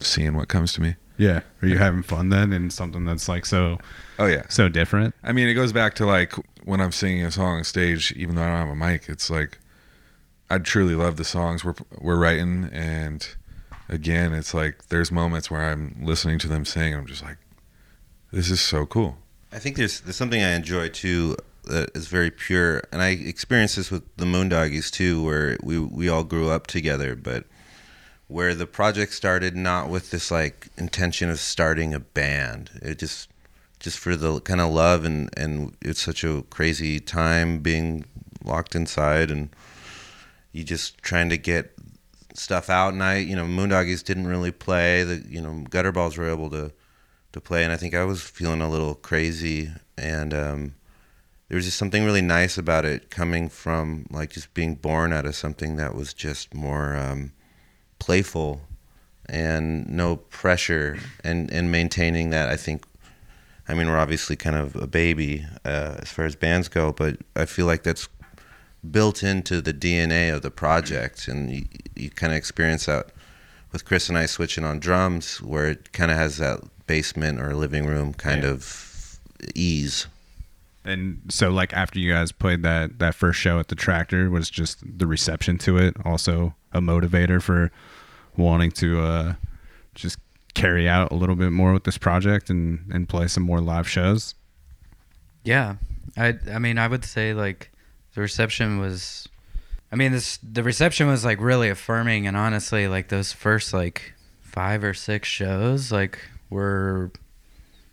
seeing 0.00 0.34
what 0.34 0.48
comes 0.48 0.72
to 0.74 0.80
me. 0.80 0.96
yeah 1.16 1.40
are 1.62 1.68
you 1.68 1.78
having 1.78 2.02
fun 2.02 2.28
then 2.30 2.52
in 2.52 2.70
something 2.70 3.04
that's 3.04 3.28
like 3.28 3.44
so 3.46 3.78
Oh 4.18 4.26
yeah. 4.26 4.42
so 4.48 4.68
different 4.68 5.14
I 5.22 5.32
mean, 5.32 5.48
it 5.48 5.54
goes 5.54 5.72
back 5.72 5.94
to 5.96 6.06
like 6.06 6.32
when 6.64 6.80
I'm 6.80 6.92
singing 6.92 7.24
a 7.24 7.30
song 7.30 7.58
on 7.58 7.64
stage, 7.64 8.12
even 8.12 8.34
though 8.34 8.42
I 8.42 8.48
don't 8.48 8.58
have 8.58 8.68
a 8.68 8.76
mic, 8.76 9.08
it's 9.08 9.30
like 9.30 9.58
I 10.50 10.58
truly 10.58 10.94
love 10.94 11.16
the 11.16 11.24
songs 11.24 11.64
we're 11.64 11.74
we're 12.00 12.16
writing, 12.18 12.68
and 12.72 13.26
again, 13.88 14.32
it's 14.34 14.52
like 14.52 14.88
there's 14.88 15.12
moments 15.12 15.50
where 15.50 15.62
I'm 15.70 15.96
listening 16.02 16.38
to 16.40 16.48
them 16.48 16.64
sing, 16.64 16.92
and 16.92 17.02
I'm 17.02 17.06
just 17.06 17.22
like, 17.22 17.38
this 18.32 18.50
is 18.50 18.60
so 18.60 18.84
cool. 18.84 19.16
I 19.52 19.58
think 19.60 19.76
there's 19.76 20.00
there's 20.00 20.16
something 20.16 20.42
I 20.42 20.54
enjoy 20.54 20.88
too 20.88 21.36
that 21.70 21.90
is 21.94 22.08
very 22.08 22.30
pure, 22.30 22.82
and 22.92 23.00
I 23.02 23.10
experienced 23.10 23.76
this 23.76 23.90
with 23.90 24.04
the 24.16 24.26
Moondoggies 24.26 24.90
too, 24.90 25.22
where 25.24 25.56
we 25.62 25.78
we 25.78 26.08
all 26.08 26.24
grew 26.24 26.50
up 26.50 26.66
together, 26.66 27.16
but 27.16 27.44
where 28.30 28.54
the 28.54 28.66
project 28.66 29.12
started 29.12 29.56
not 29.56 29.88
with 29.88 30.12
this 30.12 30.30
like 30.30 30.68
intention 30.76 31.28
of 31.30 31.40
starting 31.40 31.92
a 31.92 31.98
band. 31.98 32.70
It 32.80 32.98
just 33.00 33.28
just 33.80 33.98
for 33.98 34.14
the 34.14 34.40
kind 34.40 34.60
of 34.60 34.70
love 34.70 35.04
and 35.04 35.30
and 35.36 35.76
it's 35.80 36.00
such 36.00 36.22
a 36.22 36.42
crazy 36.50 37.00
time 37.00 37.58
being 37.58 38.04
locked 38.44 38.76
inside 38.76 39.30
and 39.30 39.50
you 40.52 40.62
just 40.62 40.98
trying 40.98 41.28
to 41.30 41.36
get 41.36 41.72
stuff 42.34 42.70
out. 42.70 42.92
And 42.92 43.02
I 43.02 43.16
you 43.16 43.34
know 43.34 43.46
Moondoggies 43.46 44.04
didn't 44.04 44.28
really 44.28 44.52
play. 44.52 45.02
The 45.02 45.24
you 45.28 45.40
know 45.40 45.64
Gutterballs 45.68 46.16
were 46.16 46.30
able 46.30 46.50
to 46.50 46.72
to 47.32 47.40
play. 47.40 47.64
And 47.64 47.72
I 47.72 47.76
think 47.76 47.94
I 47.94 48.04
was 48.04 48.22
feeling 48.22 48.60
a 48.60 48.70
little 48.70 48.94
crazy. 48.94 49.72
And 49.98 50.32
um 50.32 50.74
there 51.50 51.56
was 51.56 51.64
just 51.64 51.76
something 51.78 52.04
really 52.04 52.22
nice 52.22 52.56
about 52.56 52.84
it 52.84 53.10
coming 53.10 53.48
from 53.48 54.06
like 54.10 54.30
just 54.30 54.54
being 54.54 54.76
born 54.76 55.12
out 55.12 55.26
of 55.26 55.34
something 55.34 55.74
that 55.76 55.94
was 55.96 56.14
just 56.14 56.54
more 56.54 56.96
um 56.96 57.32
playful 57.98 58.60
and 59.28 59.88
no 59.88 60.16
pressure 60.16 60.98
and 61.24 61.50
and 61.50 61.70
maintaining 61.72 62.30
that 62.30 62.48
I 62.48 62.56
think 62.56 62.86
I 63.68 63.74
mean 63.74 63.88
we're 63.88 63.98
obviously 63.98 64.36
kind 64.36 64.56
of 64.56 64.76
a 64.76 64.86
baby 64.86 65.44
uh, 65.64 65.96
as 65.98 66.08
far 66.08 66.24
as 66.24 66.36
bands 66.36 66.68
go 66.68 66.92
but 66.92 67.18
I 67.36 67.44
feel 67.46 67.66
like 67.66 67.82
that's 67.82 68.08
built 68.90 69.22
into 69.22 69.60
the 69.60 69.74
DNA 69.74 70.32
of 70.34 70.42
the 70.42 70.50
project 70.50 71.28
and 71.28 71.50
you, 71.50 71.64
you 71.96 72.10
kind 72.10 72.32
of 72.32 72.36
experience 72.36 72.86
that 72.86 73.08
with 73.72 73.84
Chris 73.84 74.08
and 74.08 74.16
I 74.16 74.26
switching 74.26 74.64
on 74.64 74.78
drums 74.80 75.42
where 75.42 75.66
it 75.68 75.92
kind 75.92 76.10
of 76.10 76.16
has 76.16 76.38
that 76.38 76.60
basement 76.86 77.40
or 77.40 77.54
living 77.54 77.86
room 77.86 78.14
kind 78.14 78.42
Yeah. 78.44 78.50
of 78.50 79.18
ease 79.54 80.06
And 80.84 81.20
so, 81.28 81.50
like 81.50 81.72
after 81.74 81.98
you 81.98 82.12
guys 82.12 82.32
played 82.32 82.62
that 82.62 82.98
that 82.98 83.14
first 83.14 83.38
show 83.38 83.58
at 83.58 83.68
the 83.68 83.74
Tractor, 83.74 84.30
was 84.30 84.48
just 84.48 84.82
the 84.98 85.06
reception 85.06 85.58
to 85.58 85.76
it 85.76 85.94
also 86.04 86.54
a 86.72 86.80
motivator 86.80 87.42
for 87.42 87.70
wanting 88.36 88.70
to 88.72 89.00
uh, 89.00 89.34
just 89.94 90.18
carry 90.54 90.88
out 90.88 91.12
a 91.12 91.14
little 91.14 91.36
bit 91.36 91.52
more 91.52 91.72
with 91.72 91.84
this 91.84 91.98
project 91.98 92.50
and 92.50 92.90
and 92.92 93.08
play 93.08 93.26
some 93.28 93.42
more 93.42 93.60
live 93.60 93.88
shows. 93.88 94.34
Yeah, 95.44 95.76
I 96.16 96.38
I 96.50 96.58
mean 96.58 96.78
I 96.78 96.88
would 96.88 97.04
say 97.04 97.34
like 97.34 97.70
the 98.14 98.20
reception 98.20 98.78
was, 98.78 99.28
I 99.92 99.96
mean 99.96 100.12
this 100.12 100.38
the 100.42 100.62
reception 100.62 101.08
was 101.08 101.24
like 101.24 101.40
really 101.40 101.68
affirming 101.68 102.26
and 102.26 102.36
honestly 102.36 102.88
like 102.88 103.08
those 103.08 103.32
first 103.32 103.72
like 103.72 104.14
five 104.40 104.82
or 104.82 104.94
six 104.94 105.28
shows 105.28 105.92
like 105.92 106.18
were 106.48 107.12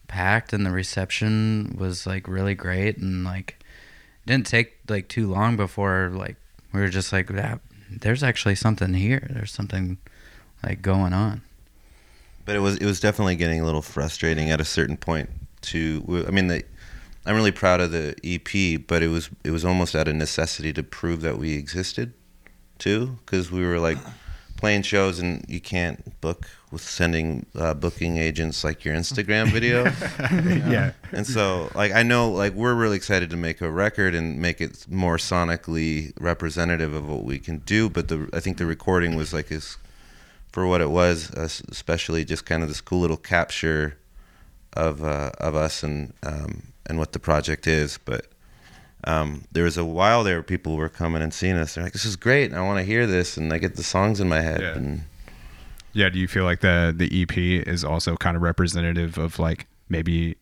packed 0.08 0.54
and 0.54 0.66
the 0.66 0.72
reception 0.72 1.76
was 1.78 2.08
like 2.08 2.28
really 2.28 2.56
great 2.56 2.98
and 2.98 3.24
like 3.24 3.58
it 4.24 4.28
didn't 4.28 4.48
take 4.48 4.78
like 4.88 5.08
too 5.08 5.30
long 5.30 5.58
before 5.58 6.10
like 6.14 6.36
we 6.74 6.80
were 6.80 6.90
just 6.90 7.12
like 7.12 7.28
that 7.28 7.60
there's 7.90 8.24
actually 8.24 8.56
something 8.56 8.94
here 8.94 9.28
there's 9.32 9.52
something 9.52 9.98
like 10.64 10.82
going 10.82 11.14
on 11.14 11.42
But 12.48 12.56
it 12.56 12.60
was 12.60 12.78
it 12.78 12.86
was 12.86 13.02
definitely 13.02 13.36
getting 13.36 13.60
a 13.60 13.66
little 13.66 13.82
frustrating 13.82 14.52
at 14.52 14.62
a 14.62 14.66
certain 14.66 14.96
point. 14.96 15.30
To 15.64 16.26
I 16.26 16.32
mean, 16.32 16.48
the, 16.48 16.64
I'm 17.26 17.36
really 17.36 17.52
proud 17.52 17.82
of 17.82 17.92
the 17.92 18.16
EP, 18.24 18.82
but 18.88 19.04
it 19.04 19.10
was 19.10 19.30
it 19.44 19.52
was 19.52 19.66
almost 19.66 19.96
out 19.96 20.08
of 20.08 20.16
necessity 20.16 20.72
to 20.72 20.82
prove 20.82 21.20
that 21.22 21.38
we 21.38 21.58
existed, 21.58 22.14
too, 22.80 23.18
because 23.26 23.52
we 23.52 23.66
were 23.66 23.80
like 23.80 23.98
playing 24.58 24.82
shows 24.82 25.20
and 25.20 25.46
you 25.48 25.62
can't 25.62 26.20
book 26.20 26.48
with 26.72 26.82
sending 26.82 27.46
uh, 27.56 27.74
booking 27.74 28.18
agents 28.18 28.64
like 28.64 28.84
your 28.84 28.94
Instagram 28.94 29.52
video. 29.52 29.86
yeah. 30.70 30.92
And 31.14 31.26
so, 31.26 31.70
like, 31.74 31.94
I 31.94 32.04
know, 32.04 32.30
like, 32.30 32.54
we're 32.54 32.74
really 32.74 32.98
excited 32.98 33.30
to 33.30 33.38
make 33.38 33.62
a 33.62 33.72
record 33.72 34.14
and 34.14 34.42
make 34.42 34.60
it 34.60 34.86
more 34.90 35.18
sonically 35.18 36.12
representative 36.20 36.94
of 36.94 37.08
what 37.08 37.24
we 37.24 37.40
can 37.40 37.60
do. 37.60 37.90
But 37.90 38.10
the, 38.10 38.30
I 38.34 38.42
think 38.42 38.58
the 38.58 38.66
recording 38.66 39.16
was 39.16 39.34
like, 39.34 39.52
is 39.52 39.78
for 40.52 40.68
what 40.68 40.82
it 40.82 40.90
was, 40.90 41.32
uh, 41.32 41.48
especially 41.70 42.26
just 42.26 42.46
kind 42.46 42.64
of 42.64 42.70
this 42.70 42.82
cool 42.82 43.00
little 43.00 43.18
capture 43.18 43.98
of 44.74 45.04
uh, 45.04 45.32
of 45.40 45.56
us 45.56 45.84
and 45.84 46.14
um, 46.24 46.74
and 46.86 46.98
what 46.98 47.12
the 47.12 47.20
project 47.20 47.68
is. 47.68 47.98
But 48.04 48.28
um, 49.08 49.46
there 49.54 49.64
was 49.64 49.78
a 49.78 49.86
while 49.86 50.26
there, 50.26 50.44
people 50.44 50.76
were 50.76 50.90
coming 50.90 51.22
and 51.22 51.34
seeing 51.34 51.56
us. 51.56 51.76
They're 51.76 51.84
like, 51.84 51.94
"This 51.94 52.04
is 52.04 52.18
great! 52.18 52.54
I 52.54 52.62
want 52.62 52.80
to 52.80 52.84
hear 52.84 53.08
this," 53.08 53.38
and 53.38 53.54
I 53.54 53.58
get 53.58 53.78
the 53.78 53.84
songs 53.84 54.20
in 54.20 54.28
my 54.28 54.42
head. 54.42 54.60
Yeah. 54.60 54.76
And 54.76 55.04
Yeah, 55.94 56.10
do 56.10 56.20
you 56.20 56.28
feel 56.28 56.44
like 56.44 56.60
the 56.60 56.94
the 56.96 57.22
EP 57.22 57.38
is 57.38 57.86
also 57.86 58.18
kind 58.18 58.36
of 58.36 58.44
representative 58.44 59.18
of 59.18 59.40
like 59.40 59.66
maybe 59.88 60.36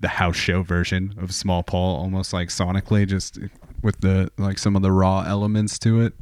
the 0.00 0.06
house 0.06 0.36
show 0.36 0.62
version 0.62 1.14
of 1.20 1.34
Small 1.34 1.64
Paul, 1.64 1.96
almost 1.96 2.32
like 2.32 2.48
sonically, 2.48 3.08
just 3.08 3.40
with 3.82 4.00
the 4.02 4.30
like 4.38 4.58
some 4.58 4.76
of 4.76 4.82
the 4.82 4.92
raw 4.92 5.22
elements 5.22 5.76
to 5.80 6.00
it? 6.00 6.14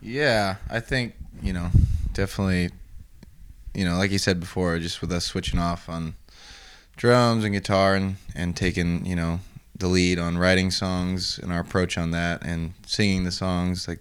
Yeah, 0.00 0.56
I 0.70 0.78
think 0.78 1.14
you 1.42 1.52
know, 1.52 1.70
definitely. 2.12 2.70
You 3.74 3.84
know, 3.84 3.96
like 3.96 4.12
you 4.12 4.18
said 4.18 4.38
before, 4.38 4.78
just 4.78 5.00
with 5.00 5.10
us 5.10 5.24
switching 5.24 5.58
off 5.58 5.88
on 5.88 6.14
drums 6.96 7.42
and 7.42 7.52
guitar 7.52 7.96
and 7.96 8.16
and 8.36 8.56
taking 8.56 9.04
you 9.04 9.16
know 9.16 9.40
the 9.76 9.88
lead 9.88 10.18
on 10.18 10.38
writing 10.38 10.70
songs 10.70 11.38
and 11.42 11.52
our 11.52 11.60
approach 11.60 11.98
on 11.98 12.10
that 12.12 12.42
and 12.44 12.74
singing 12.86 13.24
the 13.24 13.32
songs 13.32 13.88
like 13.88 14.00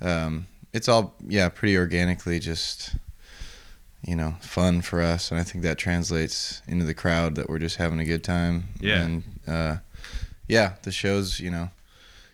um, 0.00 0.46
it's 0.72 0.88
all 0.88 1.14
yeah 1.26 1.48
pretty 1.48 1.76
organically 1.76 2.38
just 2.38 2.94
you 4.06 4.14
know 4.14 4.36
fun 4.40 4.80
for 4.80 5.02
us 5.02 5.30
and 5.30 5.40
I 5.40 5.42
think 5.42 5.64
that 5.64 5.78
translates 5.78 6.62
into 6.68 6.84
the 6.84 6.94
crowd 6.94 7.34
that 7.34 7.48
we're 7.48 7.58
just 7.58 7.76
having 7.76 7.98
a 7.98 8.04
good 8.04 8.22
time 8.22 8.64
Yeah. 8.80 9.02
and 9.02 9.22
uh, 9.46 9.76
yeah 10.46 10.74
the 10.82 10.92
shows 10.92 11.40
you 11.40 11.50
know 11.50 11.70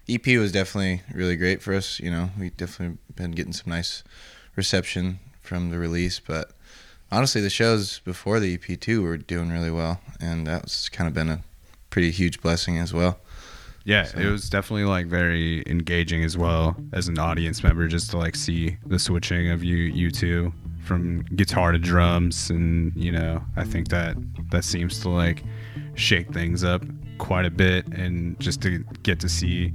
EP 0.07 0.26
was 0.38 0.52
definitely 0.52 1.00
really 1.14 1.35
great 1.35 1.62
for 1.62 1.72
us. 1.72 1.98
You 1.98 2.11
know, 2.11 2.28
we 2.38 2.50
definitely 2.50 2.98
been 3.16 3.30
getting 3.30 3.54
some 3.54 3.70
nice 3.70 4.04
reception 4.54 5.18
from 5.40 5.70
the 5.70 5.78
release, 5.78 6.20
but 6.20 6.50
honestly, 7.11 7.40
the 7.40 7.48
shows 7.48 8.00
before 8.00 8.38
the 8.38 8.52
EP 8.52 8.78
too 8.78 9.00
were 9.02 9.16
doing 9.16 9.48
really 9.50 9.70
well, 9.70 10.02
and 10.20 10.46
that's 10.46 10.90
kind 10.90 11.09
of 11.09 11.14
been 11.14 11.30
a 11.30 11.42
pretty 11.94 12.11
huge 12.11 12.40
blessing 12.42 12.76
as 12.78 12.92
well. 12.92 13.20
Yeah, 13.85 14.02
So- 14.04 14.18
it 14.18 14.26
was 14.26 14.50
definitely 14.50 14.85
like 14.85 15.07
very 15.07 15.62
engaging 15.66 16.24
as 16.24 16.37
well 16.37 16.76
as 16.92 17.07
an 17.07 17.18
audience 17.20 17.62
member 17.62 17.87
just 17.87 18.11
to 18.11 18.18
like 18.18 18.35
see 18.35 18.76
the 18.85 18.98
switching 18.98 19.50
of 19.50 19.62
you 19.62 19.76
you 19.76 20.11
two 20.11 20.52
from 20.83 21.22
guitar 21.37 21.70
to 21.70 21.78
drums 21.78 22.50
and 22.50 22.92
you 22.96 23.12
know, 23.12 23.42
I 23.57 23.62
think 23.64 23.88
that 23.88 24.16
that 24.50 24.64
seems 24.64 24.98
to 25.00 25.09
like 25.09 25.44
shake 25.94 26.33
things 26.33 26.64
up 26.64 26.83
quite 27.18 27.44
a 27.46 27.50
bit 27.50 27.87
and 27.92 28.38
just 28.40 28.61
to 28.62 28.85
get 29.04 29.20
to 29.20 29.28
see 29.28 29.72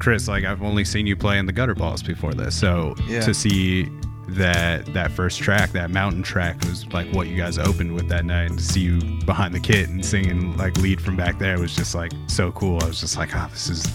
Chris 0.00 0.26
like 0.26 0.44
I've 0.44 0.62
only 0.62 0.84
seen 0.84 1.06
you 1.06 1.14
play 1.14 1.38
in 1.38 1.46
the 1.46 1.52
gutter 1.52 1.76
balls 1.76 2.02
before 2.02 2.34
this. 2.34 2.56
So 2.58 2.96
Yeah. 3.06 3.20
to 3.20 3.32
see 3.32 3.86
that 4.28 4.86
that 4.94 5.10
first 5.10 5.40
track, 5.40 5.70
that 5.72 5.90
mountain 5.90 6.22
track 6.22 6.60
was 6.62 6.86
like 6.92 7.12
what 7.12 7.26
you 7.28 7.36
guys 7.36 7.58
opened 7.58 7.94
with 7.94 8.08
that 8.08 8.24
night 8.24 8.50
and 8.50 8.58
to 8.58 8.64
see 8.64 8.80
you 8.80 9.00
behind 9.24 9.54
the 9.54 9.60
kit 9.60 9.88
and 9.88 10.04
singing 10.04 10.56
like 10.56 10.76
lead 10.78 11.00
from 11.00 11.16
back 11.16 11.38
there 11.38 11.58
was 11.58 11.74
just 11.74 11.94
like 11.94 12.12
so 12.28 12.52
cool. 12.52 12.82
I 12.82 12.86
was 12.86 13.00
just 13.00 13.16
like, 13.16 13.34
oh, 13.34 13.48
this 13.50 13.68
is 13.68 13.86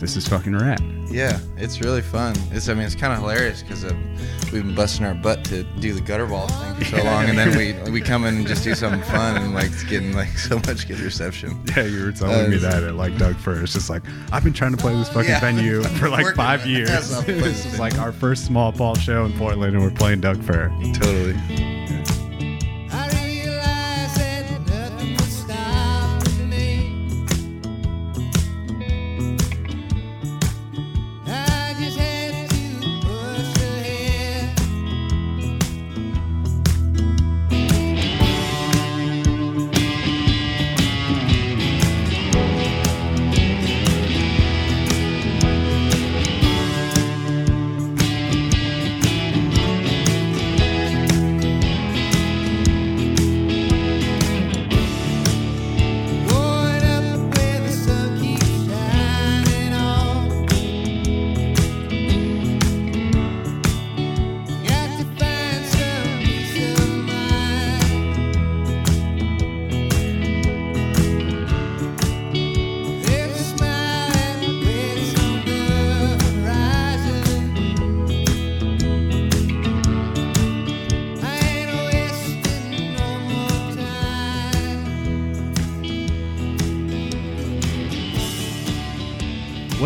this 0.00 0.16
is 0.16 0.26
fucking 0.26 0.56
rad. 0.56 0.80
Yeah, 1.10 1.38
it's 1.56 1.80
really 1.80 2.02
fun. 2.02 2.34
It's 2.52 2.68
I 2.68 2.74
mean 2.74 2.84
it's 2.84 2.94
kind 2.94 3.12
of 3.12 3.18
hilarious 3.20 3.62
because 3.62 3.84
uh, 3.84 3.92
we've 4.52 4.64
been 4.64 4.74
busting 4.74 5.04
our 5.04 5.14
butt 5.14 5.44
to 5.46 5.62
do 5.80 5.92
the 5.92 6.00
gutter 6.00 6.26
ball 6.26 6.48
thing 6.48 6.74
for 6.76 6.84
so 6.96 7.04
long, 7.04 7.24
and 7.28 7.36
then 7.38 7.56
we 7.86 7.90
we 7.92 8.00
come 8.00 8.24
in 8.24 8.36
and 8.36 8.46
just 8.46 8.64
do 8.64 8.74
something 8.74 9.02
fun 9.10 9.36
and 9.36 9.52
like 9.54 9.66
it's 9.66 9.82
getting 9.84 10.12
like 10.14 10.28
so 10.38 10.56
much 10.66 10.88
good 10.88 11.00
reception. 11.00 11.60
Yeah, 11.76 11.84
you 11.84 12.04
were 12.04 12.12
telling 12.12 12.46
Uh, 12.46 12.48
me 12.48 12.56
that 12.58 12.82
at 12.82 12.94
like 12.94 13.16
Doug 13.18 13.36
Fir. 13.36 13.62
It's 13.62 13.72
just 13.74 13.90
like 13.90 14.02
I've 14.32 14.44
been 14.44 14.52
trying 14.52 14.72
to 14.72 14.78
play 14.78 14.94
this 14.94 15.08
fucking 15.08 15.28
Yeah. 15.30 15.40
venue 15.40 15.82
for 15.98 16.08
like 16.08 16.34
five 16.34 16.64
years. 16.66 16.90
ass 16.90 17.12
off 17.12 17.26
to 17.26 17.32
play 17.32 17.40
this 17.42 17.66
is 17.66 17.78
like 17.78 17.98
our 17.98 18.12
first 18.12 18.46
Small 18.46 18.72
Paul 18.72 18.94
show 18.94 19.24
in 19.26 19.32
Portland, 19.34 19.74
and 19.74 19.82
we're 19.84 19.90
playing 19.90 20.20
Doug 20.20 20.42
Fir. 20.42 20.68
Totally. 20.94 21.34
I 21.34 22.04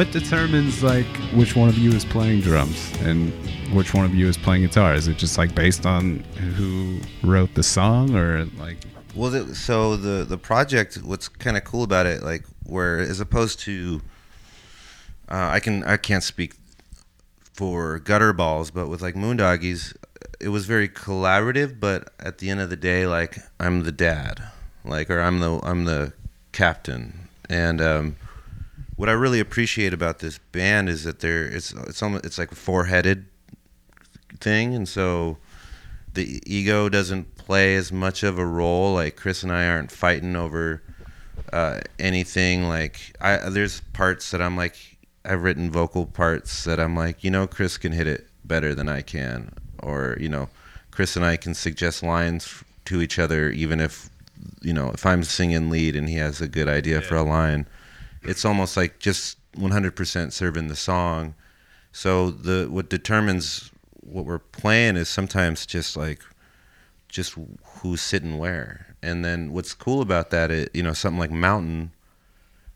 What 0.05 0.13
determines 0.13 0.83
like 0.83 1.07
which 1.33 1.57
one 1.57 1.71
of 1.71 1.79
you 1.79 1.91
is 1.93 2.05
playing 2.05 2.43
drums 2.43 2.93
and 3.01 3.33
which 3.75 3.95
one 3.95 4.05
of 4.05 4.15
you 4.15 4.29
is 4.29 4.37
playing 4.37 4.61
guitar? 4.61 4.93
Is 4.93 5.09
it 5.09 5.17
just 5.17 5.39
like 5.39 5.55
based 5.55 5.87
on 5.87 6.19
who 6.57 7.01
wrote 7.23 7.55
the 7.55 7.63
song, 7.63 8.15
or 8.15 8.45
like? 8.59 8.77
Well, 9.15 9.31
the, 9.31 9.55
so 9.55 9.97
the 9.97 10.25
the 10.25 10.37
project, 10.37 10.97
what's 10.97 11.29
kind 11.29 11.57
of 11.57 11.65
cool 11.65 11.85
about 11.85 12.05
it, 12.05 12.23
like 12.23 12.45
where 12.65 12.99
as 12.99 13.19
opposed 13.19 13.61
to, 13.61 14.03
uh, 15.31 15.49
I 15.51 15.59
can 15.59 15.83
I 15.85 15.97
can't 15.97 16.23
speak 16.23 16.53
for 17.55 17.99
gutter 17.99 18.35
balls, 18.35 18.71
but 18.71 18.89
with 18.89 19.01
like 19.01 19.15
Moondoggies, 19.15 19.97
it 20.39 20.51
was 20.51 20.67
very 20.67 20.87
collaborative. 20.87 21.81
But 21.81 22.13
at 22.21 22.39
the 22.39 22.51
end 22.51 22.61
of 22.61 22.69
the 22.69 22.77
day, 22.77 23.07
like 23.07 23.39
I'm 23.59 23.85
the 23.85 23.93
dad, 23.93 24.43
like 24.85 25.09
or 25.09 25.21
I'm 25.21 25.41
the 25.41 25.61
I'm 25.63 25.87
the 25.87 26.13
captain, 26.53 27.31
and 27.49 27.81
um, 27.81 28.17
what 28.97 29.09
I 29.09 29.13
really 29.13 29.41
appreciate 29.41 29.93
about 29.93 30.21
this 30.21 30.39
band 30.39 30.89
is 30.89 31.05
that 31.05 31.21
they're 31.21 31.47
it's 31.47 31.73
it's 31.73 32.03
almost 32.03 32.25
it's 32.25 32.39
like 32.39 32.53
a 32.53 32.57
four 32.57 32.85
headed 32.85 33.27
thing, 34.41 34.75
and 34.75 34.89
so 34.89 35.39
the 36.13 36.43
ego 36.47 36.89
doesn't 36.89 37.37
play 37.37 37.75
as 37.75 37.93
much 37.93 38.23
of 38.23 38.39
a 38.39 38.47
role. 38.47 38.95
Like 38.95 39.17
Chris 39.17 39.43
and 39.43 39.53
I 39.53 39.67
aren't 39.67 39.91
fighting 39.91 40.37
over 40.37 40.83
uh, 41.53 41.81
anything. 41.99 42.65
Like 42.69 43.17
I, 43.21 43.49
there's 43.49 43.81
parts 43.93 44.31
that 44.31 44.41
I'm 44.41 44.57
like, 44.57 44.77
I've 45.25 45.43
written 45.43 45.71
vocal 45.71 46.07
parts 46.07 46.65
that 46.65 46.79
I'm 46.79 46.95
like, 46.95 47.25
you 47.25 47.31
know, 47.31 47.47
Chris 47.47 47.77
can 47.79 47.93
hit 47.93 48.07
it 48.07 48.29
better 48.45 48.75
than 48.75 48.89
I 48.89 49.03
can, 49.03 49.51
or 49.83 50.17
you 50.21 50.29
know, 50.29 50.49
Chris 50.91 51.17
and 51.17 51.25
I 51.25 51.37
can 51.37 51.55
suggest 51.55 52.03
lines 52.03 52.63
to 52.85 53.01
each 53.01 53.19
other, 53.19 53.51
even 53.51 53.81
if 53.81 54.09
you 54.63 54.73
know, 54.73 54.91
if 54.91 55.05
I'm 55.05 55.25
singing 55.25 55.71
lead 55.71 55.97
and 55.97 56.09
he 56.09 56.17
has 56.17 56.41
a 56.41 56.49
good 56.49 56.69
idea 56.69 57.01
for 57.01 57.17
a 57.17 57.23
line, 57.23 57.67
it's 58.25 58.45
almost 58.45 58.77
like 58.77 58.99
just 58.99 59.39
100% 59.55 60.33
serving 60.33 60.69
the 60.69 60.77
song. 60.77 61.35
So 61.93 62.31
the 62.31 62.67
what 62.71 62.91
determines 62.91 63.71
what 64.01 64.25
we're 64.25 64.39
playing 64.39 64.97
is 64.97 65.09
sometimes 65.09 65.67
just 65.67 65.97
like 65.97 66.21
just 67.09 67.37
who's 67.63 68.01
sitting 68.01 68.39
where. 68.39 68.97
And 69.03 69.25
then 69.25 69.53
what's 69.53 69.75
cool 69.75 70.03
about 70.03 70.31
that, 70.31 70.51
is, 70.51 70.69
you 70.75 70.83
know, 70.83 70.93
something 70.93 71.21
like 71.21 71.31
Mountain. 71.31 71.93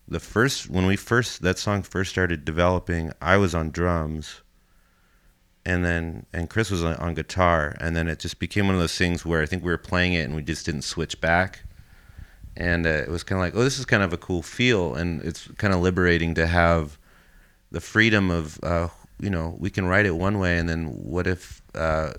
The 0.06 0.20
first 0.20 0.70
when 0.70 0.86
we 0.86 0.96
first 0.96 1.42
that 1.42 1.58
song 1.58 1.82
first 1.82 2.10
started 2.10 2.44
developing, 2.44 3.12
I 3.20 3.36
was 3.36 3.54
on 3.54 3.70
drums, 3.70 4.42
and 5.66 5.84
then 5.84 6.24
and 6.32 6.48
Chris 6.48 6.70
was 6.70 6.82
on, 6.82 6.94
on 6.96 7.14
guitar, 7.14 7.76
and 7.80 7.94
then 7.94 8.08
it 8.08 8.18
just 8.20 8.38
became 8.38 8.66
one 8.66 8.74
of 8.74 8.80
those 8.80 8.96
things 8.96 9.26
where 9.26 9.42
I 9.42 9.46
think 9.46 9.62
we 9.62 9.70
were 9.70 9.76
playing 9.76 10.14
it 10.14 10.22
and 10.22 10.34
we 10.34 10.42
just 10.42 10.64
didn't 10.64 10.82
switch 10.82 11.20
back, 11.20 11.64
and 12.58 12.86
uh, 12.86 12.90
it 12.90 13.08
was 13.08 13.22
kind 13.22 13.38
of 13.38 13.46
like, 13.46 13.54
oh, 13.54 13.62
this 13.62 13.78
is 13.78 13.86
kind 13.86 14.02
of 14.02 14.12
a 14.12 14.16
cool 14.18 14.42
feel, 14.42 14.94
and 14.96 15.22
it's 15.22 15.48
kind 15.58 15.72
of 15.72 15.80
liberating 15.80 16.34
to 16.34 16.46
have 16.46 16.98
the 17.70 17.80
freedom 17.80 18.30
of 18.30 18.58
uh, 18.62 18.88
you 19.20 19.30
know 19.30 19.56
we 19.58 19.70
can 19.70 19.86
write 19.86 20.04
it 20.04 20.16
one 20.16 20.38
way, 20.38 20.58
and 20.58 20.68
then 20.68 20.86
what 20.88 21.26
if 21.26 21.62
uh, 21.74 22.12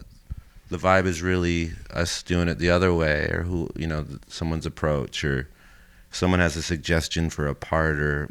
the 0.69 0.77
vibe 0.77 1.05
is 1.05 1.21
really 1.21 1.73
us 1.93 2.23
doing 2.23 2.47
it 2.47 2.57
the 2.57 2.69
other 2.69 2.93
way, 2.93 3.27
or 3.31 3.43
who 3.43 3.69
you 3.75 3.85
know 3.85 4.05
someone's 4.27 4.65
approach, 4.65 5.25
or 5.25 5.49
someone 6.09 6.39
has 6.39 6.55
a 6.55 6.63
suggestion 6.63 7.29
for 7.29 7.45
a 7.45 7.53
part, 7.53 7.99
or 7.99 8.29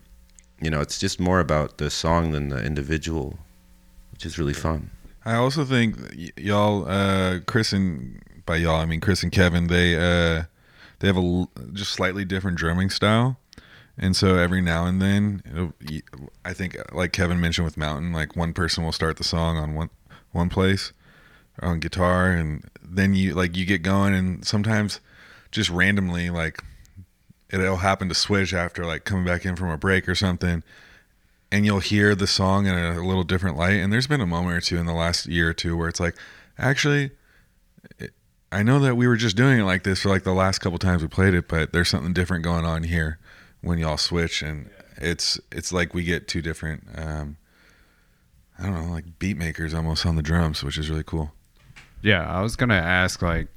you 0.62 0.70
know 0.70 0.80
it's 0.80 0.98
just 0.98 1.20
more 1.20 1.40
about 1.40 1.76
the 1.76 1.90
song 1.90 2.32
than 2.32 2.48
the 2.48 2.64
individual, 2.64 3.38
which 4.12 4.24
is 4.24 4.38
really 4.38 4.54
fun. 4.54 4.90
I 5.26 5.34
also 5.34 5.66
think 5.66 5.98
y- 6.16 6.30
y'all, 6.38 6.88
uh, 6.88 7.40
Chris 7.46 7.74
and 7.74 8.22
by 8.46 8.56
y'all 8.56 8.76
I 8.80 8.86
mean 8.86 9.00
Chris 9.00 9.22
and 9.22 9.30
Kevin, 9.30 9.66
they 9.66 9.94
uh, 9.94 10.44
they 10.98 11.06
have 11.06 11.16
a 11.16 11.46
just 11.72 11.92
slightly 11.92 12.24
different 12.24 12.58
drumming 12.58 12.90
style, 12.90 13.38
and 13.96 14.16
so 14.16 14.36
every 14.36 14.60
now 14.60 14.86
and 14.86 15.00
then, 15.00 15.72
I 16.44 16.52
think 16.52 16.78
uh, 16.78 16.84
like 16.92 17.12
Kevin 17.12 17.40
mentioned 17.40 17.64
with 17.64 17.76
Mountain, 17.76 18.12
like 18.12 18.36
one 18.36 18.52
person 18.52 18.84
will 18.84 18.92
start 18.92 19.16
the 19.16 19.24
song 19.24 19.56
on 19.56 19.74
one 19.74 19.90
one 20.32 20.48
place 20.48 20.92
on 21.60 21.80
guitar, 21.80 22.30
and 22.30 22.64
then 22.82 23.14
you 23.14 23.34
like 23.34 23.56
you 23.56 23.64
get 23.64 23.82
going, 23.82 24.14
and 24.14 24.44
sometimes 24.44 25.00
just 25.50 25.70
randomly 25.70 26.30
like 26.30 26.62
it'll 27.50 27.78
happen 27.78 28.08
to 28.08 28.14
switch 28.14 28.52
after 28.52 28.84
like 28.84 29.04
coming 29.04 29.24
back 29.24 29.46
in 29.46 29.56
from 29.56 29.70
a 29.70 29.78
break 29.78 30.06
or 30.06 30.14
something 30.14 30.62
and 31.50 31.64
you'll 31.64 31.80
hear 31.80 32.14
the 32.14 32.26
song 32.26 32.66
in 32.66 32.74
a, 32.74 33.02
little 33.02 33.24
different 33.24 33.56
light. 33.56 33.74
And 33.74 33.92
there's 33.92 34.06
been 34.06 34.20
a 34.20 34.26
moment 34.26 34.56
or 34.56 34.60
two 34.60 34.76
in 34.76 34.86
the 34.86 34.92
last 34.92 35.26
year 35.26 35.50
or 35.50 35.54
two 35.54 35.76
where 35.76 35.88
it's 35.88 36.00
like, 36.00 36.14
actually, 36.58 37.10
I 38.50 38.62
know 38.62 38.78
that 38.80 38.96
we 38.96 39.06
were 39.06 39.16
just 39.16 39.36
doing 39.36 39.60
it 39.60 39.64
like 39.64 39.82
this 39.82 40.00
for 40.00 40.08
like 40.08 40.24
the 40.24 40.32
last 40.32 40.60
couple 40.60 40.78
times 40.78 41.02
we 41.02 41.08
played 41.08 41.34
it, 41.34 41.48
but 41.48 41.72
there's 41.72 41.88
something 41.88 42.12
different 42.12 42.44
going 42.44 42.64
on 42.64 42.82
here 42.82 43.18
when 43.60 43.78
y'all 43.78 43.98
switch, 43.98 44.42
and 44.42 44.70
it's 44.96 45.38
it's 45.52 45.72
like 45.72 45.92
we 45.92 46.02
get 46.02 46.28
two 46.28 46.40
different, 46.40 46.84
um, 46.94 47.36
I 48.58 48.64
don't 48.64 48.86
know, 48.86 48.92
like 48.92 49.18
beat 49.18 49.36
makers 49.36 49.74
almost 49.74 50.06
on 50.06 50.16
the 50.16 50.22
drums, 50.22 50.64
which 50.64 50.78
is 50.78 50.88
really 50.88 51.04
cool. 51.04 51.32
Yeah, 52.00 52.26
I 52.26 52.40
was 52.40 52.56
gonna 52.56 52.74
ask 52.74 53.20
like 53.20 53.48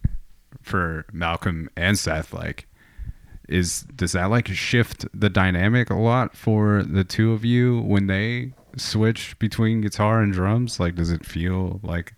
for 0.61 1.05
Malcolm 1.13 1.69
and 1.77 1.97
Seth, 1.97 2.33
like, 2.33 2.67
is 3.47 3.83
does 3.95 4.11
that 4.11 4.25
like 4.25 4.49
shift 4.49 5.05
the 5.13 5.29
dynamic 5.29 5.89
a 5.89 5.95
lot 5.95 6.35
for 6.35 6.83
the 6.83 7.05
two 7.05 7.31
of 7.31 7.45
you 7.45 7.79
when 7.79 8.07
they 8.07 8.51
switch 8.75 9.39
between 9.39 9.79
guitar 9.79 10.21
and 10.21 10.33
drums? 10.33 10.81
Like, 10.81 10.95
does 10.95 11.11
it 11.11 11.25
feel 11.25 11.79
like 11.81 12.13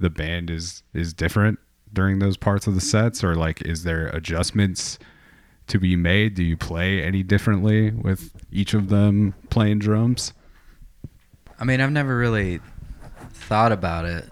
the 0.00 0.08
band 0.08 0.48
is 0.48 0.82
is 0.94 1.12
different 1.12 1.58
during 1.92 2.18
those 2.18 2.36
parts 2.36 2.66
of 2.66 2.74
the 2.74 2.80
sets, 2.80 3.22
or 3.24 3.34
like, 3.34 3.62
is 3.62 3.84
there 3.84 4.08
adjustments 4.08 4.98
to 5.68 5.78
be 5.78 5.96
made? 5.96 6.34
Do 6.34 6.42
you 6.42 6.56
play 6.56 7.02
any 7.02 7.22
differently 7.22 7.90
with 7.90 8.32
each 8.52 8.74
of 8.74 8.88
them 8.88 9.34
playing 9.50 9.78
drums? 9.78 10.32
I 11.58 11.64
mean, 11.64 11.80
I've 11.80 11.92
never 11.92 12.16
really 12.16 12.60
thought 13.32 13.72
about 13.72 14.04
it 14.04 14.24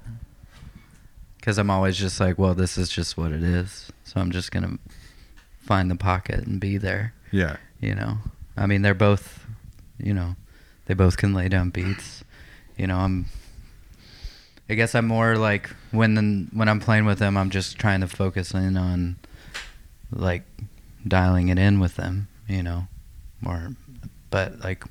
because 1.37 1.59
I'm 1.59 1.71
always 1.71 1.97
just 1.97 2.21
like, 2.21 2.39
well, 2.39 2.55
this 2.55 2.77
is 2.79 2.89
just 2.89 3.17
what 3.17 3.33
it 3.33 3.43
is. 3.43 3.91
So 4.05 4.21
I'm 4.21 4.31
just 4.31 4.51
gonna 4.51 4.79
find 5.63 5.91
the 5.91 5.97
pocket 5.97 6.47
and 6.47 6.61
be 6.61 6.77
there. 6.77 7.15
Yeah, 7.31 7.57
You 7.81 7.95
know, 7.95 8.19
I 8.57 8.67
mean, 8.67 8.83
they're 8.83 8.95
both, 8.95 9.45
you 9.99 10.15
know, 10.15 10.37
they 10.87 10.95
both 10.95 11.17
can 11.17 11.35
lay 11.35 11.49
down 11.49 11.71
beats. 11.71 12.23
You 12.77 12.87
know, 12.87 12.99
I'm. 12.99 13.27
I 14.69 14.75
guess 14.75 14.95
I'm 14.95 15.07
more 15.07 15.37
like 15.37 15.71
when 15.95 16.49
when 16.53 16.69
I'm 16.69 16.81
playing 16.81 17.05
with 17.07 17.19
them, 17.19 17.37
I'm 17.37 17.51
just 17.51 17.79
trying 17.79 18.01
to 18.01 18.09
focus 18.09 18.53
in 18.53 18.77
on, 18.77 19.17
like, 20.11 20.43
dialing 21.07 21.49
it 21.49 21.59
in 21.59 21.81
with 21.81 21.97
them. 21.97 22.29
You 22.49 22.63
know, 22.63 22.89
or, 23.47 23.71
but 24.31 24.61
like, 24.63 24.85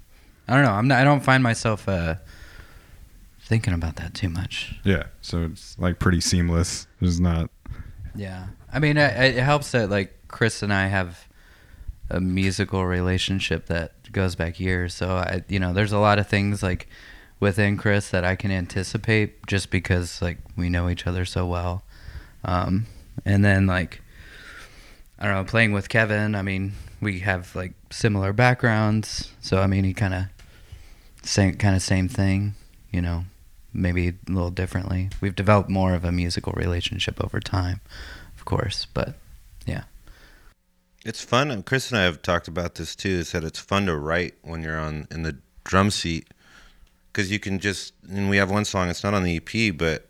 I 0.48 0.56
don't 0.56 0.64
know. 0.64 0.72
I'm 0.72 0.88
not. 0.88 1.00
I 1.00 1.04
don't 1.04 1.24
find 1.24 1.44
myself 1.44 1.88
uh, 1.88 2.16
thinking 3.46 3.74
about 3.74 3.98
that 3.98 4.14
too 4.14 4.30
much. 4.30 4.76
yeah. 4.84 5.04
So 5.22 5.44
it's 5.44 5.78
like 5.78 6.00
pretty 6.00 6.22
seamless. 6.22 6.88
It's 7.00 7.20
not. 7.20 7.50
Yeah, 8.16 8.48
I 8.72 8.80
mean, 8.80 8.98
it, 8.98 9.38
it 9.38 9.44
helps 9.44 9.72
that 9.72 9.90
like 9.90 10.18
Chris 10.28 10.64
and 10.64 10.74
I 10.74 10.88
have 10.88 11.28
a 12.10 12.20
musical 12.20 12.86
relationship 12.86 13.68
that 13.68 14.12
goes 14.12 14.36
back 14.36 14.60
years. 14.60 14.94
So 14.94 15.10
I, 15.16 15.44
you 15.48 15.60
know, 15.60 15.74
there's 15.74 15.92
a 15.92 16.00
lot 16.00 16.20
of 16.20 16.28
things 16.28 16.62
like 16.64 16.88
within 17.44 17.76
Chris 17.76 18.10
that 18.10 18.24
I 18.24 18.36
can 18.36 18.52
anticipate 18.52 19.46
just 19.46 19.70
because 19.70 20.22
like 20.22 20.38
we 20.56 20.70
know 20.70 20.90
each 20.90 21.06
other 21.06 21.26
so 21.26 21.46
well. 21.46 21.84
Um, 22.46 22.88
and 23.26 23.44
then 23.44 23.68
like 23.68 24.02
I 25.20 25.26
don't 25.26 25.36
know, 25.36 25.44
playing 25.44 25.74
with 25.74 25.90
Kevin. 25.90 26.36
I 26.36 26.42
mean, 26.42 26.74
we 27.02 27.20
have 27.20 27.56
like 27.56 27.74
similar 27.92 28.34
backgrounds, 28.34 29.32
so 29.42 29.60
I 29.60 29.68
mean, 29.68 29.84
he 29.84 29.94
kind 29.94 30.14
of 30.14 30.26
same 31.22 31.56
kind 31.56 31.76
of 31.76 31.82
same 31.82 32.08
thing, 32.08 32.56
you 32.92 33.02
know, 33.02 33.26
maybe 33.74 34.08
a 34.08 34.16
little 34.28 34.50
differently. 34.50 35.10
We've 35.22 35.36
developed 35.36 35.70
more 35.70 35.94
of 35.94 36.06
a 36.06 36.12
musical 36.12 36.54
relationship 36.54 37.24
over 37.24 37.40
time, 37.40 37.82
of 38.38 38.46
course, 38.46 38.88
but 38.94 39.16
yeah. 39.66 39.84
It's 41.06 41.22
fun. 41.22 41.52
and 41.52 41.66
Chris 41.66 41.92
and 41.92 42.00
I 42.00 42.04
have 42.04 42.22
talked 42.22 42.48
about 42.48 42.76
this 42.76 42.96
too. 42.96 43.10
Is 43.10 43.34
that 43.34 43.44
it's 43.44 43.60
fun 43.60 43.88
to 43.88 43.98
write 43.98 44.36
when 44.44 44.64
you're 44.64 44.80
on 44.80 45.08
in 45.12 45.24
the 45.24 45.38
drum 45.66 45.92
seat 45.92 46.33
because 47.14 47.32
you 47.32 47.40
can 47.40 47.60
just. 47.60 47.94
And 48.10 48.30
we 48.30 48.38
have 48.38 48.52
one 48.52 48.66
song. 48.66 48.90
It's 48.90 49.04
not 49.04 49.14
on 49.14 49.24
the 49.24 49.38
EP, 49.38 49.78
but 49.78 50.10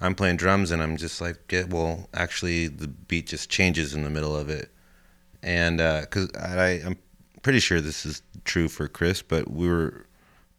I'm 0.00 0.14
playing 0.14 0.36
drums 0.36 0.70
and 0.70 0.82
I'm 0.82 0.96
just 0.96 1.20
like, 1.20 1.48
get 1.48 1.70
well. 1.70 2.08
Actually, 2.14 2.68
the 2.68 2.86
beat 2.86 3.26
just 3.26 3.50
changes 3.50 3.94
in 3.94 4.04
the 4.04 4.10
middle 4.10 4.36
of 4.36 4.48
it, 4.48 4.70
and 5.42 5.78
because 5.78 6.30
I, 6.36 6.82
I'm 6.84 6.96
pretty 7.42 7.60
sure 7.60 7.80
this 7.80 8.06
is 8.06 8.22
true 8.44 8.68
for 8.68 8.86
Chris, 8.86 9.22
but 9.22 9.50
we 9.50 9.68
were 9.68 10.06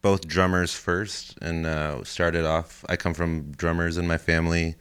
both 0.02 0.28
drummers 0.28 0.74
first 0.74 1.38
and 1.40 1.64
uh, 1.64 2.04
started 2.04 2.44
off. 2.44 2.84
I 2.90 2.96
come 2.96 3.14
from 3.14 3.52
drummers 3.52 3.96
in 3.96 4.06
my 4.06 4.18
family 4.18 4.74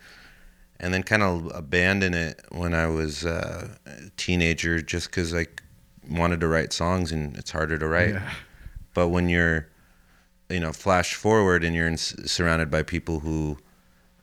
and 0.82 0.93
then 0.93 1.02
kind 1.02 1.23
of 1.23 1.49
abandoned 1.56 2.13
it 2.13 2.41
when 2.49 2.73
I 2.73 2.88
was 2.88 3.26
uh, 3.26 3.69
a 3.86 4.10
teenager 4.17 4.82
just 4.82 5.08
because 5.08 5.34
I 5.34 5.47
wanted 6.10 6.41
to 6.41 6.49
write 6.49 6.73
songs 6.73 7.13
and 7.13 7.38
it's 7.38 7.52
harder 7.52 7.78
to 7.78 7.88
write. 7.88 8.15
But 8.93 9.08
when 9.08 9.30
you're, 9.30 9.69
you 10.49 10.60
know, 10.60 10.71
flash 10.71 11.15
forward 11.15 11.63
and 11.63 11.75
you're 11.75 11.88
in, 11.88 11.97
surrounded 11.97 12.69
by 12.69 12.84
people 12.84 13.19
who 13.19 13.58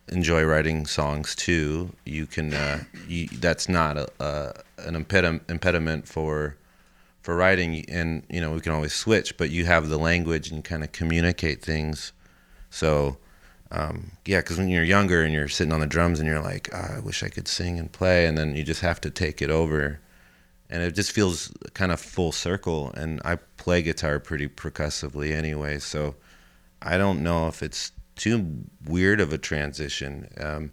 enjoy 0.09 0.43
writing 0.43 0.85
songs 0.85 1.35
too, 1.35 1.91
you 2.05 2.25
can. 2.25 2.53
Uh, 2.53 2.83
you, 3.07 3.27
that's 3.27 3.69
not 3.69 3.97
a, 3.97 4.07
a, 4.19 4.53
an 4.79 4.95
impediment 4.95 5.43
impediment 5.49 6.07
for 6.07 6.57
for 7.21 7.35
writing, 7.35 7.85
and 7.89 8.23
you 8.29 8.41
know 8.41 8.51
we 8.51 8.59
can 8.61 8.73
always 8.73 8.93
switch. 8.93 9.37
But 9.37 9.49
you 9.49 9.65
have 9.65 9.89
the 9.89 9.97
language 9.97 10.51
and 10.51 10.63
kind 10.63 10.83
of 10.83 10.91
communicate 10.91 11.61
things. 11.61 12.11
So 12.69 13.17
um, 13.71 14.11
yeah, 14.25 14.41
because 14.41 14.57
when 14.57 14.67
you're 14.67 14.83
younger 14.83 15.23
and 15.23 15.33
you're 15.33 15.47
sitting 15.47 15.73
on 15.73 15.79
the 15.79 15.87
drums 15.87 16.19
and 16.19 16.27
you're 16.27 16.41
like, 16.41 16.69
"Ah, 16.73 16.97
I 16.97 16.99
wish 16.99 17.23
I 17.23 17.29
could 17.29 17.47
sing 17.47 17.79
and 17.79 17.91
play, 17.91 18.25
and 18.25 18.37
then 18.37 18.55
you 18.55 18.63
just 18.63 18.81
have 18.81 18.99
to 19.01 19.09
take 19.09 19.41
it 19.41 19.49
over, 19.49 20.00
and 20.71 20.81
it 20.81 20.95
just 20.95 21.11
feels 21.11 21.51
kind 21.73 21.91
of 21.91 21.99
full 21.99 22.31
circle. 22.31 22.91
And 22.95 23.21
I 23.25 23.35
play 23.57 23.81
guitar 23.81 24.19
pretty 24.19 24.47
percussively 24.47 25.33
anyway, 25.33 25.79
so 25.79 26.15
I 26.81 26.97
don't 26.97 27.21
know 27.21 27.47
if 27.47 27.61
it's 27.61 27.91
too 28.15 28.63
weird 28.85 29.19
of 29.19 29.33
a 29.33 29.37
transition. 29.37 30.29
Um, 30.39 30.71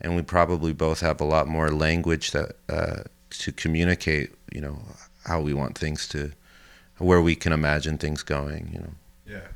and 0.00 0.14
we 0.14 0.22
probably 0.22 0.72
both 0.72 1.00
have 1.00 1.20
a 1.20 1.24
lot 1.24 1.48
more 1.48 1.70
language 1.70 2.30
that 2.32 2.56
uh, 2.68 3.02
to 3.30 3.52
communicate, 3.52 4.32
you 4.52 4.60
know, 4.60 4.78
how 5.24 5.40
we 5.40 5.54
want 5.54 5.76
things 5.76 6.06
to, 6.08 6.32
where 6.98 7.20
we 7.20 7.34
can 7.34 7.52
imagine 7.52 7.98
things 7.98 8.22
going, 8.22 8.70
you 8.72 8.80
know. 8.80 8.92
Yeah. 9.26 9.48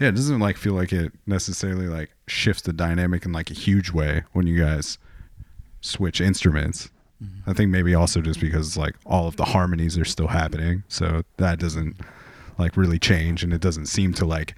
Yeah, 0.00 0.08
it 0.08 0.16
doesn't 0.16 0.40
like 0.40 0.56
feel 0.56 0.74
like 0.74 0.92
it 0.92 1.12
necessarily 1.26 1.86
like 1.86 2.10
shifts 2.26 2.62
the 2.62 2.72
dynamic 2.72 3.24
in 3.24 3.32
like 3.32 3.50
a 3.50 3.54
huge 3.54 3.90
way 3.90 4.24
when 4.32 4.46
you 4.46 4.58
guys 4.58 4.98
switch 5.80 6.20
instruments. 6.20 6.90
I 7.46 7.52
think 7.52 7.70
maybe 7.70 7.94
also 7.94 8.20
just 8.20 8.40
because 8.40 8.76
like 8.76 8.94
all 9.06 9.26
of 9.26 9.36
the 9.36 9.44
harmonies 9.44 9.98
are 9.98 10.04
still 10.04 10.28
happening, 10.28 10.82
so 10.88 11.22
that 11.36 11.58
doesn't 11.58 11.96
like 12.58 12.76
really 12.76 12.98
change, 12.98 13.42
and 13.42 13.52
it 13.52 13.60
doesn't 13.60 13.86
seem 13.86 14.14
to 14.14 14.24
like 14.24 14.54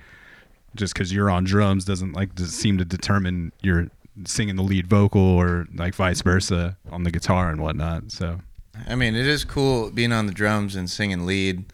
just 0.75 0.95
because 0.95 1.13
you're 1.13 1.31
on 1.31 1.45
drums 1.45 1.85
doesn't 1.85 2.13
like 2.13 2.35
does 2.35 2.55
seem 2.55 2.79
to 2.79 2.85
determine 2.85 3.53
you're 3.63 3.89
singing 4.25 4.57
the 4.57 4.63
lead 4.63 4.87
vocal 4.87 5.21
or 5.21 5.67
like 5.75 5.95
vice 5.95 6.23
versa 6.23 6.77
on 6.91 7.03
the 7.03 7.11
guitar 7.11 7.51
and 7.51 7.61
whatnot. 7.61 8.11
So 8.11 8.41
I 8.89 8.95
mean, 8.95 9.15
it 9.15 9.27
is 9.27 9.45
cool 9.45 9.91
being 9.91 10.13
on 10.13 10.27
the 10.27 10.33
drums 10.33 10.77
and 10.77 10.89
singing 10.89 11.27
lead 11.27 11.65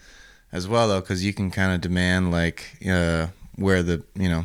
as 0.52 0.68
well, 0.68 0.88
though, 0.88 1.00
because 1.00 1.24
you 1.24 1.32
can 1.32 1.50
kind 1.50 1.72
of 1.72 1.80
demand 1.80 2.30
like 2.30 2.76
uh, 2.88 3.28
where 3.56 3.82
the 3.82 4.02
you 4.14 4.28
know 4.28 4.44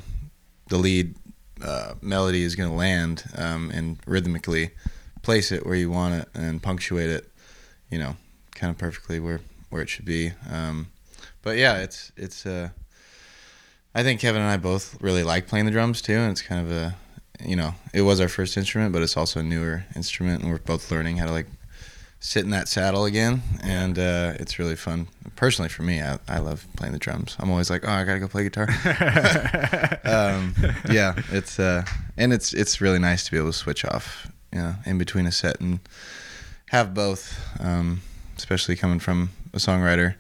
the 0.70 0.78
lead 0.78 1.16
uh, 1.64 1.94
melody 2.02 2.44
is 2.44 2.56
going 2.56 2.70
to 2.70 2.76
land 2.76 3.24
um, 3.36 3.72
and 3.72 3.98
rhythmically 4.06 4.72
place 5.28 5.52
it 5.52 5.66
where 5.66 5.76
you 5.76 5.92
want 5.92 6.14
it 6.14 6.30
and 6.34 6.64
punctuate 6.64 7.10
it, 7.10 7.30
you 7.92 8.00
know, 8.00 8.16
kind 8.56 8.72
of 8.72 8.78
perfectly 8.78 9.20
where 9.20 9.42
where 9.70 9.82
it 9.82 9.90
should 9.90 10.06
be. 10.06 10.32
Um, 10.50 10.88
but 11.42 11.58
yeah, 11.58 11.80
it's 11.80 12.14
it's. 12.16 12.46
Uh, 12.46 12.70
I 13.94 14.04
think 14.04 14.22
Kevin 14.22 14.42
and 14.42 14.50
I 14.50 14.56
both 14.56 14.96
really 15.02 15.24
like 15.24 15.46
playing 15.48 15.66
the 15.66 15.72
drums 15.72 16.02
too, 16.02 16.14
and 16.14 16.32
it's 16.32 16.42
kind 16.42 16.66
of 16.66 16.72
a, 16.72 16.96
you 17.44 17.58
know, 17.58 17.76
it 17.94 18.04
was 18.04 18.22
our 18.22 18.30
first 18.30 18.56
instrument, 18.56 18.94
but 18.94 19.02
it's 19.02 19.18
also 19.18 19.42
a 19.42 19.44
newer 19.44 19.84
instrument, 19.98 20.44
and 20.44 20.50
we're 20.50 20.60
both 20.60 20.90
learning 20.92 21.18
how 21.18 21.26
to 21.26 21.34
like 21.34 21.48
sit 22.22 22.46
in 22.46 22.52
that 22.52 22.70
saddle 22.70 23.04
again, 23.04 23.42
and 23.64 24.00
uh, 24.00 24.34
it's 24.40 24.60
really 24.60 24.78
fun. 24.78 25.10
Personally, 25.36 25.68
for 25.68 25.84
me, 25.84 26.02
I, 26.02 26.20
I 26.30 26.40
love 26.40 26.66
playing 26.78 26.94
the 26.94 27.00
drums. 27.00 27.36
I'm 27.38 27.52
always 27.52 27.70
like, 27.70 27.84
oh, 27.86 27.92
I 27.92 28.06
gotta 28.06 28.20
go 28.22 28.30
play 28.30 28.44
guitar. 28.44 28.70
um, 30.06 30.56
yeah, 30.90 31.16
it's 31.34 31.60
uh, 31.60 31.84
and 32.16 32.32
it's 32.32 32.54
it's 32.54 32.80
really 32.80 33.00
nice 33.00 33.26
to 33.26 33.32
be 33.32 33.38
able 33.38 33.52
to 33.52 33.58
switch 33.58 33.84
off, 33.84 34.32
you 34.54 34.60
know, 34.60 34.76
in 34.86 34.98
between 34.98 35.26
a 35.28 35.32
set 35.32 35.60
and 35.60 35.80
have 36.70 36.94
both. 36.94 37.40
Um, 37.60 38.02
especially 38.38 38.76
coming 38.76 39.00
from 39.00 39.32
a 39.54 39.58
songwriter 39.58 40.14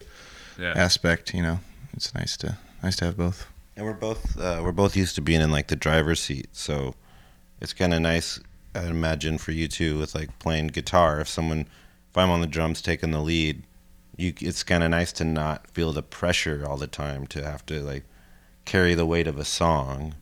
Yeah. 0.57 0.73
aspect, 0.75 1.33
you 1.33 1.41
know, 1.43 1.59
it's 1.93 2.13
nice 2.15 2.35
to 2.37 2.57
nice 2.81 2.95
to 2.97 3.05
have 3.05 3.17
both. 3.17 3.47
And 3.75 3.85
we're 3.85 3.93
both 3.93 4.37
uh, 4.39 4.61
we're 4.63 4.71
both 4.71 4.95
used 4.97 5.15
to 5.15 5.21
being 5.21 5.41
in 5.41 5.51
like 5.51 5.67
the 5.67 5.75
driver's 5.75 6.19
seat, 6.19 6.47
so 6.53 6.95
it's 7.61 7.73
kind 7.73 7.93
of 7.93 8.01
nice. 8.01 8.39
I 8.73 8.85
imagine 8.85 9.37
for 9.37 9.51
you 9.51 9.67
too, 9.67 9.97
with 9.99 10.15
like 10.15 10.37
playing 10.39 10.67
guitar. 10.67 11.19
If 11.21 11.27
someone, 11.29 11.61
if 12.09 12.17
I'm 12.17 12.29
on 12.31 12.41
the 12.41 12.47
drums 12.47 12.81
taking 12.81 13.11
the 13.11 13.21
lead, 13.21 13.61
you 14.15 14.33
it's 14.39 14.63
kind 14.63 14.83
of 14.83 14.89
nice 14.89 15.11
to 15.13 15.23
not 15.23 15.67
feel 15.67 15.91
the 15.93 16.01
pressure 16.03 16.65
all 16.67 16.77
the 16.77 16.87
time 16.87 17.27
to 17.27 17.43
have 17.43 17.63
to 17.67 17.81
like 17.81 18.03
carry 18.65 18.95
the 18.95 19.05
weight 19.05 19.27
of 19.27 19.37
a 19.37 19.45
song, 19.45 20.15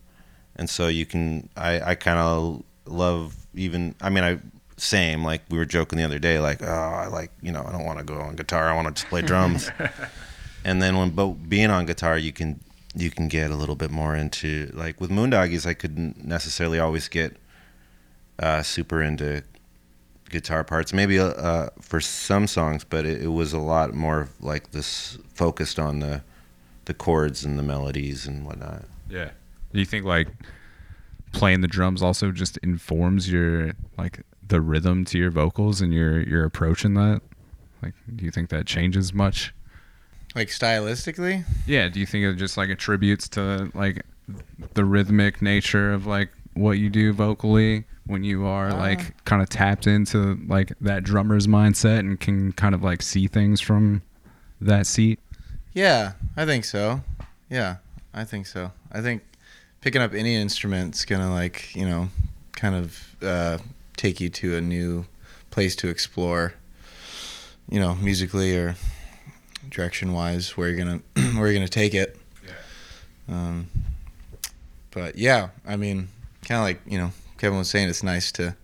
and 0.54 0.68
so 0.68 0.88
you 0.88 1.06
can. 1.06 1.48
I 1.56 1.80
I 1.92 1.94
kind 1.94 2.18
of 2.18 2.62
love 2.84 3.45
even. 3.56 3.94
I 4.00 4.10
mean 4.10 4.24
I. 4.24 4.38
Same, 4.78 5.24
like 5.24 5.40
we 5.48 5.56
were 5.56 5.64
joking 5.64 5.96
the 5.96 6.04
other 6.04 6.18
day, 6.18 6.38
like, 6.38 6.62
oh, 6.62 6.66
I 6.66 7.06
like, 7.06 7.30
you 7.40 7.50
know, 7.50 7.64
I 7.66 7.72
don't 7.72 7.86
want 7.86 7.98
to 7.98 8.04
go 8.04 8.20
on 8.20 8.36
guitar. 8.36 8.68
I 8.68 8.76
want 8.76 8.88
to 8.88 8.92
just 8.92 9.08
play 9.08 9.22
drums. 9.22 9.70
and 10.66 10.82
then 10.82 10.98
when 10.98 11.08
bo- 11.08 11.32
being 11.32 11.70
on 11.70 11.86
guitar, 11.86 12.18
you 12.18 12.30
can 12.30 12.60
you 12.94 13.10
can 13.10 13.28
get 13.28 13.50
a 13.50 13.54
little 13.54 13.74
bit 13.74 13.90
more 13.90 14.14
into 14.14 14.70
like 14.74 15.00
with 15.00 15.10
Moondoggies. 15.10 15.64
I 15.64 15.72
couldn't 15.72 16.24
necessarily 16.24 16.78
always 16.78 17.08
get 17.08 17.38
uh, 18.38 18.62
super 18.62 19.02
into 19.02 19.42
guitar 20.30 20.64
parts. 20.64 20.92
Maybe 20.92 21.18
uh, 21.18 21.68
for 21.80 22.00
some 22.00 22.46
songs, 22.46 22.84
but 22.84 23.06
it, 23.06 23.22
it 23.22 23.28
was 23.28 23.52
a 23.52 23.58
lot 23.58 23.94
more 23.94 24.28
like 24.40 24.72
this 24.72 25.18
focused 25.34 25.78
on 25.78 26.00
the 26.00 26.22
the 26.86 26.94
chords 26.94 27.44
and 27.44 27.58
the 27.58 27.62
melodies 27.62 28.26
and 28.26 28.46
whatnot. 28.46 28.84
Yeah. 29.10 29.30
Do 29.72 29.78
you 29.78 29.86
think 29.86 30.04
like 30.04 30.28
playing 31.36 31.60
the 31.60 31.68
drums 31.68 32.02
also 32.02 32.32
just 32.32 32.56
informs 32.58 33.30
your 33.30 33.72
like 33.98 34.22
the 34.48 34.60
rhythm 34.60 35.04
to 35.04 35.18
your 35.18 35.30
vocals 35.30 35.80
and 35.80 35.92
your 35.92 36.20
your 36.20 36.44
approach 36.44 36.84
in 36.84 36.94
that? 36.94 37.20
Like, 37.82 37.94
do 38.14 38.24
you 38.24 38.30
think 38.30 38.48
that 38.50 38.66
changes 38.66 39.12
much? 39.12 39.54
Like 40.34 40.48
stylistically, 40.48 41.44
Yeah. 41.66 41.88
Do 41.88 42.00
you 42.00 42.06
think 42.06 42.24
it 42.24 42.34
just 42.36 42.56
like 42.56 42.70
attributes 42.70 43.28
to 43.30 43.70
like 43.74 44.04
the 44.74 44.84
rhythmic 44.84 45.40
nature 45.40 45.92
of 45.92 46.06
like 46.06 46.30
what 46.54 46.72
you 46.72 46.90
do 46.90 47.12
vocally 47.12 47.84
when 48.06 48.24
you 48.24 48.46
are 48.46 48.68
uh-huh. 48.68 48.78
like 48.78 49.24
kind 49.24 49.42
of 49.42 49.48
tapped 49.48 49.86
into 49.86 50.38
like 50.46 50.72
that 50.80 51.04
drummer's 51.04 51.46
mindset 51.46 52.00
and 52.00 52.18
can 52.18 52.52
kind 52.52 52.74
of 52.74 52.82
like 52.82 53.02
see 53.02 53.28
things 53.28 53.60
from 53.60 54.02
that 54.60 54.86
seat? 54.86 55.20
yeah, 55.74 56.12
I 56.38 56.46
think 56.46 56.64
so. 56.64 57.02
Yeah, 57.50 57.76
I 58.14 58.24
think 58.24 58.46
so. 58.46 58.72
I 58.90 59.02
think 59.02 59.22
picking 59.86 60.02
up 60.02 60.14
any 60.14 60.34
instrument's 60.34 61.04
gonna 61.04 61.32
like 61.32 61.72
you 61.76 61.86
know, 61.88 62.08
kind 62.56 62.74
of 62.74 63.16
uh, 63.22 63.56
take 63.96 64.20
you 64.20 64.28
to 64.28 64.56
a 64.56 64.60
new 64.60 65.06
place 65.52 65.76
to 65.76 65.86
explore. 65.86 66.54
You 67.70 67.78
know, 67.78 67.94
musically 67.94 68.56
or 68.56 68.74
direction 69.70 70.12
wise, 70.12 70.56
where 70.56 70.68
you're 70.68 70.76
gonna 70.76 71.00
where 71.38 71.46
you're 71.46 71.54
gonna 71.54 71.68
take 71.68 71.94
it. 71.94 72.18
yeah. 72.44 72.52
Um, 73.36 73.68
but 74.90 75.16
yeah, 75.16 75.50
I 75.64 75.76
mean, 75.76 76.08
kind 76.44 76.58
of 76.58 76.64
like 76.64 76.80
you 76.84 76.98
know, 76.98 77.12
Kevin 77.38 77.56
was 77.58 77.70
saying, 77.70 77.88
it's 77.88 78.02
nice 78.02 78.32
to 78.32 78.56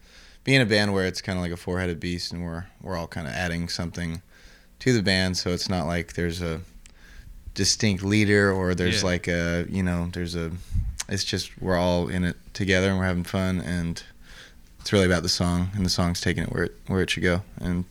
be 0.42 0.56
in 0.56 0.60
a 0.60 0.66
band 0.66 0.92
where 0.92 1.06
it's 1.06 1.22
kind 1.22 1.38
of 1.38 1.44
like 1.44 1.52
a 1.52 1.56
four-headed 1.56 2.00
beast, 2.00 2.32
and 2.32 2.42
we're 2.44 2.66
we're 2.82 2.96
all 2.96 3.06
kind 3.06 3.28
of 3.28 3.32
adding 3.32 3.68
something 3.68 4.22
to 4.80 4.92
the 4.92 5.02
band, 5.04 5.36
so 5.36 5.50
it's 5.50 5.68
not 5.68 5.86
like 5.86 6.14
there's 6.14 6.42
a 6.42 6.62
distinct 7.54 8.02
leader 8.02 8.50
or 8.50 8.74
there's 8.74 9.02
Yeah. 9.04 9.08
like 9.08 9.28
a 9.28 9.66
you 9.68 9.84
know 9.84 10.08
there's 10.12 10.34
a 10.34 10.50
it's 11.12 11.24
just 11.24 11.50
we're 11.60 11.76
all 11.76 12.08
in 12.08 12.24
it 12.24 12.36
together 12.54 12.88
and 12.88 12.98
we're 12.98 13.04
having 13.04 13.24
fun 13.24 13.60
and 13.60 14.02
it's 14.80 14.92
really 14.92 15.06
about 15.06 15.22
the 15.22 15.28
song 15.28 15.68
and 15.74 15.84
the 15.84 15.90
song's 15.90 16.20
taking 16.20 16.42
it 16.44 16.52
where 16.52 16.64
it 16.64 16.74
where 16.86 17.02
it 17.02 17.10
should 17.10 17.22
go. 17.22 17.42
And 17.60 17.84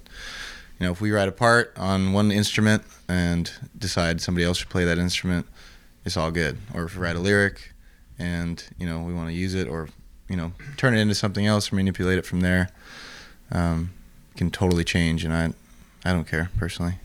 you 0.80 0.86
know 0.86 0.92
if 0.92 1.00
we 1.00 1.12
write 1.12 1.28
a 1.28 1.32
part 1.32 1.74
on 1.78 2.14
one 2.14 2.32
instrument 2.32 2.84
and 3.08 3.52
decide 3.78 4.22
somebody 4.22 4.46
else 4.46 4.58
should 4.58 4.70
play 4.70 4.86
that 4.86 4.98
instrument 4.98 5.46
it's 6.04 6.18
all 6.18 6.32
good. 6.32 6.58
Or 6.74 6.86
if 6.86 6.96
we 6.96 7.04
write 7.04 7.16
a 7.16 7.20
lyric 7.20 7.74
and 8.18 8.64
you 8.78 8.88
know 8.88 9.02
we 9.02 9.14
want 9.14 9.30
to 9.30 9.36
use 9.36 9.54
it 9.54 9.68
or 9.68 9.90
you 10.28 10.36
know 10.36 10.54
turn 10.78 10.96
it 10.96 11.00
into 11.00 11.16
something 11.16 11.46
else 11.46 11.72
or 11.72 11.76
manipulate 11.76 12.18
it 12.18 12.26
from 12.26 12.42
there 12.42 12.70
um, 13.52 13.92
can 14.36 14.50
totally 14.50 14.84
change 14.84 15.24
and 15.24 15.34
I 15.34 15.54
I 16.04 16.12
don't 16.12 16.28
care 16.28 16.50
personally. 16.58 16.96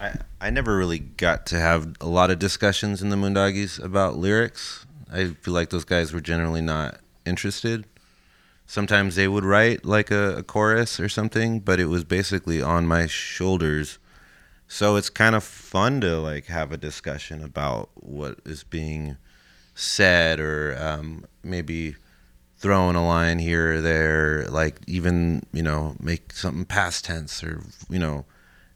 I, 0.00 0.14
I 0.40 0.50
never 0.50 0.76
really 0.76 0.98
got 0.98 1.46
to 1.46 1.58
have 1.58 1.96
a 2.00 2.06
lot 2.06 2.30
of 2.30 2.38
discussions 2.38 3.02
in 3.02 3.08
the 3.08 3.16
Moondoggies 3.16 3.82
about 3.82 4.16
lyrics. 4.16 4.86
I 5.14 5.28
feel 5.28 5.54
like 5.54 5.70
those 5.70 5.84
guys 5.84 6.12
were 6.12 6.20
generally 6.20 6.60
not 6.60 6.98
interested. 7.24 7.86
Sometimes 8.66 9.14
they 9.14 9.28
would 9.28 9.44
write 9.44 9.84
like 9.84 10.10
a, 10.10 10.38
a 10.38 10.42
chorus 10.42 10.98
or 10.98 11.08
something, 11.08 11.60
but 11.60 11.78
it 11.78 11.86
was 11.86 12.02
basically 12.02 12.60
on 12.60 12.86
my 12.86 13.06
shoulders. 13.06 13.98
So 14.66 14.96
it's 14.96 15.10
kind 15.10 15.36
of 15.36 15.44
fun 15.44 16.00
to 16.00 16.18
like 16.18 16.46
have 16.46 16.72
a 16.72 16.76
discussion 16.76 17.44
about 17.44 17.90
what 17.94 18.40
is 18.44 18.64
being 18.64 19.16
said 19.74 20.40
or 20.40 20.76
um, 20.80 21.26
maybe 21.42 21.94
throwing 22.56 22.96
a 22.96 23.06
line 23.06 23.38
here 23.38 23.74
or 23.74 23.80
there, 23.80 24.46
like 24.48 24.80
even, 24.86 25.44
you 25.52 25.62
know, 25.62 25.94
make 26.00 26.32
something 26.32 26.64
past 26.64 27.04
tense 27.04 27.44
or, 27.44 27.62
you 27.88 27.98
know, 27.98 28.24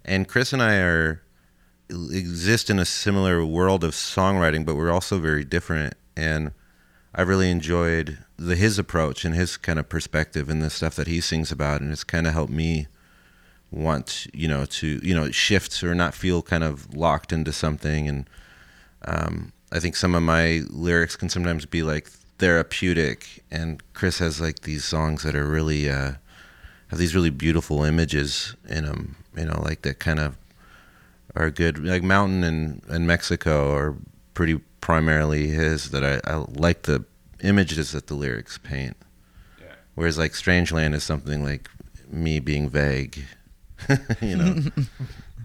and 0.04 0.28
Chris 0.28 0.52
and 0.52 0.62
I 0.62 0.76
are 0.76 1.22
exist 1.90 2.68
in 2.70 2.78
a 2.78 2.84
similar 2.84 3.44
world 3.44 3.82
of 3.82 3.92
songwriting, 3.92 4.64
but 4.64 4.74
we're 4.74 4.92
also 4.92 5.18
very 5.18 5.44
different. 5.44 5.94
And 6.18 6.50
I 7.14 7.22
really 7.22 7.50
enjoyed 7.50 8.18
the 8.36 8.56
his 8.56 8.78
approach 8.78 9.24
and 9.24 9.34
his 9.34 9.56
kind 9.56 9.78
of 9.78 9.88
perspective 9.88 10.48
and 10.48 10.60
the 10.60 10.70
stuff 10.70 10.96
that 10.96 11.06
he 11.06 11.20
sings 11.20 11.52
about, 11.52 11.80
and 11.80 11.92
it's 11.92 12.04
kind 12.04 12.26
of 12.26 12.32
helped 12.32 12.52
me 12.52 12.88
want 13.70 14.26
you 14.32 14.48
know 14.48 14.64
to 14.64 14.98
you 15.02 15.14
know 15.14 15.30
shift 15.30 15.82
or 15.84 15.94
not 15.94 16.14
feel 16.14 16.40
kind 16.42 16.64
of 16.64 16.92
locked 16.94 17.32
into 17.32 17.52
something. 17.52 18.08
And 18.08 18.30
um, 19.04 19.52
I 19.70 19.78
think 19.78 19.94
some 19.94 20.14
of 20.14 20.22
my 20.22 20.62
lyrics 20.70 21.14
can 21.14 21.28
sometimes 21.28 21.66
be 21.66 21.82
like 21.82 22.08
therapeutic, 22.38 23.44
and 23.50 23.80
Chris 23.94 24.18
has 24.18 24.40
like 24.40 24.60
these 24.60 24.84
songs 24.84 25.22
that 25.22 25.36
are 25.36 25.46
really. 25.46 25.88
Uh, 25.88 26.14
have 26.88 26.98
these 26.98 27.14
really 27.14 27.28
beautiful 27.28 27.84
images 27.84 28.56
in 28.66 28.86
them, 28.86 29.14
you 29.36 29.44
know, 29.44 29.60
like 29.62 29.82
that 29.82 29.98
kind 29.98 30.18
of 30.18 30.38
are 31.36 31.50
good. 31.50 31.84
Like 31.84 32.02
Mountain 32.02 32.42
and, 32.44 32.82
and 32.88 33.06
Mexico 33.06 33.74
are 33.74 33.94
pretty 34.32 34.58
primarily 34.80 35.48
his 35.48 35.90
that 35.90 36.04
I, 36.04 36.20
I 36.30 36.44
like 36.48 36.82
the 36.82 37.04
images 37.42 37.92
that 37.92 38.06
the 38.06 38.14
lyrics 38.14 38.58
paint. 38.58 38.96
Whereas 39.94 40.16
like 40.16 40.32
Strangeland 40.32 40.94
is 40.94 41.02
something 41.02 41.42
like 41.42 41.68
me 42.08 42.38
being 42.38 42.68
vague, 42.70 43.24
you 44.20 44.36
know. 44.36 44.56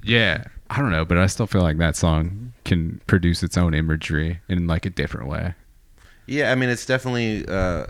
Yeah, 0.06 0.44
I 0.70 0.80
don't 0.80 0.92
know, 0.92 1.06
but 1.06 1.18
I 1.18 1.28
still 1.28 1.48
feel 1.48 1.62
like 1.62 1.78
that 1.78 1.96
song 1.96 2.52
can 2.66 3.00
produce 3.08 3.42
its 3.42 3.58
own 3.58 3.74
imagery 3.74 4.42
in 4.50 4.68
like 4.68 4.86
a 4.86 4.90
different 4.90 5.30
way. 5.30 5.54
Yeah, 6.26 6.52
I 6.52 6.56
mean, 6.56 6.70
it's 6.70 6.86
definitely 6.86 7.48
uh, 7.48 7.86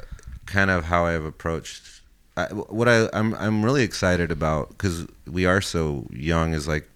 kind 0.45 0.69
of 0.69 0.85
how 0.85 1.05
I've 1.05 1.25
approached. 1.25 2.01
I, 2.37 2.45
what 2.53 2.87
I 2.87 3.09
I'm 3.13 3.33
I'm 3.35 3.63
really 3.63 3.83
excited 3.83 4.31
about 4.31 4.69
because 4.69 5.07
we 5.25 5.45
are 5.45 5.61
so 5.61 6.07
young 6.11 6.53
is 6.53 6.67
like 6.67 6.87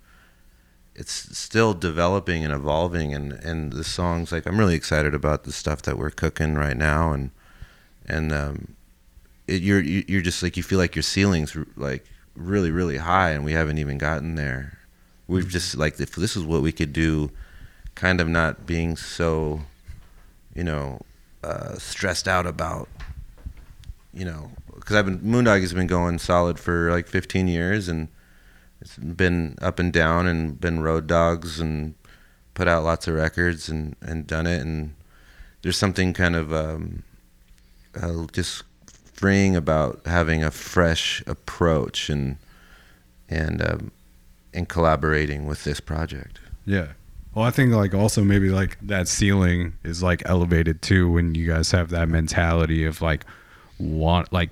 it's 0.97 1.37
still 1.37 1.73
developing 1.73 2.43
and 2.43 2.53
evolving, 2.53 3.13
and 3.13 3.31
and 3.33 3.71
the 3.71 3.83
songs 3.83 4.31
like 4.31 4.45
I'm 4.47 4.57
really 4.59 4.75
excited 4.75 5.13
about 5.13 5.43
the 5.43 5.51
stuff 5.51 5.83
that 5.83 5.97
we're 5.97 6.09
cooking 6.09 6.55
right 6.55 6.75
now, 6.75 7.13
and 7.13 7.31
and 8.07 8.33
um, 8.33 8.75
it, 9.47 9.61
you're 9.61 9.81
you- 9.81 10.05
you're 10.07 10.21
just 10.23 10.41
like 10.43 10.57
you 10.57 10.63
feel 10.63 10.79
like 10.79 10.95
your 10.95 11.03
ceilings 11.03 11.55
like 11.75 12.05
really 12.35 12.71
really 12.71 12.97
high, 12.97 13.29
and 13.31 13.45
we 13.45 13.53
haven't 13.53 13.77
even 13.77 13.97
gotten 13.97 14.35
there. 14.35 14.79
We've 15.27 15.47
just 15.47 15.77
like 15.77 15.99
if 15.99 16.15
this 16.15 16.35
is 16.35 16.43
what 16.43 16.61
we 16.63 16.71
could 16.71 16.93
do, 16.93 17.31
kind 17.95 18.19
of 18.19 18.27
not 18.27 18.65
being 18.65 18.97
so, 18.97 19.61
you 20.55 20.63
know, 20.63 21.01
uh, 21.43 21.77
stressed 21.77 22.27
out 22.27 22.47
about, 22.47 22.89
you 24.13 24.25
know, 24.25 24.51
because 24.73 24.95
I've 24.95 25.05
been 25.05 25.19
Moondog 25.19 25.61
has 25.61 25.73
been 25.73 25.87
going 25.87 26.17
solid 26.17 26.59
for 26.59 26.91
like 26.91 27.07
15 27.07 27.47
years 27.47 27.87
and 27.87 28.07
it's 28.81 28.97
been 28.97 29.55
up 29.61 29.79
and 29.79 29.91
down 29.91 30.27
and 30.27 30.59
been 30.59 30.81
road 30.81 31.07
dogs 31.07 31.59
and 31.59 31.95
put 32.53 32.67
out 32.67 32.83
lots 32.83 33.07
of 33.07 33.15
records 33.15 33.69
and 33.69 33.95
and 34.01 34.27
done 34.27 34.47
it 34.47 34.61
and 34.61 34.93
there's 35.61 35.77
something 35.77 36.13
kind 36.13 36.35
of 36.35 36.53
um, 36.53 37.03
uh, 38.01 38.25
just 38.31 38.63
freeing 39.17 39.55
about 39.55 40.01
having 40.05 40.43
a 40.43 40.51
fresh 40.51 41.23
approach 41.27 42.09
and 42.09 42.37
and 43.27 43.61
um, 43.61 43.91
and 44.53 44.69
collaborating 44.69 45.45
with 45.45 45.63
this 45.63 45.79
project. 45.79 46.39
Yeah. 46.65 46.93
Well, 47.33 47.45
I 47.45 47.51
think 47.51 47.73
like 47.73 47.93
also 47.93 48.23
maybe 48.23 48.49
like 48.49 48.77
that 48.81 49.07
ceiling 49.07 49.73
is 49.83 50.01
like 50.01 50.23
elevated 50.25 50.81
too 50.81 51.11
when 51.11 51.35
you 51.35 51.47
guys 51.47 51.71
have 51.71 51.89
that 51.89 52.09
mentality 52.09 52.85
of 52.85 53.01
like 53.01 53.25
want 53.79 54.31
like 54.31 54.51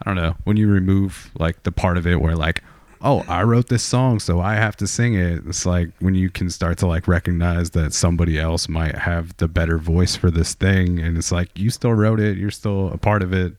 I 0.00 0.04
don't 0.04 0.16
know 0.16 0.36
when 0.44 0.56
you 0.56 0.68
remove 0.68 1.30
like 1.38 1.62
the 1.62 1.72
part 1.72 1.96
of 1.96 2.06
it 2.06 2.20
where 2.20 2.36
like 2.36 2.62
oh 3.02 3.24
I 3.28 3.42
wrote 3.42 3.68
this 3.68 3.82
song 3.82 4.20
so 4.20 4.40
I 4.40 4.54
have 4.54 4.76
to 4.76 4.86
sing 4.86 5.14
it. 5.14 5.42
It's 5.46 5.66
like 5.66 5.90
when 5.98 6.14
you 6.14 6.30
can 6.30 6.50
start 6.50 6.78
to 6.78 6.86
like 6.86 7.08
recognize 7.08 7.70
that 7.70 7.92
somebody 7.92 8.38
else 8.38 8.68
might 8.68 8.96
have 8.96 9.36
the 9.38 9.48
better 9.48 9.78
voice 9.78 10.16
for 10.16 10.30
this 10.30 10.54
thing, 10.54 10.98
and 10.98 11.18
it's 11.18 11.32
like 11.32 11.50
you 11.58 11.70
still 11.70 11.92
wrote 11.92 12.20
it, 12.20 12.38
you're 12.38 12.50
still 12.50 12.88
a 12.92 12.98
part 12.98 13.22
of 13.22 13.32
it. 13.32 13.54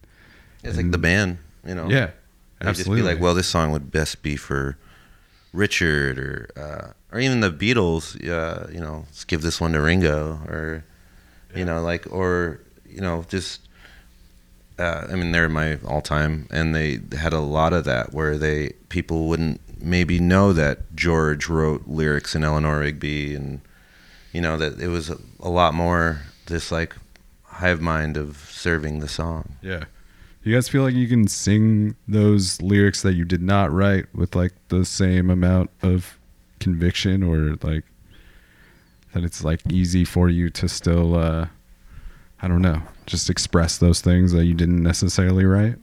It's 0.64 0.78
like 0.78 0.92
the 0.92 0.98
band, 0.98 1.40
you 1.66 1.76
know. 1.76 1.90
Yeah. 1.90 2.12
They 2.60 2.72
just 2.72 2.90
be 2.90 3.02
like, 3.02 3.20
well, 3.20 3.34
this 3.34 3.48
song 3.48 3.72
would 3.72 3.92
best 3.92 4.24
be 4.24 4.38
for 4.38 4.78
Richard 5.52 6.18
or 6.18 6.50
uh, 6.56 7.16
or 7.16 7.20
even 7.20 7.42
the 7.42 7.52
Beatles. 7.52 8.16
Uh, 8.28 8.72
you 8.72 8.80
know, 8.80 9.04
let's 9.08 9.26
give 9.26 9.42
this 9.42 9.60
one 9.60 9.74
to 9.74 9.82
Ringo 9.82 10.40
or 10.48 10.86
you 11.54 11.66
know, 11.66 11.82
like 11.82 12.08
or 12.12 12.62
you 12.88 13.02
know, 13.02 13.26
just. 13.28 13.62
Uh, 14.80 15.08
I 15.10 15.16
mean, 15.16 15.32
they're 15.32 15.50
my 15.50 15.78
all-time, 15.86 16.48
and 16.50 16.76
they 16.76 17.00
had 17.18 17.34
a 17.34 17.40
lot 17.40 17.74
of 17.74 17.84
that 17.86 18.14
where 18.14 18.38
they 18.38 18.74
people 18.90 19.28
wouldn't 19.28 19.62
maybe 19.80 20.20
know 20.20 20.52
that 20.54 20.96
George 20.96 21.48
wrote 21.48 21.88
lyrics 21.88 22.34
in 22.36 22.44
Eleanor 22.44 22.80
Rigby, 22.80 23.36
and 23.36 23.62
you 24.32 24.42
know 24.42 24.58
that 24.58 24.80
it 24.80 24.88
was 24.88 25.10
a, 25.10 25.18
a 25.40 25.50
lot 25.50 25.74
more 25.74 26.22
this 26.48 26.72
like 26.72 26.96
hive 27.44 27.82
mind 27.82 28.18
of 28.18 28.38
serving 28.52 29.00
the 29.00 29.08
song. 29.08 29.56
Yeah. 29.62 29.86
You 30.44 30.54
guys 30.54 30.68
feel 30.68 30.84
like 30.84 30.96
you 30.96 31.08
can 31.08 31.28
sing 31.28 31.96
those 32.06 32.62
lyrics 32.62 33.02
that 33.04 33.14
you 33.14 33.24
did 33.24 33.42
not 33.42 33.72
write 33.72 34.14
with 34.14 34.36
like 34.36 34.52
the 34.68 34.84
same 34.84 35.30
amount 35.30 35.70
of 35.82 36.18
conviction 36.60 37.24
or 37.24 37.58
like 37.62 37.84
that 39.14 39.24
it's 39.24 39.44
like 39.44 39.62
easy 39.72 40.04
for 40.04 40.30
you 40.30 40.50
to 40.50 40.68
still 40.68 41.16
uh 41.16 41.48
I 42.42 42.48
don't 42.50 42.62
know, 42.62 42.82
just 43.06 43.30
express 43.30 43.78
those 43.78 44.02
things 44.02 44.32
that 44.32 44.46
you 44.46 44.54
didn't 44.54 44.82
necessarily 44.82 45.46
write? 45.46 45.76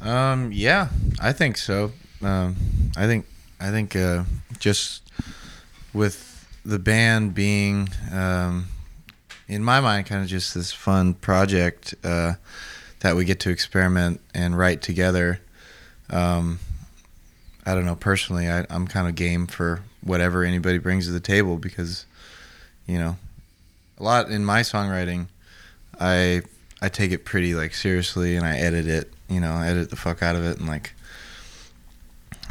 Um, 0.00 0.50
yeah, 0.52 0.88
I 1.20 1.32
think 1.32 1.56
so. 1.56 1.92
Um, 2.22 2.56
I 2.96 3.06
think 3.06 3.26
I 3.60 3.70
think 3.70 3.96
uh, 3.96 4.24
just 4.58 5.02
with 5.92 6.46
the 6.64 6.78
band 6.78 7.34
being, 7.34 7.88
um, 8.12 8.66
in 9.48 9.62
my 9.62 9.80
mind, 9.80 10.06
kind 10.06 10.22
of 10.22 10.28
just 10.28 10.54
this 10.54 10.72
fun 10.72 11.14
project 11.14 11.94
uh, 12.04 12.34
that 13.00 13.16
we 13.16 13.24
get 13.24 13.40
to 13.40 13.50
experiment 13.50 14.20
and 14.34 14.58
write 14.58 14.82
together. 14.82 15.40
Um, 16.10 16.58
I 17.64 17.74
don't 17.74 17.86
know. 17.86 17.96
Personally, 17.96 18.48
I, 18.48 18.66
I'm 18.70 18.86
kind 18.86 19.08
of 19.08 19.14
game 19.14 19.46
for 19.46 19.80
whatever 20.02 20.44
anybody 20.44 20.78
brings 20.78 21.06
to 21.06 21.12
the 21.12 21.20
table 21.20 21.56
because, 21.56 22.06
you 22.86 22.98
know, 22.98 23.16
a 23.98 24.02
lot 24.02 24.30
in 24.30 24.44
my 24.44 24.60
songwriting, 24.60 25.26
I 26.00 26.42
I 26.80 26.88
take 26.88 27.12
it 27.12 27.24
pretty 27.24 27.54
like 27.54 27.74
seriously 27.74 28.36
and 28.36 28.46
I 28.46 28.56
edit 28.56 28.86
it, 28.86 29.12
you 29.28 29.40
know, 29.40 29.52
I 29.52 29.68
edit 29.68 29.90
the 29.90 29.96
fuck 29.96 30.22
out 30.22 30.36
of 30.36 30.44
it 30.44 30.58
and 30.58 30.68
like 30.68 30.92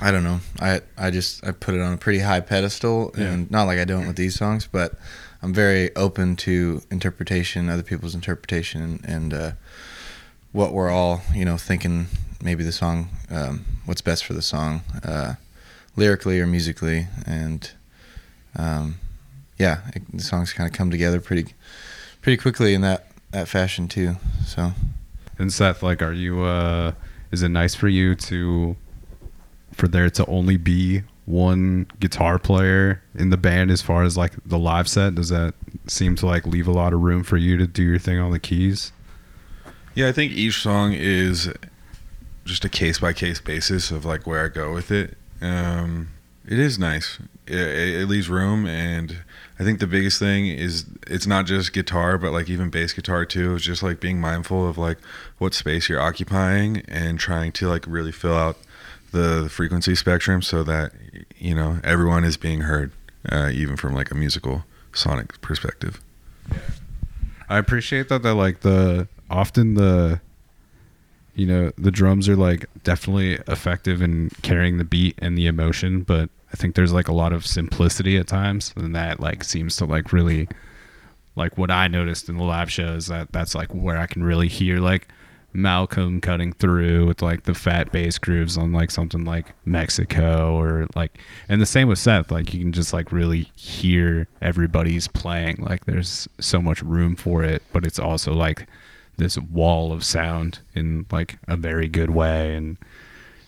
I 0.02 0.12
don't 0.12 0.24
know. 0.24 0.40
I 0.60 0.82
I 0.98 1.12
just 1.12 1.46
I 1.46 1.52
put 1.52 1.76
it 1.76 1.82
on 1.82 1.94
a 1.94 1.98
pretty 1.98 2.20
high 2.20 2.42
pedestal 2.42 3.14
and 3.16 3.50
not 3.50 3.64
like 3.64 3.80
I 3.80 3.86
don't 3.86 4.08
with 4.08 4.18
these 4.18 4.36
songs, 4.36 4.68
but 4.70 4.94
I'm 5.42 5.54
very 5.54 5.96
open 5.96 6.36
to 6.38 6.82
interpretation, 6.90 7.70
other 7.70 7.84
people's 7.84 8.16
interpretation 8.16 8.82
and, 8.82 9.06
and 9.06 9.34
uh, 9.34 9.52
what 10.52 10.74
we're 10.74 10.90
all, 10.90 11.22
you 11.34 11.46
know, 11.46 11.58
thinking 11.58 12.08
maybe 12.42 12.64
the 12.64 12.72
song 12.72 13.10
um, 13.30 13.66
what's 13.86 14.02
best 14.02 14.26
for 14.26 14.34
the 14.34 14.42
song 14.42 14.82
uh, 15.04 15.36
lyrically 15.96 16.40
or 16.40 16.48
musically 16.48 17.08
and 17.26 17.72
um, 18.58 19.00
yeah, 19.58 19.82
it, 19.94 20.04
the 20.12 20.24
songs 20.24 20.52
kind 20.54 20.70
of 20.70 20.76
come 20.76 20.92
together 20.92 21.22
pretty 21.22 21.54
pretty 22.22 22.38
quickly 22.38 22.74
in 22.74 22.82
that 22.82 23.08
that 23.32 23.48
fashion 23.48 23.88
too. 23.88 24.18
So 24.46 24.72
And 25.38 25.52
Seth, 25.52 25.84
like 25.84 26.02
are 26.02 26.14
you 26.14 26.44
uh 26.44 26.94
is 27.32 27.44
it 27.44 27.50
nice 27.50 27.76
for 27.76 27.88
you 27.88 28.16
to 28.16 28.76
for 29.74 29.88
there 29.88 30.10
to 30.10 30.26
only 30.28 30.58
be 30.58 31.04
one 31.26 31.88
guitar 32.00 32.38
player 32.38 33.02
in 33.16 33.30
the 33.32 33.38
band 33.38 33.72
as 33.72 33.82
far 33.82 34.04
as 34.04 34.16
like 34.16 34.34
the 34.46 34.60
live 34.60 34.88
set? 34.88 35.16
Does 35.16 35.30
that 35.30 35.54
seem 35.88 36.16
to 36.18 36.26
like 36.26 36.46
leave 36.46 36.68
a 36.68 36.72
lot 36.72 36.94
of 36.94 37.02
room 37.02 37.24
for 37.24 37.38
you 37.38 37.58
to 37.58 37.68
do 37.68 37.84
your 37.84 38.00
thing 38.00 38.20
on 38.20 38.32
the 38.32 38.40
keys? 38.40 38.92
Yeah, 39.96 40.08
I 40.08 40.12
think 40.12 40.34
each 40.34 40.62
song 40.62 40.94
is 40.94 41.50
just 42.46 42.64
a 42.64 42.70
case 42.70 43.00
by 43.00 43.14
case 43.14 43.42
basis 43.42 43.92
of 43.92 44.06
like 44.06 44.28
where 44.28 44.46
I 44.46 44.50
go 44.50 44.74
with 44.74 44.92
it. 44.92 45.18
Um, 45.42 46.10
it 46.48 46.60
is 46.60 46.78
nice. 46.78 47.18
It, 47.48 47.58
it, 47.58 48.02
it 48.02 48.06
leaves 48.08 48.30
room, 48.30 48.66
and 48.66 49.18
I 49.58 49.64
think 49.64 49.80
the 49.80 49.88
biggest 49.88 50.20
thing 50.20 50.48
is 50.48 50.86
it's 51.08 51.26
not 51.26 51.46
just 51.46 51.72
guitar, 51.72 52.18
but 52.18 52.34
like 52.34 52.50
even 52.50 52.70
bass 52.70 52.92
guitar 52.92 53.26
too. 53.26 53.56
It's 53.56 53.64
just 53.64 53.82
like 53.82 54.00
being 54.00 54.20
mindful 54.20 54.68
of 54.68 54.78
like 54.78 54.98
what 55.38 55.54
space 55.54 55.88
you're 55.88 56.02
occupying 56.02 56.84
and 56.88 57.18
trying 57.18 57.54
to 57.54 57.70
like 57.70 57.86
really 57.88 58.12
fill 58.12 58.36
out 58.36 58.58
the 59.12 59.48
frequency 59.50 59.96
spectrum 59.96 60.42
so 60.42 60.64
that 60.64 60.92
you 61.38 61.56
know 61.56 61.80
everyone 61.84 62.26
is 62.26 62.36
being 62.36 62.62
heard, 62.62 62.92
uh, 63.32 63.50
even 63.54 63.78
from 63.78 63.94
like 63.94 64.12
a 64.12 64.16
musical 64.16 64.66
sonic 64.94 65.40
perspective. 65.42 66.02
I 67.48 67.58
appreciate 67.58 68.10
that. 68.10 68.24
That 68.24 68.34
like 68.34 68.60
the 68.60 69.08
often 69.30 69.76
the 69.76 70.20
you 71.34 71.46
know 71.46 71.72
the 71.78 71.92
drums 71.92 72.28
are 72.28 72.36
like 72.36 72.66
definitely 72.84 73.36
effective 73.48 74.02
in 74.02 74.32
carrying 74.42 74.80
the 74.80 74.84
beat 74.84 75.16
and 75.20 75.38
the 75.38 75.48
emotion, 75.48 76.02
but 76.02 76.30
I 76.56 76.58
think 76.58 76.76
there's 76.76 76.94
like 76.94 77.10
a 77.10 77.14
lot 77.14 77.34
of 77.34 77.46
simplicity 77.46 78.16
at 78.16 78.28
times, 78.28 78.74
and 78.78 78.96
that 78.96 79.20
like 79.20 79.44
seems 79.44 79.76
to 79.76 79.86
like 79.86 80.14
really 80.14 80.48
like 81.36 81.58
what 81.58 81.70
I 81.70 81.90
noticed 81.90 82.30
in 82.30 82.38
the 82.38 82.46
live 82.46 82.72
show 82.72 82.94
is 82.94 83.08
that 83.08 83.34
that's 83.34 83.56
like 83.56 83.76
where 83.76 83.98
I 83.98 84.08
can 84.08 84.24
really 84.24 84.48
hear 84.48 84.80
like 84.80 85.10
Malcolm 85.52 86.22
cutting 86.22 86.54
through 86.54 87.08
with 87.08 87.22
like 87.22 87.44
the 87.44 87.54
fat 87.54 87.92
bass 87.92 88.18
grooves 88.18 88.58
on 88.58 88.72
like 88.72 88.90
something 88.90 89.26
like 89.26 89.52
Mexico 89.66 90.58
or 90.58 90.88
like 90.96 91.20
and 91.50 91.62
the 91.62 91.66
same 91.66 91.90
with 91.90 92.00
Seth 92.00 92.32
like 92.32 92.54
you 92.54 92.62
can 92.62 92.72
just 92.72 92.94
like 92.94 93.12
really 93.12 93.52
hear 93.58 94.30
everybody's 94.42 95.10
playing 95.10 95.58
like 95.58 95.84
there's 95.84 96.26
so 96.40 96.62
much 96.62 96.82
room 96.82 97.18
for 97.18 97.44
it 97.44 97.64
but 97.74 97.86
it's 97.86 98.00
also 98.00 98.32
like 98.32 98.66
this 99.18 99.38
wall 99.38 99.92
of 99.92 100.06
sound 100.06 100.60
in 100.74 101.06
like 101.12 101.38
a 101.50 101.58
very 101.58 101.90
good 101.90 102.12
way 102.12 102.56
and 102.56 102.78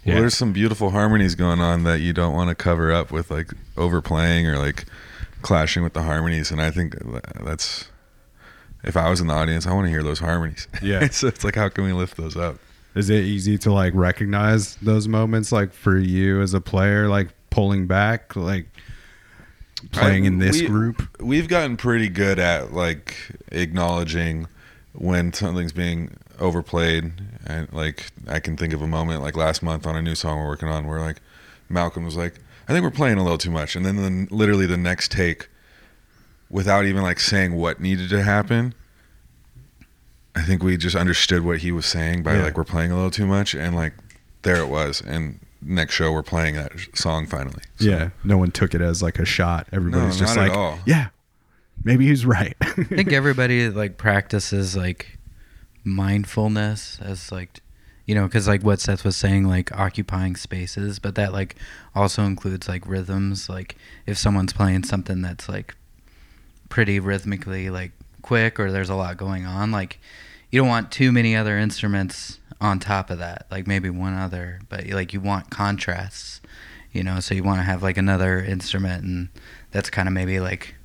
Well, 0.07 0.21
there's 0.21 0.37
some 0.37 0.53
beautiful 0.53 0.89
harmonies 0.91 1.35
going 1.35 1.59
on 1.59 1.83
that 1.83 1.99
you 1.99 2.13
don't 2.13 2.33
want 2.33 2.49
to 2.49 2.55
cover 2.55 2.91
up 2.91 3.11
with 3.11 3.29
like 3.29 3.51
overplaying 3.75 4.47
or 4.47 4.57
like 4.57 4.85
clashing 5.41 5.83
with 5.83 5.93
the 5.93 6.03
harmonies. 6.03 6.51
And 6.51 6.61
I 6.61 6.71
think 6.71 6.95
that's 7.43 7.89
if 8.83 8.95
I 8.95 9.09
was 9.09 9.19
in 9.19 9.27
the 9.27 9.33
audience, 9.33 9.67
I 9.67 9.73
want 9.73 9.85
to 9.85 9.89
hear 9.91 10.03
those 10.03 10.19
harmonies. 10.19 10.67
Yeah. 10.81 11.07
so 11.11 11.27
it's 11.27 11.43
like, 11.43 11.55
how 11.55 11.69
can 11.69 11.83
we 11.83 11.93
lift 11.93 12.17
those 12.17 12.35
up? 12.37 12.57
is 12.95 13.11
it 13.11 13.23
easy 13.25 13.59
to 13.59 13.71
like 13.71 13.93
recognize 13.93 14.75
those 14.77 15.07
moments 15.07 15.51
like 15.51 15.71
for 15.71 15.99
you 15.99 16.41
as 16.41 16.55
a 16.55 16.61
player 16.61 17.07
like 17.07 17.27
pulling 17.51 17.85
back 17.85 18.35
like 18.35 18.65
playing 19.91 20.25
in 20.25 20.39
this 20.39 20.61
we- 20.61 20.67
group 20.67 21.07
We've 21.19 21.47
gotten 21.47 21.77
pretty 21.77 22.09
good 22.09 22.39
at 22.39 22.73
like 22.73 23.15
acknowledging 23.51 24.47
when 24.93 25.31
something's 25.31 25.73
being 25.73 26.17
overplayed. 26.39 27.13
And 27.49 27.71
like, 27.71 28.11
I 28.27 28.39
can 28.39 28.57
think 28.57 28.73
of 28.73 28.81
a 28.81 28.87
moment 28.87 29.21
like 29.23 29.35
last 29.37 29.63
month 29.63 29.87
on 29.87 29.95
a 29.95 30.01
new 30.01 30.15
song 30.15 30.37
we're 30.39 30.47
working 30.47 30.67
on 30.67 30.85
where 30.85 30.99
like 30.99 31.17
Malcolm 31.69 32.03
was 32.05 32.17
like, 32.17 32.35
I 32.67 32.73
think 32.73 32.83
we're 32.83 32.91
playing 32.91 33.17
a 33.17 33.23
little 33.23 33.37
too 33.37 33.51
much. 33.51 33.75
And 33.75 33.85
then 33.85 33.95
the, 33.95 34.35
literally 34.35 34.65
the 34.65 34.75
next 34.77 35.11
take, 35.11 35.47
without 36.49 36.85
even 36.85 37.01
like 37.01 37.19
saying 37.19 37.55
what 37.55 37.79
needed 37.79 38.09
to 38.09 38.21
happen, 38.23 38.73
I 40.35 40.41
think 40.43 40.61
we 40.63 40.77
just 40.77 40.95
understood 40.95 41.43
what 41.43 41.59
he 41.59 41.71
was 41.71 41.85
saying 41.85 42.23
by 42.23 42.35
Yeah. 42.35 42.43
like, 42.43 42.57
we're 42.57 42.63
playing 42.63 42.91
a 42.91 42.95
little 42.95 43.11
too 43.11 43.25
much. 43.25 43.55
And 43.55 43.75
like, 43.75 43.93
there 44.43 44.57
it 44.57 44.67
was. 44.67 45.01
And 45.01 45.39
next 45.61 45.93
show, 45.95 46.11
we're 46.11 46.23
playing 46.23 46.55
that 46.55 46.71
song 46.93 47.25
finally. 47.27 47.63
So- 47.79 47.85
yeah 47.85 48.09
no 48.23 48.37
one 48.37 48.51
took 48.51 48.75
it 48.75 48.81
as 48.81 49.01
like 49.01 49.19
a 49.19 49.25
shot 49.25 49.67
everybody's 49.71 50.19
No, 50.19 50.25
just 50.25 50.35
not 50.35 50.45
at 50.45 50.49
like 50.49 50.57
all. 50.57 50.79
yeah 50.85 51.07
maybe 51.83 52.07
he's 52.07 52.25
right 52.25 52.55
I 52.61 52.83
think 52.83 53.11
everybody 53.21 53.69
like 53.69 53.97
practices 53.97 54.75
like 54.75 55.16
mindfulness 55.87 56.99
as 57.01 57.31
like 57.31 57.61
you 58.05 58.13
know 58.13 58.25
because 58.25 58.47
like 58.47 58.63
what 58.63 58.79
Seth 58.79 59.03
was 59.03 59.17
saying 59.17 59.45
like 59.45 59.71
occupying 59.77 60.35
spaces 60.35 60.99
but 60.99 61.15
that 61.15 61.33
like 61.33 61.55
also 61.95 62.23
includes 62.23 62.67
like 62.67 62.87
rhythms. 62.87 63.49
Like 63.49 63.75
if 64.05 64.17
someone's 64.17 64.53
playing 64.53 64.83
something 64.83 65.21
that's 65.21 65.49
like 65.49 65.75
pretty 66.69 66.99
rhythmically 66.99 67.69
like 67.69 67.91
quick 68.21 68.59
or 68.59 68.71
there's 68.71 68.89
a 68.89 68.95
lot 68.95 69.17
going 69.17 69.45
on 69.45 69.71
like 69.71 69.99
you 70.51 70.59
don't 70.59 70.67
want 70.67 70.91
too 70.91 71.11
many 71.11 71.35
other 71.35 71.57
instruments 71.57 72.39
on 72.59 72.79
top 72.79 73.09
of 73.09 73.19
that 73.19 73.45
like 73.49 73.67
maybe 73.67 73.89
one 73.89 74.13
other 74.13 74.59
but 74.69 74.85
like 74.87 75.13
you 75.13 75.21
want 75.21 75.49
contrasts 75.49 76.41
you 76.91 77.03
know 77.03 77.19
so 77.19 77.33
you 77.33 77.43
want 77.43 77.59
to 77.59 77.63
have 77.63 77.83
like 77.83 77.97
another 77.97 78.39
instrument 78.39 79.03
and 79.03 79.29
that's 79.71 79.89
kind 79.89 80.07
of 80.07 80.13
maybe 80.13 80.39
like 80.39 80.75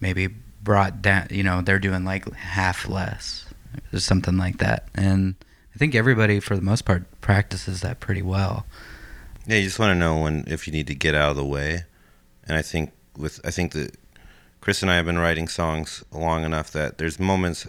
maybe 0.00 0.26
brought 0.62 1.00
down 1.00 1.26
you 1.30 1.42
know 1.42 1.60
they're 1.62 1.78
doing 1.78 2.04
like 2.04 2.30
half 2.34 2.88
less 2.88 3.43
or 3.92 3.98
something 4.00 4.36
like 4.36 4.58
that 4.58 4.88
and 4.94 5.34
I 5.74 5.78
think 5.78 5.94
everybody, 5.96 6.38
for 6.38 6.54
the 6.54 6.62
most 6.62 6.82
part, 6.82 7.04
practices 7.20 7.80
that 7.80 7.98
pretty 7.98 8.22
well. 8.22 8.64
Yeah, 9.46 9.56
you 9.56 9.64
just 9.64 9.78
want 9.78 9.90
to 9.90 9.98
know 9.98 10.22
when 10.22 10.44
if 10.46 10.66
you 10.66 10.72
need 10.72 10.86
to 10.86 10.94
get 10.94 11.14
out 11.14 11.30
of 11.30 11.36
the 11.36 11.44
way, 11.44 11.82
and 12.46 12.56
I 12.56 12.62
think 12.62 12.92
with 13.16 13.40
I 13.44 13.50
think 13.50 13.72
that 13.72 13.96
Chris 14.60 14.82
and 14.82 14.90
I 14.90 14.96
have 14.96 15.04
been 15.04 15.18
writing 15.18 15.48
songs 15.48 16.04
long 16.12 16.44
enough 16.44 16.70
that 16.72 16.98
there's 16.98 17.18
moments 17.18 17.66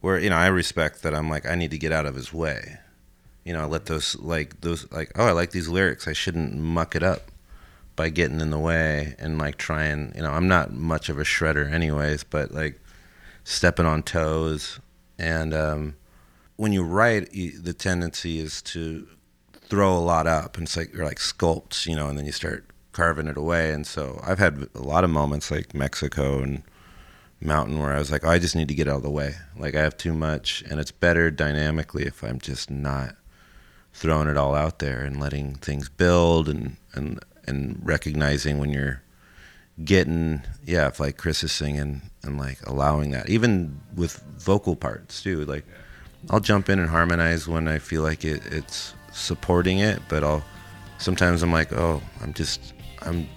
where 0.00 0.18
you 0.18 0.30
know 0.30 0.36
I 0.36 0.48
respect 0.48 1.02
that 1.04 1.14
I'm 1.14 1.30
like 1.30 1.46
I 1.46 1.54
need 1.54 1.70
to 1.70 1.78
get 1.78 1.92
out 1.92 2.06
of 2.06 2.16
his 2.16 2.32
way. 2.32 2.78
You 3.44 3.52
know, 3.52 3.62
I 3.62 3.66
let 3.66 3.86
those 3.86 4.16
like 4.16 4.60
those 4.60 4.90
like 4.90 5.12
oh 5.14 5.26
I 5.26 5.32
like 5.32 5.52
these 5.52 5.68
lyrics. 5.68 6.08
I 6.08 6.12
shouldn't 6.12 6.56
muck 6.56 6.96
it 6.96 7.04
up 7.04 7.30
by 7.94 8.08
getting 8.08 8.40
in 8.40 8.50
the 8.50 8.58
way 8.58 9.14
and 9.20 9.38
like 9.38 9.58
trying. 9.58 10.12
You 10.16 10.22
know, 10.22 10.32
I'm 10.32 10.48
not 10.48 10.72
much 10.72 11.08
of 11.08 11.20
a 11.20 11.24
shredder 11.24 11.70
anyways, 11.70 12.24
but 12.24 12.50
like 12.50 12.80
stepping 13.44 13.86
on 13.86 14.02
toes 14.02 14.80
and 15.18 15.54
um, 15.54 15.96
when 16.56 16.72
you 16.72 16.82
write, 16.82 17.32
you, 17.34 17.58
the 17.60 17.72
tendency 17.72 18.38
is 18.38 18.62
to 18.62 19.06
throw 19.52 19.96
a 19.96 19.98
lot 19.98 20.26
up, 20.26 20.56
and 20.56 20.66
it's 20.66 20.76
like 20.76 20.92
you're 20.92 21.04
like 21.04 21.18
sculpts, 21.18 21.86
you 21.86 21.96
know, 21.96 22.08
and 22.08 22.18
then 22.18 22.26
you 22.26 22.32
start 22.32 22.66
carving 22.92 23.26
it 23.26 23.36
away. 23.36 23.72
And 23.72 23.86
so 23.86 24.20
I've 24.24 24.38
had 24.38 24.68
a 24.74 24.82
lot 24.82 25.04
of 25.04 25.10
moments 25.10 25.50
like 25.50 25.74
Mexico 25.74 26.42
and 26.42 26.62
Mountain 27.40 27.78
where 27.78 27.92
I 27.92 27.98
was 27.98 28.10
like, 28.10 28.24
oh, 28.24 28.30
I 28.30 28.38
just 28.38 28.56
need 28.56 28.68
to 28.68 28.74
get 28.74 28.88
out 28.88 28.96
of 28.96 29.02
the 29.02 29.10
way. 29.10 29.34
Like 29.58 29.74
I 29.74 29.82
have 29.82 29.96
too 29.96 30.14
much, 30.14 30.62
and 30.70 30.80
it's 30.80 30.92
better 30.92 31.30
dynamically 31.30 32.04
if 32.04 32.22
I'm 32.22 32.40
just 32.40 32.70
not 32.70 33.16
throwing 33.92 34.28
it 34.28 34.36
all 34.36 34.54
out 34.54 34.78
there 34.78 35.00
and 35.00 35.20
letting 35.20 35.54
things 35.54 35.88
build 35.88 36.48
and 36.48 36.76
and 36.94 37.18
and 37.46 37.80
recognizing 37.82 38.58
when 38.58 38.70
you're 38.70 39.02
getting 39.84 40.42
yeah 40.64 40.88
if 40.88 40.98
like 40.98 41.18
chris 41.18 41.44
is 41.44 41.52
singing 41.52 42.00
and 42.22 42.38
like 42.38 42.58
allowing 42.66 43.10
that 43.10 43.28
even 43.28 43.78
with 43.94 44.22
vocal 44.38 44.74
parts 44.74 45.22
too 45.22 45.44
like 45.44 45.64
i'll 46.30 46.40
jump 46.40 46.70
in 46.70 46.78
and 46.78 46.88
harmonize 46.88 47.46
when 47.46 47.68
i 47.68 47.78
feel 47.78 48.02
like 48.02 48.24
it, 48.24 48.40
it's 48.46 48.94
supporting 49.12 49.78
it 49.78 50.00
but 50.08 50.24
i'll 50.24 50.42
sometimes 50.98 51.42
i'm 51.42 51.52
like 51.52 51.72
oh 51.72 52.00
i'm 52.22 52.32
just 52.32 52.72
i'm 53.02 53.28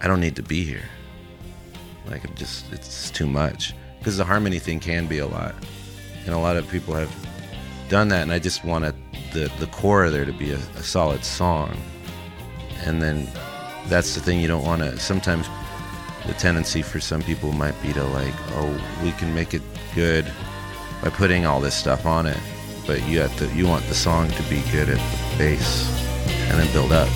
i 0.00 0.06
don't 0.06 0.20
need 0.20 0.36
to 0.36 0.42
be 0.42 0.64
here. 0.64 0.88
Like 2.06 2.26
i'm 2.26 2.34
just 2.34 2.70
it's 2.72 3.10
too 3.10 3.26
much. 3.26 3.74
Because 3.98 4.16
the 4.16 4.24
harmony 4.24 4.58
thing 4.58 4.80
can 4.80 5.06
be 5.06 5.18
a 5.18 5.26
lot. 5.26 5.54
And 6.24 6.34
a 6.34 6.38
lot 6.38 6.56
of 6.56 6.68
people 6.68 6.94
have 6.94 7.12
done 7.88 8.08
that 8.08 8.22
and 8.22 8.32
i 8.32 8.38
just 8.38 8.64
want 8.64 8.84
the 9.32 9.50
the 9.58 9.66
core 9.68 10.10
there 10.10 10.24
to 10.24 10.32
be 10.32 10.52
a, 10.52 10.58
a 10.76 10.82
solid 10.82 11.24
song. 11.24 11.76
And 12.84 13.02
then 13.02 13.28
that's 13.86 14.14
the 14.14 14.20
thing 14.20 14.40
you 14.40 14.48
don't 14.48 14.64
want 14.64 14.82
to 14.82 14.98
sometimes 14.98 15.46
the 16.28 16.34
tendency 16.34 16.82
for 16.82 17.00
some 17.00 17.22
people 17.22 17.52
might 17.52 17.74
be 17.82 17.90
to 17.92 18.04
like 18.04 18.34
oh 18.50 19.00
we 19.02 19.10
can 19.12 19.34
make 19.34 19.54
it 19.54 19.62
good 19.94 20.30
by 21.02 21.08
putting 21.08 21.46
all 21.46 21.58
this 21.58 21.74
stuff 21.74 22.04
on 22.04 22.26
it 22.26 22.38
but 22.86 23.02
you 23.08 23.18
have 23.18 23.34
to 23.38 23.46
you 23.56 23.66
want 23.66 23.84
the 23.86 23.94
song 23.94 24.28
to 24.28 24.42
be 24.44 24.60
good 24.70 24.90
at 24.90 24.98
the 24.98 25.38
base 25.38 25.88
and 26.50 26.60
then 26.60 26.70
build 26.72 26.92
up 26.92 27.08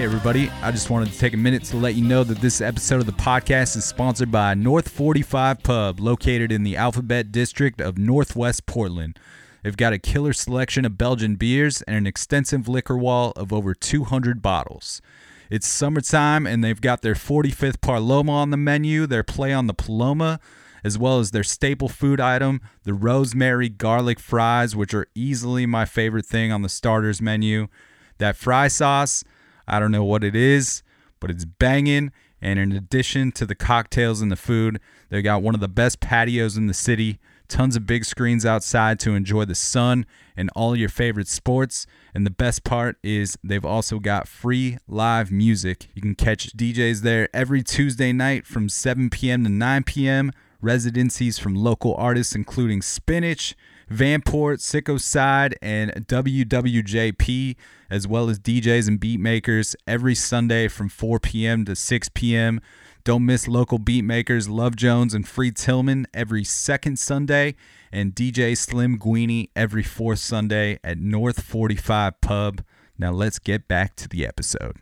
Hey, 0.00 0.06
everybody. 0.06 0.48
I 0.62 0.70
just 0.70 0.88
wanted 0.88 1.12
to 1.12 1.18
take 1.18 1.34
a 1.34 1.36
minute 1.36 1.62
to 1.64 1.76
let 1.76 1.94
you 1.94 2.02
know 2.02 2.24
that 2.24 2.40
this 2.40 2.62
episode 2.62 3.00
of 3.00 3.06
the 3.06 3.12
podcast 3.12 3.76
is 3.76 3.84
sponsored 3.84 4.32
by 4.32 4.54
North 4.54 4.88
45 4.88 5.62
Pub, 5.62 6.00
located 6.00 6.50
in 6.50 6.62
the 6.62 6.74
Alphabet 6.74 7.30
District 7.30 7.82
of 7.82 7.98
Northwest 7.98 8.64
Portland. 8.64 9.18
They've 9.62 9.76
got 9.76 9.92
a 9.92 9.98
killer 9.98 10.32
selection 10.32 10.86
of 10.86 10.96
Belgian 10.96 11.36
beers 11.36 11.82
and 11.82 11.96
an 11.96 12.06
extensive 12.06 12.66
liquor 12.66 12.96
wall 12.96 13.34
of 13.36 13.52
over 13.52 13.74
200 13.74 14.40
bottles. 14.40 15.02
It's 15.50 15.68
summertime, 15.68 16.46
and 16.46 16.64
they've 16.64 16.80
got 16.80 17.02
their 17.02 17.14
45th 17.14 17.82
Paloma 17.82 18.32
on 18.32 18.48
the 18.48 18.56
menu, 18.56 19.06
their 19.06 19.22
play 19.22 19.52
on 19.52 19.66
the 19.66 19.74
Paloma, 19.74 20.40
as 20.82 20.96
well 20.96 21.18
as 21.18 21.30
their 21.30 21.44
staple 21.44 21.90
food 21.90 22.22
item, 22.22 22.62
the 22.84 22.94
rosemary 22.94 23.68
garlic 23.68 24.18
fries, 24.18 24.74
which 24.74 24.94
are 24.94 25.08
easily 25.14 25.66
my 25.66 25.84
favorite 25.84 26.24
thing 26.24 26.50
on 26.50 26.62
the 26.62 26.70
starters 26.70 27.20
menu. 27.20 27.68
That 28.16 28.36
fry 28.36 28.68
sauce, 28.68 29.24
I 29.70 29.78
don't 29.78 29.92
know 29.92 30.04
what 30.04 30.24
it 30.24 30.34
is, 30.34 30.82
but 31.20 31.30
it's 31.30 31.44
banging. 31.44 32.12
And 32.42 32.58
in 32.58 32.72
addition 32.72 33.32
to 33.32 33.46
the 33.46 33.54
cocktails 33.54 34.20
and 34.20 34.32
the 34.32 34.36
food, 34.36 34.80
they 35.10 35.22
got 35.22 35.42
one 35.42 35.54
of 35.54 35.60
the 35.60 35.68
best 35.68 36.00
patios 36.00 36.56
in 36.56 36.66
the 36.66 36.74
city. 36.74 37.18
Tons 37.48 37.76
of 37.76 37.86
big 37.86 38.04
screens 38.04 38.46
outside 38.46 39.00
to 39.00 39.14
enjoy 39.14 39.44
the 39.44 39.54
sun 39.54 40.06
and 40.36 40.50
all 40.54 40.76
your 40.76 40.88
favorite 40.88 41.28
sports. 41.28 41.86
And 42.14 42.24
the 42.24 42.30
best 42.30 42.64
part 42.64 42.96
is 43.02 43.36
they've 43.44 43.64
also 43.64 43.98
got 43.98 44.28
free 44.28 44.78
live 44.88 45.30
music. 45.30 45.88
You 45.94 46.02
can 46.02 46.14
catch 46.14 46.56
DJs 46.56 47.00
there 47.02 47.28
every 47.34 47.62
Tuesday 47.62 48.12
night 48.12 48.46
from 48.46 48.68
7 48.68 49.10
p.m. 49.10 49.44
to 49.44 49.50
9 49.50 49.84
p.m. 49.84 50.32
Residencies 50.60 51.38
from 51.38 51.54
local 51.54 51.94
artists 51.94 52.34
including 52.34 52.82
Spinach, 52.82 53.54
Vanport, 53.90 54.58
Sicko 54.58 55.00
Side, 55.00 55.56
and 55.60 55.90
WWJP, 56.06 57.56
as 57.90 58.06
well 58.06 58.30
as 58.30 58.38
DJs 58.38 58.86
and 58.86 59.00
beat 59.00 59.18
makers 59.18 59.74
every 59.86 60.14
Sunday 60.14 60.68
from 60.68 60.88
4 60.88 61.18
p.m. 61.18 61.64
to 61.64 61.74
6 61.74 62.08
p.m. 62.14 62.60
Don't 63.02 63.26
miss 63.26 63.48
local 63.48 63.78
beat 63.78 64.02
makers 64.02 64.48
Love 64.48 64.76
Jones 64.76 65.12
and 65.12 65.26
Free 65.26 65.50
Tillman 65.50 66.06
every 66.14 66.44
second 66.44 67.00
Sunday, 67.00 67.56
and 67.90 68.14
DJ 68.14 68.56
Slim 68.56 68.96
Guini 68.96 69.48
every 69.56 69.82
fourth 69.82 70.20
Sunday 70.20 70.78
at 70.84 70.98
North 70.98 71.42
45 71.42 72.20
Pub. 72.20 72.62
Now 72.96 73.10
let's 73.10 73.40
get 73.40 73.66
back 73.66 73.96
to 73.96 74.08
the 74.08 74.24
episode. 74.24 74.76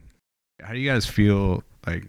How 0.61 0.73
do 0.73 0.79
you 0.79 0.91
guys 0.91 1.07
feel 1.07 1.63
like 1.87 2.05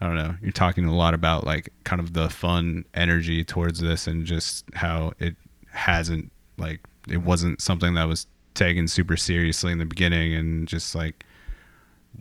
I 0.00 0.06
don't 0.06 0.16
know, 0.16 0.34
you're 0.40 0.50
talking 0.50 0.84
a 0.84 0.94
lot 0.94 1.14
about 1.14 1.44
like 1.44 1.72
kind 1.84 2.00
of 2.00 2.12
the 2.12 2.28
fun 2.30 2.84
energy 2.94 3.44
towards 3.44 3.80
this 3.80 4.06
and 4.06 4.24
just 4.24 4.64
how 4.74 5.12
it 5.18 5.36
hasn't 5.72 6.30
like 6.58 6.80
it 7.08 7.18
wasn't 7.18 7.60
something 7.60 7.94
that 7.94 8.04
was 8.04 8.26
taken 8.54 8.86
super 8.86 9.16
seriously 9.16 9.72
in 9.72 9.78
the 9.78 9.84
beginning 9.84 10.34
and 10.34 10.68
just 10.68 10.94
like 10.94 11.24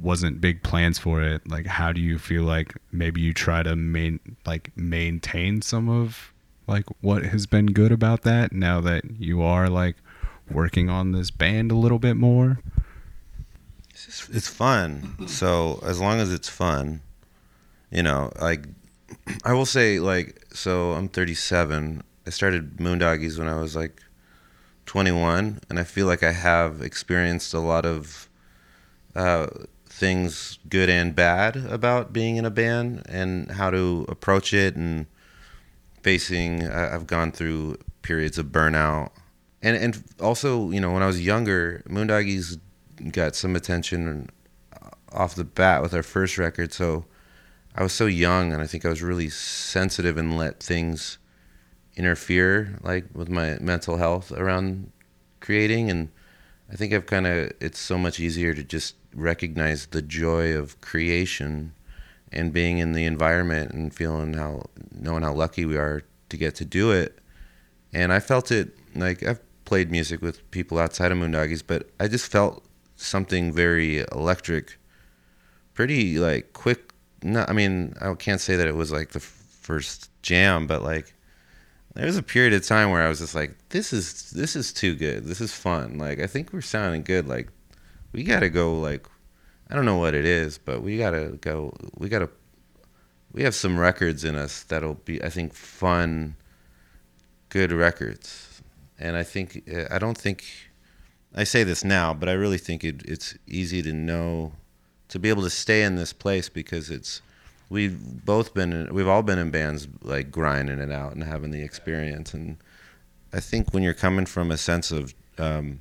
wasn't 0.01 0.39
big 0.39 0.63
plans 0.63 0.97
for 0.97 1.21
it. 1.21 1.47
Like 1.47 1.65
how 1.65 1.91
do 1.91 2.01
you 2.01 2.17
feel 2.17 2.43
like 2.43 2.73
maybe 2.91 3.21
you 3.21 3.33
try 3.33 3.63
to 3.63 3.75
main 3.75 4.19
like 4.45 4.71
maintain 4.75 5.61
some 5.61 5.89
of 5.89 6.33
like 6.67 6.85
what 7.01 7.23
has 7.23 7.45
been 7.45 7.67
good 7.67 7.91
about 7.91 8.21
that 8.23 8.53
now 8.53 8.79
that 8.81 9.03
you 9.19 9.41
are 9.41 9.69
like 9.69 9.97
working 10.49 10.89
on 10.89 11.11
this 11.11 11.31
band 11.31 11.71
a 11.71 11.75
little 11.75 11.99
bit 11.99 12.15
more? 12.15 12.59
It's, 13.89 14.29
it's 14.29 14.47
fun. 14.47 15.27
So 15.27 15.79
as 15.83 15.99
long 15.99 16.19
as 16.19 16.33
it's 16.33 16.49
fun 16.49 17.01
you 17.91 18.01
know 18.01 18.31
like 18.41 18.65
i 19.43 19.53
will 19.53 19.65
say 19.65 19.99
like 19.99 20.41
so 20.53 20.93
i'm 20.93 21.07
37 21.07 22.01
i 22.01 22.03
started 22.31 22.77
moondoggies 22.77 23.37
when 23.37 23.47
i 23.47 23.59
was 23.59 23.75
like 23.75 24.01
21 24.87 25.59
and 25.69 25.79
i 25.79 25.83
feel 25.83 26.07
like 26.07 26.23
i 26.23 26.31
have 26.31 26.81
experienced 26.81 27.53
a 27.53 27.59
lot 27.59 27.85
of 27.85 28.27
uh, 29.15 29.47
things 29.85 30.57
good 30.69 30.89
and 30.89 31.15
bad 31.15 31.55
about 31.57 32.13
being 32.13 32.37
in 32.37 32.45
a 32.45 32.49
band 32.49 33.03
and 33.09 33.51
how 33.51 33.69
to 33.69 34.05
approach 34.09 34.53
it 34.53 34.75
and 34.75 35.05
facing 36.01 36.67
I- 36.67 36.95
i've 36.95 37.07
gone 37.07 37.31
through 37.31 37.77
periods 38.01 38.37
of 38.37 38.47
burnout. 38.47 39.11
And 39.61 39.77
and 39.77 40.03
also 40.19 40.71
you 40.71 40.79
know 40.79 40.91
when 40.91 41.03
i 41.03 41.07
was 41.07 41.23
younger 41.23 41.83
moondoggies 41.87 42.59
got 43.11 43.35
some 43.35 43.55
attention 43.55 44.29
off 45.11 45.35
the 45.35 45.43
bat 45.43 45.81
with 45.81 45.93
our 45.93 46.03
first 46.03 46.37
record 46.37 46.73
so 46.73 47.05
i 47.75 47.83
was 47.83 47.93
so 47.93 48.05
young 48.05 48.53
and 48.53 48.61
i 48.61 48.67
think 48.67 48.85
i 48.85 48.89
was 48.89 49.03
really 49.03 49.29
sensitive 49.29 50.17
and 50.17 50.37
let 50.37 50.61
things 50.61 51.17
interfere 51.95 52.79
like 52.83 53.05
with 53.13 53.29
my 53.29 53.57
mental 53.59 53.97
health 53.97 54.31
around 54.31 54.91
creating 55.39 55.89
and 55.89 56.09
I 56.71 56.75
think 56.75 56.93
I've 56.93 57.05
kind 57.05 57.27
of 57.27 57.51
it's 57.59 57.79
so 57.79 57.97
much 57.97 58.19
easier 58.19 58.53
to 58.53 58.63
just 58.63 58.95
recognize 59.13 59.87
the 59.87 60.01
joy 60.01 60.55
of 60.55 60.79
creation 60.79 61.73
and 62.31 62.53
being 62.53 62.77
in 62.77 62.93
the 62.93 63.05
environment 63.05 63.71
and 63.71 63.93
feeling 63.93 64.33
how 64.33 64.63
knowing 64.91 65.23
how 65.23 65.33
lucky 65.33 65.65
we 65.65 65.75
are 65.75 66.03
to 66.29 66.37
get 66.37 66.55
to 66.55 66.65
do 66.65 66.91
it. 66.91 67.19
And 67.93 68.13
I 68.13 68.19
felt 68.19 68.51
it 68.51 68.77
like 68.95 69.21
I've 69.21 69.41
played 69.65 69.91
music 69.91 70.21
with 70.21 70.49
people 70.51 70.79
outside 70.79 71.11
of 71.11 71.17
Moondoggies, 71.17 71.63
but 71.65 71.89
I 71.99 72.07
just 72.07 72.31
felt 72.31 72.63
something 72.95 73.51
very 73.51 74.05
electric, 74.13 74.77
pretty 75.73 76.19
like 76.19 76.53
quick. 76.53 76.93
No, 77.21 77.43
I 77.47 77.53
mean 77.53 77.95
I 77.99 78.13
can't 78.15 78.39
say 78.39 78.55
that 78.55 78.67
it 78.67 78.75
was 78.75 78.93
like 78.93 79.09
the 79.09 79.19
f- 79.19 79.23
first 79.23 80.09
jam, 80.21 80.67
but 80.67 80.83
like 80.83 81.13
there 81.93 82.05
was 82.05 82.17
a 82.17 82.23
period 82.23 82.53
of 82.53 82.65
time 82.65 82.89
where 82.89 83.01
I 83.01 83.09
was 83.09 83.19
just 83.19 83.35
like, 83.35 83.55
this 83.69 83.91
is 83.91 84.31
this 84.31 84.55
is 84.55 84.71
too 84.71 84.95
good. 84.95 85.25
This 85.25 85.41
is 85.41 85.53
fun. 85.53 85.97
Like 85.97 86.19
I 86.19 86.27
think 86.27 86.53
we're 86.53 86.61
sounding 86.61 87.03
good. 87.03 87.27
Like 87.27 87.49
we 88.13 88.23
gotta 88.23 88.49
go. 88.49 88.79
Like 88.79 89.07
I 89.69 89.75
don't 89.75 89.85
know 89.85 89.97
what 89.97 90.13
it 90.13 90.25
is, 90.25 90.57
but 90.57 90.81
we 90.81 90.97
gotta 90.97 91.37
go. 91.41 91.75
We 91.97 92.09
gotta. 92.09 92.29
We 93.33 93.43
have 93.43 93.55
some 93.55 93.79
records 93.79 94.25
in 94.25 94.35
us 94.35 94.63
that'll 94.63 94.95
be, 94.95 95.23
I 95.23 95.29
think, 95.29 95.53
fun, 95.53 96.35
good 97.47 97.71
records. 97.71 98.61
And 98.99 99.15
I 99.15 99.23
think 99.23 99.69
I 99.89 99.99
don't 99.99 100.17
think 100.17 100.43
I 101.33 101.45
say 101.45 101.63
this 101.63 101.83
now, 101.83 102.13
but 102.13 102.27
I 102.27 102.33
really 102.33 102.57
think 102.57 102.83
it, 102.83 103.03
it's 103.05 103.37
easy 103.47 103.81
to 103.83 103.93
know 103.93 104.53
to 105.07 105.19
be 105.19 105.29
able 105.29 105.43
to 105.43 105.49
stay 105.49 105.83
in 105.83 105.95
this 105.95 106.13
place 106.13 106.49
because 106.49 106.89
it's 106.89 107.21
we've 107.71 108.25
both 108.25 108.53
been 108.53 108.73
in, 108.73 108.93
we've 108.93 109.07
all 109.07 109.23
been 109.23 109.39
in 109.39 109.49
bands 109.49 109.87
like 110.03 110.29
grinding 110.29 110.79
it 110.79 110.91
out 110.91 111.13
and 111.13 111.23
having 111.23 111.51
the 111.51 111.63
experience. 111.63 112.33
And 112.33 112.57
I 113.31 113.39
think 113.39 113.73
when 113.73 113.81
you're 113.81 113.93
coming 113.93 114.25
from 114.25 114.51
a 114.51 114.57
sense 114.57 114.91
of 114.91 115.13
um, 115.37 115.79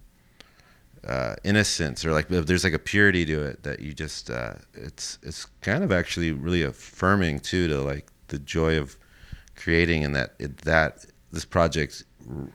uh, 1.04 1.34
innocence 1.42 2.04
or 2.04 2.12
like 2.12 2.28
there's 2.28 2.62
like 2.62 2.74
a 2.74 2.78
purity 2.78 3.24
to 3.26 3.42
it 3.42 3.64
that 3.64 3.80
you 3.80 3.92
just 3.92 4.30
uh, 4.30 4.54
it's 4.72 5.18
it's 5.24 5.46
kind 5.62 5.82
of 5.82 5.90
actually 5.90 6.30
really 6.30 6.62
affirming 6.62 7.40
too 7.40 7.66
to 7.66 7.80
like 7.80 8.06
the 8.28 8.38
joy 8.38 8.78
of 8.78 8.96
creating 9.56 10.04
and 10.04 10.14
that 10.14 10.34
it, 10.38 10.58
that 10.58 11.04
this 11.32 11.44
project 11.44 12.04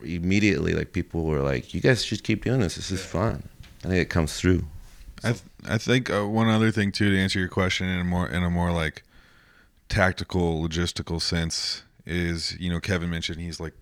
immediately 0.01 0.73
like 0.73 0.93
people 0.93 1.25
were 1.25 1.41
like 1.41 1.73
you 1.73 1.81
guys 1.81 2.05
should 2.05 2.23
keep 2.23 2.45
doing 2.45 2.61
this. 2.61 2.75
This 2.75 2.89
is 2.89 3.03
fun. 3.03 3.43
I 3.83 3.89
think 3.89 3.99
it 3.99 4.09
comes 4.09 4.39
through. 4.39 4.63
I 5.25 5.33
th- 5.33 5.43
I 5.67 5.77
think 5.77 6.09
uh, 6.09 6.25
one 6.25 6.47
other 6.47 6.71
thing 6.71 6.93
too 6.93 7.09
to 7.09 7.17
answer 7.17 7.39
your 7.39 7.49
question 7.49 7.87
in 7.87 7.99
a 7.99 8.03
more 8.05 8.29
in 8.29 8.41
a 8.41 8.49
more 8.49 8.71
like 8.71 9.03
tactical 9.95 10.61
logistical 10.61 11.21
sense 11.21 11.83
is 12.05 12.57
you 12.59 12.69
know 12.69 12.81
Kevin 12.81 13.09
mentioned 13.09 13.39
he's 13.39 13.61
like 13.61 13.73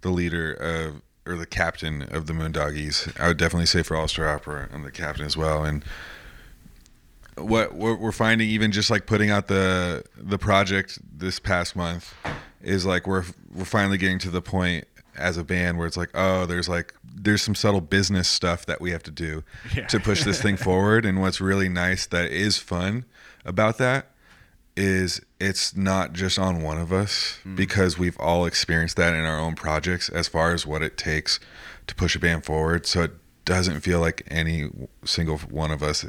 the 0.00 0.08
leader 0.08 0.54
of 0.54 1.02
or 1.26 1.36
the 1.36 1.44
captain 1.44 2.02
of 2.02 2.26
the 2.26 2.32
Moondoggies. 2.32 3.20
I 3.20 3.28
would 3.28 3.36
definitely 3.36 3.66
say 3.66 3.82
for 3.82 3.94
All 3.94 4.08
Star 4.08 4.26
Opera 4.26 4.70
I'm 4.72 4.84
the 4.84 4.90
captain 4.90 5.26
as 5.26 5.36
well. 5.36 5.62
And 5.64 5.84
what 7.36 7.74
what 7.74 8.00
we're 8.00 8.10
finding 8.10 8.48
even 8.48 8.72
just 8.72 8.88
like 8.88 9.04
putting 9.04 9.28
out 9.30 9.48
the 9.48 10.02
the 10.16 10.38
project 10.38 10.98
this 11.12 11.38
past 11.38 11.76
month 11.76 12.14
is 12.62 12.86
like 12.86 13.06
we're 13.06 13.24
we're 13.54 13.66
finally 13.66 13.98
getting 13.98 14.18
to 14.20 14.30
the 14.30 14.40
point 14.40 14.86
as 15.14 15.36
a 15.36 15.44
band 15.44 15.76
where 15.76 15.86
it's 15.86 15.96
like 15.98 16.10
oh 16.14 16.46
there's 16.46 16.70
like 16.70 16.94
there's 17.04 17.42
some 17.42 17.54
subtle 17.54 17.82
business 17.82 18.28
stuff 18.28 18.64
that 18.64 18.80
we 18.80 18.92
have 18.92 19.02
to 19.02 19.10
do 19.10 19.44
to 19.88 20.00
push 20.00 20.24
this 20.24 20.40
thing 20.40 20.56
forward. 20.68 21.04
And 21.04 21.20
what's 21.20 21.38
really 21.38 21.68
nice 21.68 22.06
that 22.06 22.32
is 22.32 22.56
fun 22.56 23.04
about 23.44 23.76
that 23.76 24.06
is 24.76 25.20
it's 25.38 25.76
not 25.76 26.12
just 26.12 26.38
on 26.38 26.62
one 26.62 26.78
of 26.78 26.92
us 26.92 27.38
because 27.54 27.98
we've 27.98 28.18
all 28.18 28.46
experienced 28.46 28.96
that 28.96 29.14
in 29.14 29.24
our 29.24 29.38
own 29.38 29.54
projects 29.54 30.08
as 30.08 30.28
far 30.28 30.52
as 30.52 30.66
what 30.66 30.82
it 30.82 30.96
takes 30.96 31.40
to 31.86 31.94
push 31.94 32.14
a 32.16 32.18
band 32.18 32.44
forward. 32.44 32.86
So 32.86 33.02
it 33.02 33.12
doesn't 33.44 33.80
feel 33.80 34.00
like 34.00 34.22
any 34.28 34.70
single 35.04 35.38
one 35.38 35.70
of 35.70 35.82
us 35.82 36.04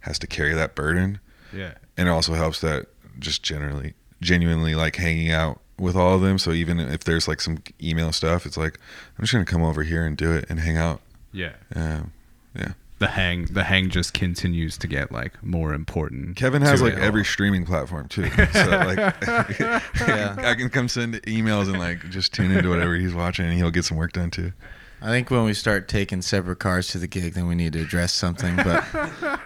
has 0.00 0.18
to 0.20 0.26
carry 0.26 0.54
that 0.54 0.74
burden. 0.74 1.20
Yeah. 1.54 1.74
and 1.98 2.08
it 2.08 2.10
also 2.10 2.32
helps 2.32 2.60
that 2.62 2.86
just 3.18 3.42
generally 3.42 3.92
genuinely 4.22 4.74
like 4.74 4.96
hanging 4.96 5.30
out 5.30 5.60
with 5.78 5.96
all 5.96 6.14
of 6.14 6.22
them. 6.22 6.38
So 6.38 6.52
even 6.52 6.80
if 6.80 7.04
there's 7.04 7.28
like 7.28 7.40
some 7.40 7.58
email 7.82 8.12
stuff 8.12 8.46
it's 8.46 8.56
like 8.56 8.78
i'm 9.18 9.22
just 9.22 9.32
gonna 9.32 9.44
come 9.44 9.62
over 9.62 9.82
here 9.82 10.06
and 10.06 10.16
do 10.16 10.32
it 10.32 10.46
and 10.48 10.60
hang 10.60 10.76
out. 10.76 11.00
Yeah. 11.32 11.52
um, 11.74 12.12
yeah 12.54 12.72
The 13.02 13.08
hang 13.08 13.46
the 13.46 13.64
hang 13.64 13.90
just 13.90 14.14
continues 14.14 14.78
to 14.78 14.86
get 14.86 15.10
like 15.10 15.42
more 15.42 15.74
important. 15.74 16.36
kevin 16.36 16.62
has 16.62 16.80
like 16.80 16.94
every 16.94 17.22
all. 17.22 17.24
streaming 17.24 17.66
platform 17.66 18.06
too 18.06 18.30
so 18.52 18.66
like 18.70 18.96
yeah. 19.26 20.36
i 20.38 20.54
can 20.54 20.68
come 20.68 20.86
send 20.86 21.14
emails 21.22 21.68
and 21.68 21.80
like 21.80 22.08
just 22.10 22.32
tune 22.32 22.52
into 22.52 22.68
whatever 22.68 22.94
he's 22.94 23.12
watching 23.12 23.44
and 23.46 23.54
he'll 23.54 23.72
get 23.72 23.84
some 23.84 23.96
work 23.96 24.12
done 24.12 24.30
too 24.30 24.52
I 25.00 25.06
think 25.06 25.32
when 25.32 25.42
we 25.42 25.52
start 25.52 25.88
taking 25.88 26.22
separate 26.22 26.60
cars 26.60 26.86
to 26.90 26.98
the 26.98 27.08
gig, 27.08 27.34
then 27.34 27.48
we 27.48 27.56
need 27.56 27.72
to 27.72 27.80
address 27.80 28.12
something. 28.12 28.54
But 28.54 28.84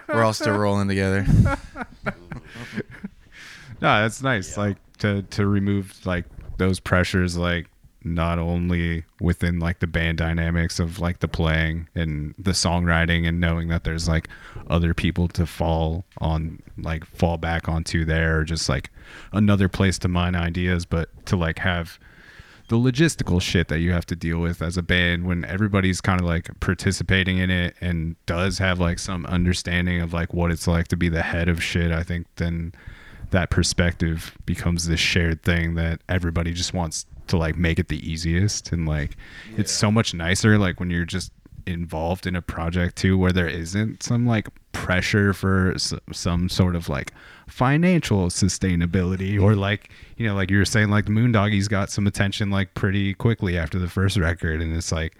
we're 0.07 0.23
all 0.23 0.33
still 0.33 0.55
rolling 0.55 0.87
together. 0.87 1.25
No, 3.79 4.01
that's 4.01 4.21
nice. 4.23 4.57
Like 4.57 4.77
to 4.99 5.21
to 5.21 5.45
remove 5.45 6.03
like 6.05 6.25
those 6.57 6.79
pressures, 6.79 7.37
like 7.37 7.67
not 8.13 8.39
only 8.39 9.03
within 9.19 9.59
like 9.59 9.79
the 9.79 9.87
band 9.87 10.17
dynamics 10.17 10.79
of 10.79 10.99
like 10.99 11.19
the 11.19 11.27
playing 11.27 11.87
and 11.95 12.33
the 12.37 12.51
songwriting 12.51 13.27
and 13.27 13.39
knowing 13.39 13.67
that 13.67 13.83
there's 13.83 14.07
like 14.07 14.27
other 14.69 14.93
people 14.93 15.27
to 15.27 15.45
fall 15.45 16.05
on 16.19 16.61
like 16.77 17.05
fall 17.05 17.37
back 17.37 17.67
onto 17.67 18.05
there 18.05 18.39
or 18.39 18.43
just 18.43 18.69
like 18.69 18.89
another 19.31 19.67
place 19.67 19.97
to 19.97 20.07
mine 20.07 20.35
ideas 20.35 20.85
but 20.85 21.09
to 21.25 21.35
like 21.35 21.59
have 21.59 21.99
the 22.69 22.75
logistical 22.75 23.41
shit 23.41 23.69
that 23.69 23.79
you 23.79 23.93
have 23.93 24.05
to 24.05 24.15
deal 24.15 24.39
with 24.39 24.61
as 24.61 24.75
a 24.75 24.83
band 24.83 25.25
when 25.25 25.45
everybody's 25.45 26.01
kind 26.01 26.19
of 26.19 26.27
like 26.27 26.49
participating 26.59 27.37
in 27.37 27.49
it 27.49 27.75
and 27.79 28.15
does 28.25 28.57
have 28.57 28.79
like 28.79 28.99
some 28.99 29.25
understanding 29.27 30.01
of 30.01 30.13
like 30.13 30.33
what 30.33 30.51
it's 30.51 30.67
like 30.67 30.87
to 30.87 30.97
be 30.97 31.07
the 31.07 31.21
head 31.21 31.47
of 31.47 31.63
shit 31.63 31.91
i 31.91 32.03
think 32.03 32.27
then 32.35 32.73
that 33.31 33.49
perspective 33.49 34.37
becomes 34.45 34.87
this 34.87 34.99
shared 34.99 35.43
thing 35.43 35.75
that 35.75 36.01
everybody 36.07 36.53
just 36.53 36.73
wants 36.73 37.05
to 37.27 37.37
like 37.37 37.55
make 37.57 37.79
it 37.79 37.87
the 37.87 38.09
easiest 38.09 38.71
and 38.71 38.87
like 38.87 39.15
it's 39.57 39.71
so 39.71 39.91
much 39.91 40.13
nicer 40.13 40.57
like 40.57 40.79
when 40.79 40.89
you're 40.89 41.05
just 41.05 41.31
involved 41.65 42.25
in 42.25 42.35
a 42.35 42.41
project 42.41 42.95
too 42.95 43.17
where 43.17 43.31
there 43.33 43.47
isn't 43.47 44.01
some 44.01 44.25
like 44.25 44.47
pressure 44.71 45.33
for 45.33 45.73
s- 45.73 45.93
some 46.13 46.47
sort 46.47 46.75
of 46.75 46.87
like 46.87 47.11
financial 47.47 48.27
sustainability 48.27 49.41
or 49.41 49.55
like 49.55 49.89
you 50.17 50.25
know 50.27 50.33
like 50.35 50.49
you 50.49 50.57
were 50.57 50.65
saying 50.65 50.89
like 50.89 51.05
the 51.05 51.11
moondoggies 51.11 51.67
got 51.69 51.89
some 51.89 52.07
attention 52.07 52.49
like 52.49 52.73
pretty 52.73 53.13
quickly 53.13 53.57
after 53.57 53.77
the 53.79 53.89
first 53.89 54.17
record 54.17 54.61
and 54.61 54.75
it's 54.75 54.91
like 54.91 55.15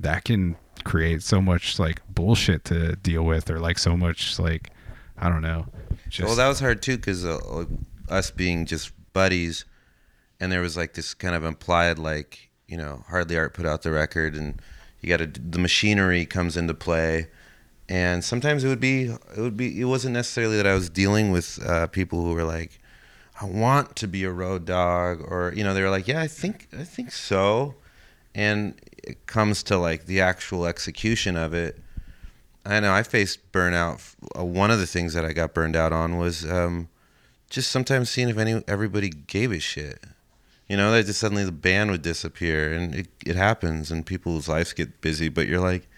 that 0.00 0.24
can 0.24 0.56
create 0.84 1.22
so 1.22 1.40
much 1.40 1.78
like 1.78 2.00
bullshit 2.14 2.64
to 2.64 2.96
deal 2.96 3.22
with 3.24 3.50
or 3.50 3.58
like 3.58 3.78
so 3.78 3.96
much 3.96 4.38
like 4.38 4.70
i 5.18 5.28
don't 5.28 5.42
know 5.42 5.66
just 6.08 6.26
well, 6.26 6.36
that 6.36 6.48
was 6.48 6.60
hard 6.60 6.80
too 6.80 6.96
because 6.96 7.24
uh, 7.24 7.64
us 8.08 8.30
being 8.30 8.66
just 8.66 8.92
buddies, 9.12 9.64
and 10.44 10.52
there 10.52 10.60
was 10.60 10.76
like 10.76 10.92
this 10.92 11.14
kind 11.14 11.34
of 11.34 11.42
implied 11.42 11.98
like 11.98 12.50
you 12.68 12.76
know 12.76 13.02
Hardly 13.08 13.38
Art 13.38 13.54
put 13.54 13.64
out 13.64 13.80
the 13.80 13.90
record, 13.90 14.34
and 14.34 14.60
you 15.00 15.08
got 15.08 15.16
to 15.16 15.26
the 15.26 15.58
machinery 15.58 16.26
comes 16.26 16.54
into 16.54 16.74
play, 16.74 17.28
and 17.88 18.22
sometimes 18.22 18.62
it 18.62 18.68
would 18.68 18.78
be 18.78 19.04
it 19.04 19.38
would 19.38 19.56
be 19.56 19.80
it 19.80 19.86
wasn't 19.86 20.12
necessarily 20.12 20.58
that 20.58 20.66
I 20.66 20.74
was 20.74 20.90
dealing 20.90 21.32
with 21.32 21.58
uh, 21.66 21.86
people 21.86 22.22
who 22.22 22.34
were 22.34 22.44
like, 22.44 22.78
I 23.40 23.46
want 23.46 23.96
to 23.96 24.06
be 24.06 24.24
a 24.24 24.30
road 24.30 24.66
dog, 24.66 25.22
or 25.22 25.54
you 25.56 25.64
know 25.64 25.72
they 25.72 25.80
were 25.80 25.88
like, 25.88 26.06
yeah, 26.06 26.20
I 26.20 26.28
think 26.28 26.68
I 26.78 26.84
think 26.84 27.10
so, 27.10 27.76
and 28.34 28.78
it 29.02 29.26
comes 29.26 29.62
to 29.64 29.78
like 29.78 30.04
the 30.04 30.20
actual 30.20 30.66
execution 30.66 31.38
of 31.38 31.54
it. 31.54 31.80
I 32.66 32.80
know 32.80 32.92
I 32.92 33.02
faced 33.02 33.50
burnout. 33.50 34.14
Uh, 34.38 34.44
One 34.44 34.70
of 34.70 34.78
the 34.78 34.86
things 34.86 35.14
that 35.14 35.24
I 35.24 35.32
got 35.32 35.54
burned 35.54 35.74
out 35.74 35.92
on 35.92 36.18
was 36.18 36.44
um, 36.44 36.90
just 37.48 37.70
sometimes 37.70 38.10
seeing 38.10 38.28
if 38.28 38.36
any 38.36 38.62
everybody 38.68 39.08
gave 39.08 39.52
a 39.52 39.58
shit. 39.58 40.04
You 40.68 40.76
know, 40.78 40.92
that 40.92 41.06
just 41.06 41.20
suddenly 41.20 41.44
the 41.44 41.52
band 41.52 41.90
would 41.90 42.02
disappear, 42.02 42.72
and 42.72 42.94
it 42.94 43.08
it 43.26 43.36
happens, 43.36 43.90
and 43.90 44.04
people's 44.06 44.48
lives 44.48 44.72
get 44.72 45.00
busy. 45.00 45.28
But 45.28 45.46
you're 45.46 45.60
like, 45.60 45.88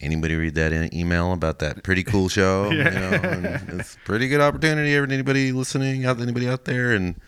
anybody 0.00 0.36
read 0.36 0.54
that 0.54 0.72
in- 0.72 0.94
email 0.94 1.32
about 1.32 1.58
that 1.60 1.82
pretty 1.82 2.04
cool 2.04 2.28
show? 2.28 2.70
You 2.70 2.84
know, 2.84 3.10
and 3.22 3.80
it's 3.80 3.94
a 3.94 3.98
pretty 3.98 4.28
good 4.28 4.40
opportunity. 4.40 4.94
Anybody 4.94 5.52
listening 5.52 6.04
out? 6.06 6.20
Anybody 6.20 6.48
out 6.48 6.64
there? 6.64 6.92
And 6.92 7.20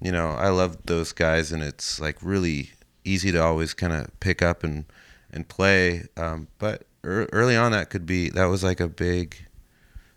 you 0.00 0.10
know, 0.10 0.30
I 0.30 0.48
love 0.48 0.78
those 0.86 1.12
guys, 1.12 1.52
and 1.52 1.62
it's 1.62 2.00
like 2.00 2.16
really 2.22 2.70
easy 3.04 3.32
to 3.32 3.42
always 3.42 3.74
kind 3.74 3.92
of 3.92 4.08
pick 4.20 4.40
up 4.42 4.64
and 4.64 4.86
and 5.32 5.48
play. 5.48 6.04
Um, 6.16 6.48
but 6.58 6.84
ear 7.04 7.28
early 7.32 7.56
on, 7.56 7.72
that 7.72 7.90
could 7.90 8.06
be 8.06 8.30
that 8.30 8.46
was 8.46 8.64
like 8.64 8.80
a 8.80 8.88
big 8.88 9.36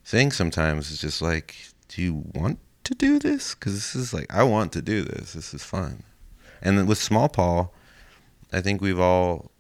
thing. 0.05 0.32
Sometimes 0.32 0.91
it's 0.91 1.01
just 1.01 1.22
like, 1.22 1.55
do 1.89 2.01
you 2.01 2.24
want 2.34 2.59
to 2.86 2.95
do 2.95 3.19
this? 3.19 3.55
Because 3.55 3.73
this 3.73 3.95
is 3.95 4.13
like, 4.13 4.33
I 4.33 4.43
want 4.43 4.71
to 4.73 4.81
do 4.81 5.03
this. 5.03 5.33
This 5.33 5.53
is 5.53 5.63
fun. 5.63 6.03
And 6.61 6.77
then 6.77 6.88
with 6.88 6.97
Small 6.97 7.29
Paul, 7.29 7.73
I 8.51 8.61
think 8.61 8.81
we've 8.81 8.99
all, 8.99 9.51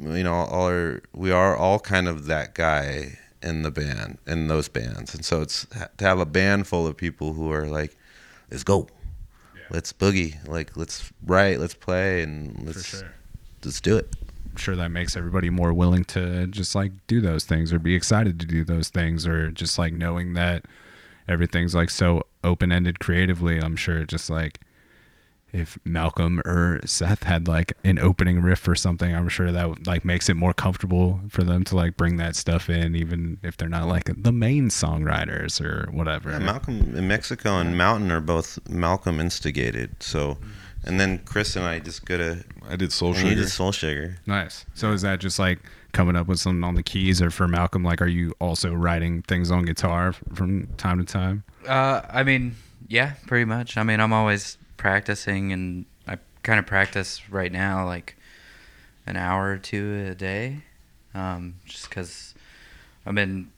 you 0.00 0.24
know, 0.24 0.34
all 0.34 0.68
are 0.68 1.02
we 1.12 1.30
are 1.30 1.56
all 1.56 1.78
kind 1.78 2.08
of 2.08 2.26
that 2.26 2.54
guy 2.54 3.18
in 3.42 3.62
the 3.62 3.70
band 3.70 4.18
in 4.26 4.48
those 4.48 4.68
bands, 4.68 5.14
and 5.14 5.24
so 5.24 5.42
it's 5.42 5.66
to 5.98 6.04
have 6.04 6.18
a 6.18 6.26
band 6.26 6.66
full 6.66 6.86
of 6.86 6.96
people 6.96 7.32
who 7.34 7.52
are 7.52 7.66
like, 7.66 7.96
let's 8.50 8.64
go. 8.64 8.88
let's 9.70 9.92
boogie, 9.92 10.46
like 10.48 10.76
let's 10.76 11.12
write, 11.24 11.60
let's 11.60 11.74
play, 11.74 12.22
and 12.22 12.66
let's 12.66 12.86
sure. 12.86 13.12
let's 13.64 13.80
do 13.80 13.96
it. 13.96 14.14
I'm 14.50 14.56
sure 14.56 14.76
that 14.76 14.90
makes 14.90 15.16
everybody 15.16 15.50
more 15.50 15.72
willing 15.72 16.04
to 16.06 16.46
just 16.46 16.74
like 16.74 16.92
do 17.06 17.20
those 17.20 17.44
things 17.44 17.72
or 17.72 17.78
be 17.78 17.94
excited 17.94 18.38
to 18.40 18.46
do 18.46 18.64
those 18.64 18.90
things 18.90 19.26
or 19.26 19.50
just 19.50 19.78
like 19.78 19.94
knowing 19.94 20.34
that 20.34 20.66
everything's 21.26 21.74
like 21.74 21.88
so 21.88 22.22
open 22.44 22.72
ended 22.72 22.98
creatively. 22.98 23.58
I'm 23.60 23.76
sure 23.76 24.04
just 24.04 24.30
like 24.30 24.60
if 25.52 25.78
Malcolm 25.84 26.40
or 26.46 26.80
Seth 26.86 27.24
had 27.24 27.46
like 27.46 27.76
an 27.84 27.98
opening 27.98 28.40
riff 28.40 28.66
or 28.66 28.74
something, 28.74 29.14
I'm 29.14 29.28
sure 29.28 29.52
that 29.52 29.86
like 29.86 30.04
makes 30.04 30.28
it 30.30 30.34
more 30.34 30.54
comfortable 30.54 31.20
for 31.28 31.44
them 31.44 31.62
to 31.64 31.76
like 31.76 31.96
bring 31.96 32.16
that 32.16 32.36
stuff 32.36 32.70
in, 32.70 32.96
even 32.96 33.38
if 33.42 33.56
they're 33.58 33.68
not 33.68 33.86
like 33.86 34.10
the 34.16 34.32
main 34.32 34.70
songwriters 34.70 35.60
or 35.60 35.90
whatever. 35.92 36.30
Yeah, 36.30 36.38
Malcolm 36.38 36.96
in 36.96 37.06
Mexico 37.06 37.58
and 37.58 37.76
Mountain 37.76 38.10
are 38.10 38.20
both 38.20 38.58
Malcolm 38.68 39.20
instigated. 39.20 40.02
So, 40.02 40.38
and 40.84 40.98
then 40.98 41.18
Chris 41.18 41.54
and 41.54 41.66
I 41.66 41.80
just 41.80 42.06
go 42.06 42.16
to 42.16 42.44
I 42.68 42.76
did 42.76 42.90
Soul 42.90 43.10
and 43.10 43.18
you 43.18 43.28
Sugar. 43.30 43.40
did 43.42 43.50
Soul 43.50 43.72
Sugar. 43.72 44.16
Nice. 44.26 44.64
So 44.72 44.92
is 44.92 45.02
that 45.02 45.20
just 45.20 45.38
like 45.38 45.58
coming 45.92 46.16
up 46.16 46.28
with 46.28 46.40
something 46.40 46.64
on 46.64 46.76
the 46.76 46.82
keys, 46.82 47.20
or 47.20 47.30
for 47.30 47.46
Malcolm, 47.46 47.84
like, 47.84 48.00
are 48.00 48.06
you 48.06 48.32
also 48.40 48.72
writing 48.72 49.20
things 49.20 49.50
on 49.50 49.66
guitar 49.66 50.14
from 50.32 50.66
time 50.78 50.98
to 50.98 51.04
time? 51.04 51.44
Uh, 51.66 52.02
I 52.08 52.22
mean, 52.22 52.56
yeah, 52.88 53.14
pretty 53.26 53.44
much. 53.44 53.76
I 53.76 53.82
mean, 53.82 54.00
I'm 54.00 54.12
always 54.12 54.58
practicing, 54.76 55.52
and 55.52 55.84
I 56.06 56.18
kind 56.42 56.58
of 56.58 56.66
practice 56.66 57.28
right 57.30 57.52
now, 57.52 57.86
like 57.86 58.16
an 59.06 59.16
hour 59.16 59.50
or 59.50 59.58
two 59.58 60.08
a 60.10 60.14
day, 60.14 60.62
um, 61.14 61.54
just 61.64 61.88
because 61.88 62.34
I'm 63.06 63.18
in 63.18 63.50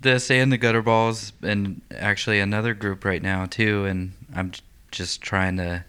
this 0.00 0.30
and 0.30 0.52
the 0.52 0.58
Gutter 0.58 0.82
Balls, 0.82 1.32
and 1.42 1.80
actually 1.90 2.40
another 2.40 2.74
group 2.74 3.04
right 3.04 3.22
now 3.22 3.46
too, 3.46 3.84
and 3.84 4.12
I'm 4.34 4.52
just 4.90 5.20
trying 5.20 5.56
to 5.56 5.84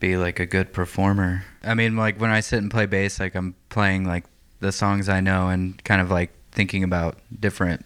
be 0.00 0.16
like 0.16 0.40
a 0.40 0.46
good 0.46 0.72
performer. 0.72 1.44
I 1.62 1.74
mean, 1.74 1.96
like 1.96 2.20
when 2.20 2.30
I 2.30 2.40
sit 2.40 2.58
and 2.58 2.70
play 2.70 2.86
bass, 2.86 3.20
like 3.20 3.34
I'm 3.34 3.54
playing 3.68 4.06
like 4.06 4.24
the 4.60 4.72
songs 4.72 5.08
I 5.08 5.20
know 5.20 5.48
and 5.48 5.82
kind 5.84 6.00
of 6.00 6.10
like 6.10 6.30
thinking 6.52 6.82
about 6.82 7.18
different 7.38 7.84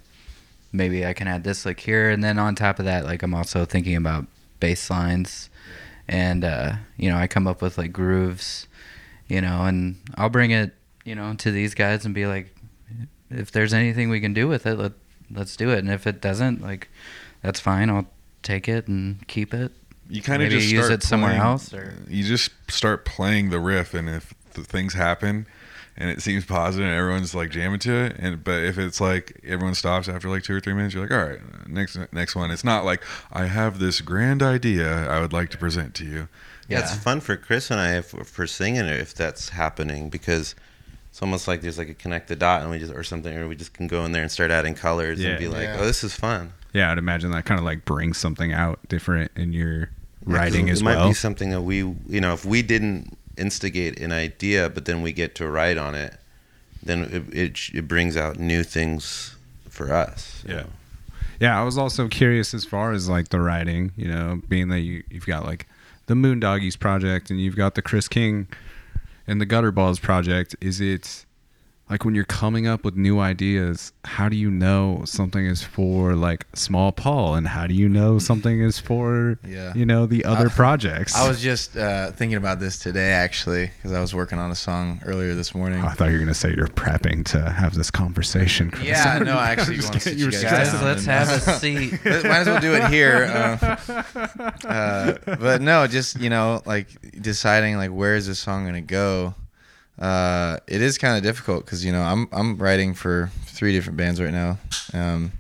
maybe 0.74 1.06
I 1.06 1.12
can 1.14 1.28
add 1.28 1.44
this 1.44 1.64
like 1.64 1.80
here, 1.80 2.10
and 2.10 2.22
then 2.22 2.38
on 2.38 2.54
top 2.54 2.78
of 2.78 2.84
that, 2.84 3.04
like 3.04 3.22
I'm 3.22 3.32
also 3.34 3.64
thinking 3.64 3.96
about 3.96 4.26
bass 4.60 4.90
lines, 4.90 5.48
and 6.08 6.44
uh, 6.44 6.72
you 6.96 7.08
know 7.10 7.16
I 7.16 7.26
come 7.26 7.46
up 7.46 7.62
with 7.62 7.78
like 7.78 7.92
grooves, 7.92 8.66
you 9.28 9.40
know, 9.40 9.64
and 9.64 9.96
I'll 10.16 10.28
bring 10.28 10.50
it, 10.50 10.74
you 11.04 11.14
know, 11.14 11.32
to 11.34 11.50
these 11.50 11.74
guys 11.74 12.04
and 12.04 12.14
be 12.14 12.26
like, 12.26 12.54
if 13.30 13.52
there's 13.52 13.72
anything 13.72 14.10
we 14.10 14.20
can 14.20 14.34
do 14.34 14.48
with 14.48 14.66
it, 14.66 14.74
let 14.76 14.92
let's 15.30 15.56
do 15.56 15.70
it, 15.70 15.78
and 15.78 15.90
if 15.90 16.06
it 16.06 16.20
doesn't, 16.20 16.60
like, 16.60 16.88
that's 17.40 17.60
fine. 17.60 17.88
I'll 17.88 18.06
take 18.42 18.68
it 18.68 18.88
and 18.88 19.26
keep 19.28 19.54
it. 19.54 19.72
you 20.10 20.20
kind 20.20 20.42
of 20.42 20.50
just 20.50 20.68
use 20.68 20.84
start 20.84 21.02
it 21.02 21.06
somewhere 21.06 21.34
else, 21.36 21.72
or- 21.72 21.94
you 22.08 22.24
just 22.24 22.50
start 22.68 23.04
playing 23.06 23.50
the 23.50 23.60
riff 23.60 23.94
and 23.94 24.08
if 24.08 24.34
the 24.52 24.62
things 24.64 24.92
happen 24.94 25.46
and 25.96 26.10
it 26.10 26.20
seems 26.20 26.44
positive 26.44 26.86
and 26.86 26.96
everyone's 26.96 27.34
like 27.34 27.50
jamming 27.50 27.78
to 27.80 27.92
it 27.92 28.16
and 28.18 28.42
but 28.42 28.62
if 28.64 28.78
it's 28.78 29.00
like 29.00 29.40
everyone 29.44 29.74
stops 29.74 30.08
after 30.08 30.28
like 30.28 30.42
two 30.42 30.54
or 30.54 30.60
three 30.60 30.74
minutes 30.74 30.94
you're 30.94 31.02
like 31.04 31.12
all 31.12 31.24
right 31.24 31.68
next 31.68 31.96
next 32.12 32.34
one 32.34 32.50
it's 32.50 32.64
not 32.64 32.84
like 32.84 33.00
i 33.32 33.46
have 33.46 33.78
this 33.78 34.00
grand 34.00 34.42
idea 34.42 35.08
i 35.08 35.20
would 35.20 35.32
like 35.32 35.50
to 35.50 35.58
present 35.58 35.94
to 35.94 36.04
you 36.04 36.28
Yeah, 36.68 36.80
it's 36.80 36.94
fun 36.96 37.20
for 37.20 37.36
Chris 37.36 37.70
and 37.70 37.78
I 37.78 38.00
for, 38.00 38.24
for 38.24 38.46
singing 38.46 38.86
it 38.86 38.98
if 38.98 39.14
that's 39.14 39.50
happening 39.50 40.08
because 40.08 40.54
it's 41.10 41.20
almost 41.22 41.46
like 41.46 41.60
there's 41.60 41.76
like 41.78 41.90
a 41.90 41.94
connect 41.94 42.28
the 42.28 42.36
dot 42.36 42.62
and 42.62 42.70
we 42.70 42.78
just 42.78 42.92
or 42.92 43.04
something 43.04 43.36
or 43.36 43.46
we 43.46 43.54
just 43.54 43.72
can 43.74 43.86
go 43.86 44.04
in 44.06 44.12
there 44.12 44.22
and 44.22 44.30
start 44.32 44.50
adding 44.50 44.74
colors 44.74 45.20
Yeah. 45.20 45.30
and 45.30 45.38
be 45.38 45.46
like, 45.48 45.64
Yeah. 45.64 45.76
oh, 45.78 45.84
this 45.84 46.02
is 46.02 46.14
fun. 46.14 46.52
Yeah, 46.72 46.90
I'd 46.90 46.98
imagine 46.98 47.30
that 47.32 47.44
kind 47.44 47.58
of 47.60 47.64
like 47.66 47.84
brings 47.84 48.16
something 48.18 48.52
out 48.54 48.80
different 48.88 49.30
in 49.36 49.52
your 49.52 49.78
Yeah, 49.78 49.84
'cause 49.84 50.34
writing 50.34 50.68
it 50.68 50.72
as 50.72 50.82
might 50.82 50.96
well. 50.96 51.08
be 51.08 51.14
something 51.14 51.50
that 51.50 51.60
we 51.62 51.76
you 51.76 52.20
know 52.22 52.32
if 52.32 52.44
we 52.46 52.62
didn't 52.62 53.16
instigate 53.36 53.98
an 54.00 54.12
idea 54.12 54.68
but 54.68 54.84
then 54.84 55.02
we 55.02 55.12
get 55.12 55.34
to 55.36 55.48
write 55.48 55.78
on 55.78 55.94
it, 55.94 56.16
then 56.82 57.02
it 57.04 57.34
it, 57.34 57.58
it 57.74 57.88
brings 57.88 58.16
out 58.16 58.38
new 58.38 58.62
things 58.62 59.36
for 59.68 59.92
us. 59.92 60.42
Yeah. 60.46 60.54
know. 60.54 60.66
Yeah, 61.40 61.60
I 61.60 61.64
was 61.64 61.76
also 61.76 62.08
curious 62.08 62.54
as 62.54 62.64
far 62.64 62.92
as 62.92 63.08
like 63.08 63.28
the 63.28 63.40
writing, 63.40 63.92
you 63.96 64.08
know, 64.08 64.40
being 64.48 64.68
that 64.68 64.80
you, 64.80 65.02
you've 65.10 65.26
got 65.26 65.44
like 65.44 65.66
the 66.06 66.14
Moondoggies 66.14 66.78
project 66.78 67.30
and 67.30 67.40
you've 67.40 67.56
got 67.56 67.74
the 67.74 67.82
Chris 67.82 68.08
King 68.08 68.46
and 69.26 69.40
the 69.40 69.46
Gutter 69.46 69.72
Balls 69.72 69.98
project. 69.98 70.54
Is 70.60 70.80
it 70.80 71.23
like 71.94 72.04
when 72.04 72.12
you're 72.16 72.24
coming 72.24 72.66
up 72.66 72.84
with 72.84 72.96
new 72.96 73.20
ideas, 73.20 73.92
how 74.04 74.28
do 74.28 74.34
you 74.34 74.50
know 74.50 75.02
something 75.04 75.46
is 75.46 75.62
for 75.62 76.16
like 76.16 76.44
Small 76.52 76.90
Paul 76.90 77.36
and 77.36 77.46
how 77.46 77.68
do 77.68 77.74
you 77.74 77.88
know 77.88 78.18
something 78.18 78.60
is 78.60 78.80
for, 78.80 79.38
Yeah. 79.46 79.72
you 79.76 79.86
know, 79.86 80.04
the 80.04 80.24
other 80.24 80.48
I- 80.48 80.52
projects? 80.52 81.14
I 81.14 81.28
was 81.28 81.40
just 81.40 81.76
uh, 81.76 82.10
thinking 82.10 82.36
about 82.36 82.58
this 82.58 82.80
today, 82.80 83.12
actually, 83.12 83.66
because 83.76 83.92
I 83.92 84.00
was 84.00 84.12
working 84.12 84.40
on 84.40 84.50
a 84.50 84.56
song 84.56 85.00
earlier 85.04 85.36
this 85.36 85.54
morning. 85.54 85.84
Oh, 85.84 85.86
I 85.86 85.92
thought 85.92 86.06
you 86.06 86.14
were 86.14 86.18
going 86.18 86.26
to 86.26 86.34
say 86.34 86.52
you're 86.56 86.66
prepping 86.66 87.24
to 87.26 87.48
have 87.48 87.74
this 87.76 87.92
conversation. 87.92 88.72
Chris. 88.72 88.88
Yeah, 88.88 89.20
no, 89.20 89.36
I 89.38 89.50
actually 89.52 89.78
want 89.80 90.00
to 90.00 90.14
you 90.14 90.24
you 90.24 90.30
guys 90.32 90.42
Guys, 90.72 90.82
let's 90.82 91.04
have 91.04 91.28
a 91.28 91.38
seat. 91.60 92.04
Might 92.04 92.24
as 92.24 92.46
well 92.48 92.60
do 92.60 92.74
it 92.74 92.88
here. 92.88 93.24
Uh, 93.32 94.02
uh, 94.66 95.36
but 95.38 95.62
no, 95.62 95.86
just 95.86 96.18
you 96.20 96.28
know, 96.28 96.60
like 96.66 96.88
deciding 97.22 97.76
like 97.76 97.90
where 97.92 98.16
is 98.16 98.26
this 98.26 98.40
song 98.40 98.64
gonna 98.66 98.80
go. 98.80 99.34
Uh, 99.98 100.58
it 100.66 100.82
is 100.82 100.98
kind 100.98 101.16
of 101.16 101.22
difficult 101.22 101.64
because 101.64 101.84
you 101.84 101.92
know 101.92 102.02
I'm 102.02 102.28
I'm 102.32 102.56
writing 102.56 102.94
for 102.94 103.30
three 103.46 103.72
different 103.72 103.96
bands 103.96 104.20
right 104.20 104.32
now. 104.32 104.58
Um, 104.92 105.32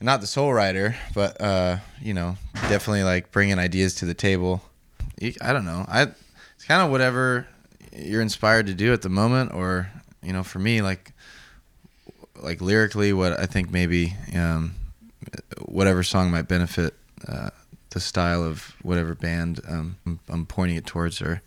not 0.00 0.20
the 0.20 0.26
sole 0.26 0.52
writer, 0.52 0.96
but 1.14 1.40
uh, 1.40 1.78
you 2.00 2.14
know, 2.14 2.36
definitely 2.54 3.04
like 3.04 3.32
bringing 3.32 3.58
ideas 3.58 3.94
to 3.96 4.04
the 4.04 4.14
table. 4.14 4.62
I 5.40 5.52
don't 5.52 5.64
know. 5.64 5.84
I 5.88 6.02
it's 6.02 6.64
kind 6.66 6.82
of 6.82 6.90
whatever 6.90 7.46
you're 7.96 8.22
inspired 8.22 8.66
to 8.66 8.74
do 8.74 8.92
at 8.92 9.02
the 9.02 9.08
moment, 9.08 9.52
or 9.52 9.90
you 10.22 10.32
know, 10.32 10.42
for 10.42 10.58
me, 10.58 10.82
like 10.82 11.12
like 12.40 12.60
lyrically, 12.60 13.12
what 13.12 13.38
I 13.38 13.46
think 13.46 13.70
maybe 13.70 14.14
um, 14.34 14.74
whatever 15.66 16.02
song 16.02 16.30
might 16.30 16.48
benefit 16.48 16.94
uh, 17.28 17.50
the 17.90 18.00
style 18.00 18.42
of 18.42 18.74
whatever 18.82 19.14
band 19.14 19.60
um, 19.68 19.96
I'm, 20.28 20.46
pointing 20.46 20.76
it 20.76 20.86
towards. 20.86 21.22
Or 21.22 21.42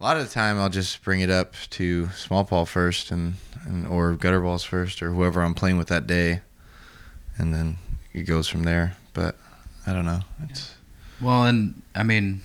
a 0.00 0.02
lot 0.02 0.16
of 0.16 0.26
the 0.26 0.32
time, 0.32 0.58
I'll 0.58 0.68
just 0.68 1.02
bring 1.02 1.20
it 1.20 1.30
up 1.30 1.54
to 1.70 2.08
Small 2.10 2.44
Paul 2.44 2.66
first, 2.66 3.10
and, 3.10 3.34
and 3.64 3.86
or 3.86 4.14
Gutter 4.14 4.40
Balls 4.40 4.64
first, 4.64 5.02
or 5.02 5.12
whoever 5.12 5.42
I'm 5.42 5.54
playing 5.54 5.78
with 5.78 5.88
that 5.88 6.06
day, 6.06 6.40
and 7.38 7.54
then 7.54 7.78
it 8.12 8.22
goes 8.22 8.48
from 8.48 8.64
there. 8.64 8.96
But 9.12 9.36
I 9.86 9.92
don't 9.92 10.06
know. 10.06 10.20
It's 10.48 10.74
Well, 11.20 11.44
and 11.44 11.82
I 11.94 12.02
mean, 12.02 12.42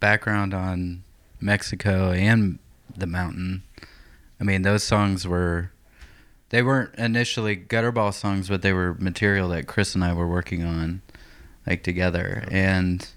background 0.00 0.54
on 0.54 1.02
Mexico 1.40 2.12
and 2.12 2.58
the 2.96 3.06
mountain. 3.06 3.62
I 4.40 4.44
mean, 4.44 4.62
those 4.62 4.84
songs 4.84 5.26
were. 5.26 5.70
They 6.50 6.62
weren't 6.62 6.94
initially 6.94 7.56
gutterball 7.56 8.14
songs, 8.14 8.48
but 8.48 8.62
they 8.62 8.72
were 8.72 8.94
material 8.94 9.48
that 9.48 9.66
Chris 9.66 9.96
and 9.96 10.04
I 10.04 10.12
were 10.12 10.28
working 10.28 10.62
on, 10.62 11.02
like 11.66 11.82
together. 11.82 12.44
Oh. 12.46 12.54
And 12.54 13.08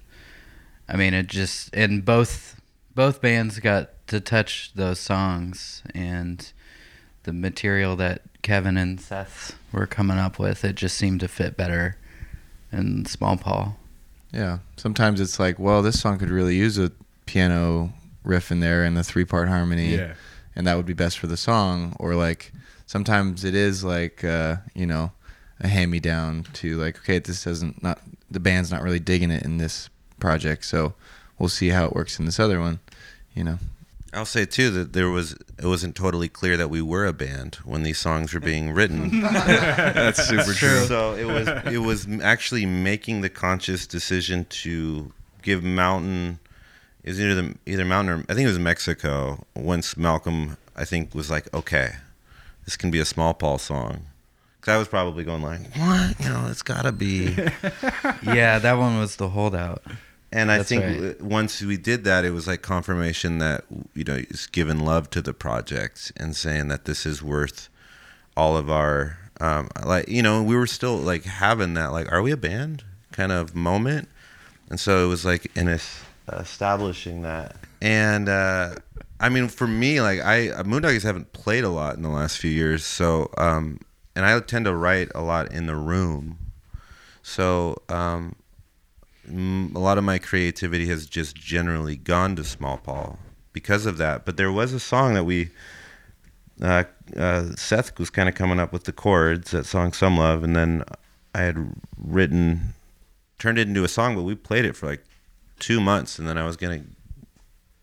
I 0.88 0.96
mean, 0.96 1.14
it 1.14 1.28
just 1.28 1.72
and 1.72 2.04
both 2.04 2.57
both 2.98 3.20
bands 3.20 3.60
got 3.60 3.90
to 4.08 4.18
touch 4.18 4.72
those 4.74 4.98
songs 4.98 5.84
and 5.94 6.52
the 7.22 7.32
material 7.32 7.94
that 7.94 8.22
Kevin 8.42 8.76
and 8.76 9.00
Seth 9.00 9.56
were 9.70 9.86
coming 9.86 10.18
up 10.18 10.40
with. 10.40 10.64
It 10.64 10.74
just 10.74 10.96
seemed 10.96 11.20
to 11.20 11.28
fit 11.28 11.56
better 11.56 11.96
in 12.72 13.04
Small 13.04 13.36
Paul. 13.36 13.78
Yeah. 14.32 14.58
Sometimes 14.76 15.20
it's 15.20 15.38
like, 15.38 15.60
well, 15.60 15.80
this 15.80 16.00
song 16.00 16.18
could 16.18 16.28
really 16.28 16.56
use 16.56 16.76
a 16.76 16.90
piano 17.24 17.92
riff 18.24 18.50
in 18.50 18.58
there 18.58 18.82
and 18.82 18.98
a 18.98 19.04
three 19.04 19.24
part 19.24 19.46
harmony. 19.46 19.94
Yeah. 19.94 20.14
And 20.56 20.66
that 20.66 20.76
would 20.76 20.84
be 20.84 20.92
best 20.92 21.20
for 21.20 21.28
the 21.28 21.36
song. 21.36 21.94
Or 22.00 22.16
like 22.16 22.50
sometimes 22.86 23.44
it 23.44 23.54
is 23.54 23.84
like, 23.84 24.24
uh, 24.24 24.56
you 24.74 24.88
know, 24.88 25.12
a 25.60 25.68
hand 25.68 25.92
me 25.92 26.00
down 26.00 26.46
to 26.54 26.76
like, 26.78 26.98
okay, 26.98 27.20
this 27.20 27.44
doesn't 27.44 27.80
not 27.80 28.00
the 28.28 28.40
band's 28.40 28.72
not 28.72 28.82
really 28.82 28.98
digging 28.98 29.30
it 29.30 29.44
in 29.44 29.58
this 29.58 29.88
project, 30.18 30.64
so 30.64 30.94
we'll 31.38 31.48
see 31.48 31.68
how 31.68 31.84
it 31.84 31.94
works 31.94 32.18
in 32.18 32.24
this 32.24 32.40
other 32.40 32.58
one. 32.60 32.80
You 33.38 33.44
know. 33.44 33.58
I'll 34.12 34.26
say 34.26 34.46
too 34.46 34.70
that 34.70 34.94
there 34.94 35.10
was 35.10 35.32
it 35.32 35.66
wasn't 35.66 35.94
totally 35.94 36.28
clear 36.28 36.56
that 36.56 36.70
we 36.70 36.82
were 36.82 37.06
a 37.06 37.12
band 37.12 37.54
when 37.64 37.84
these 37.84 37.98
songs 37.98 38.34
were 38.34 38.40
being 38.40 38.72
written. 38.72 39.20
that's 39.20 40.24
super 40.26 40.52
true 40.52 40.86
So 40.86 41.14
it 41.14 41.24
was 41.24 41.46
it 41.72 41.78
was 41.78 42.08
actually 42.20 42.66
making 42.66 43.20
the 43.20 43.28
conscious 43.28 43.86
decision 43.86 44.44
to 44.46 45.12
give 45.42 45.62
Mountain 45.62 46.40
is 47.04 47.20
either 47.20 47.34
the, 47.36 47.54
either 47.64 47.84
Mountain 47.84 48.12
or 48.12 48.24
I 48.28 48.34
think 48.34 48.46
it 48.46 48.50
was 48.50 48.58
Mexico. 48.58 49.46
Once 49.54 49.96
Malcolm 49.96 50.56
I 50.74 50.84
think 50.84 51.14
was 51.14 51.30
like, 51.30 51.54
okay, 51.54 51.92
this 52.64 52.76
can 52.76 52.90
be 52.90 52.98
a 52.98 53.04
Small 53.04 53.34
Paul 53.34 53.58
song. 53.58 54.06
Because 54.60 54.74
I 54.74 54.78
was 54.78 54.88
probably 54.88 55.22
going 55.22 55.42
like, 55.42 55.60
what? 55.76 56.18
You 56.18 56.28
know, 56.28 56.48
it's 56.50 56.62
got 56.62 56.82
to 56.82 56.92
be. 56.92 57.36
yeah, 58.24 58.58
that 58.58 58.78
one 58.78 58.98
was 58.98 59.14
the 59.14 59.28
holdout. 59.28 59.84
And 60.30 60.50
I 60.50 60.58
That's 60.58 60.68
think 60.68 60.84
right. 60.84 61.22
once 61.22 61.62
we 61.62 61.78
did 61.78 62.04
that, 62.04 62.24
it 62.24 62.32
was 62.32 62.46
like 62.46 62.60
confirmation 62.60 63.38
that 63.38 63.64
you 63.94 64.04
know 64.04 64.14
it's 64.14 64.46
giving 64.46 64.80
love 64.80 65.08
to 65.10 65.22
the 65.22 65.32
project 65.32 66.12
and 66.16 66.36
saying 66.36 66.68
that 66.68 66.84
this 66.84 67.06
is 67.06 67.22
worth 67.22 67.68
all 68.36 68.56
of 68.56 68.70
our 68.70 69.18
um, 69.40 69.68
like 69.84 70.08
you 70.08 70.22
know 70.22 70.42
we 70.42 70.54
were 70.54 70.66
still 70.66 70.96
like 70.96 71.24
having 71.24 71.74
that 71.74 71.92
like 71.92 72.10
are 72.12 72.20
we 72.20 72.30
a 72.30 72.36
band 72.36 72.84
kind 73.12 73.32
of 73.32 73.54
moment, 73.54 74.08
and 74.68 74.78
so 74.78 75.04
it 75.04 75.08
was 75.08 75.24
like 75.24 75.50
in 75.56 75.68
es- 75.68 76.02
establishing 76.32 77.22
that. 77.22 77.56
And 77.80 78.28
uh, 78.28 78.74
I 79.20 79.28
mean, 79.28 79.48
for 79.48 79.66
me, 79.66 80.00
like 80.00 80.20
I 80.20 80.50
uh, 80.50 80.62
Moondoggies 80.62 81.04
haven't 81.04 81.32
played 81.32 81.64
a 81.64 81.70
lot 81.70 81.96
in 81.96 82.02
the 82.02 82.10
last 82.10 82.38
few 82.38 82.50
years, 82.50 82.84
so 82.84 83.30
um, 83.38 83.80
and 84.14 84.26
I 84.26 84.38
tend 84.40 84.66
to 84.66 84.74
write 84.74 85.10
a 85.14 85.22
lot 85.22 85.52
in 85.52 85.66
the 85.66 85.76
room, 85.76 86.38
so 87.22 87.80
um, 87.88 88.36
a 89.30 89.78
lot 89.78 89.98
of 89.98 90.04
my 90.04 90.18
creativity 90.18 90.86
has 90.86 91.06
just 91.06 91.36
generally 91.36 91.96
gone 91.96 92.36
to 92.36 92.44
Small 92.44 92.78
Paul 92.78 93.18
because 93.52 93.86
of 93.86 93.98
that. 93.98 94.24
But 94.24 94.36
there 94.36 94.52
was 94.52 94.72
a 94.72 94.80
song 94.80 95.14
that 95.14 95.24
we. 95.24 95.50
Uh, 96.60 96.84
uh, 97.16 97.54
Seth 97.54 97.96
was 97.98 98.10
kind 98.10 98.28
of 98.28 98.34
coming 98.34 98.58
up 98.58 98.72
with 98.72 98.84
the 98.84 98.92
chords 98.92 99.52
that 99.52 99.66
song 99.66 99.92
"Some 99.92 100.18
Love," 100.18 100.42
and 100.42 100.56
then 100.56 100.82
I 101.34 101.42
had 101.42 101.72
written, 101.96 102.74
turned 103.38 103.58
it 103.58 103.68
into 103.68 103.84
a 103.84 103.88
song, 103.88 104.16
but 104.16 104.22
we 104.22 104.34
played 104.34 104.64
it 104.64 104.74
for 104.74 104.86
like 104.86 105.04
two 105.60 105.80
months, 105.80 106.18
and 106.18 106.26
then 106.26 106.36
I 106.36 106.44
was 106.44 106.56
gonna 106.56 106.82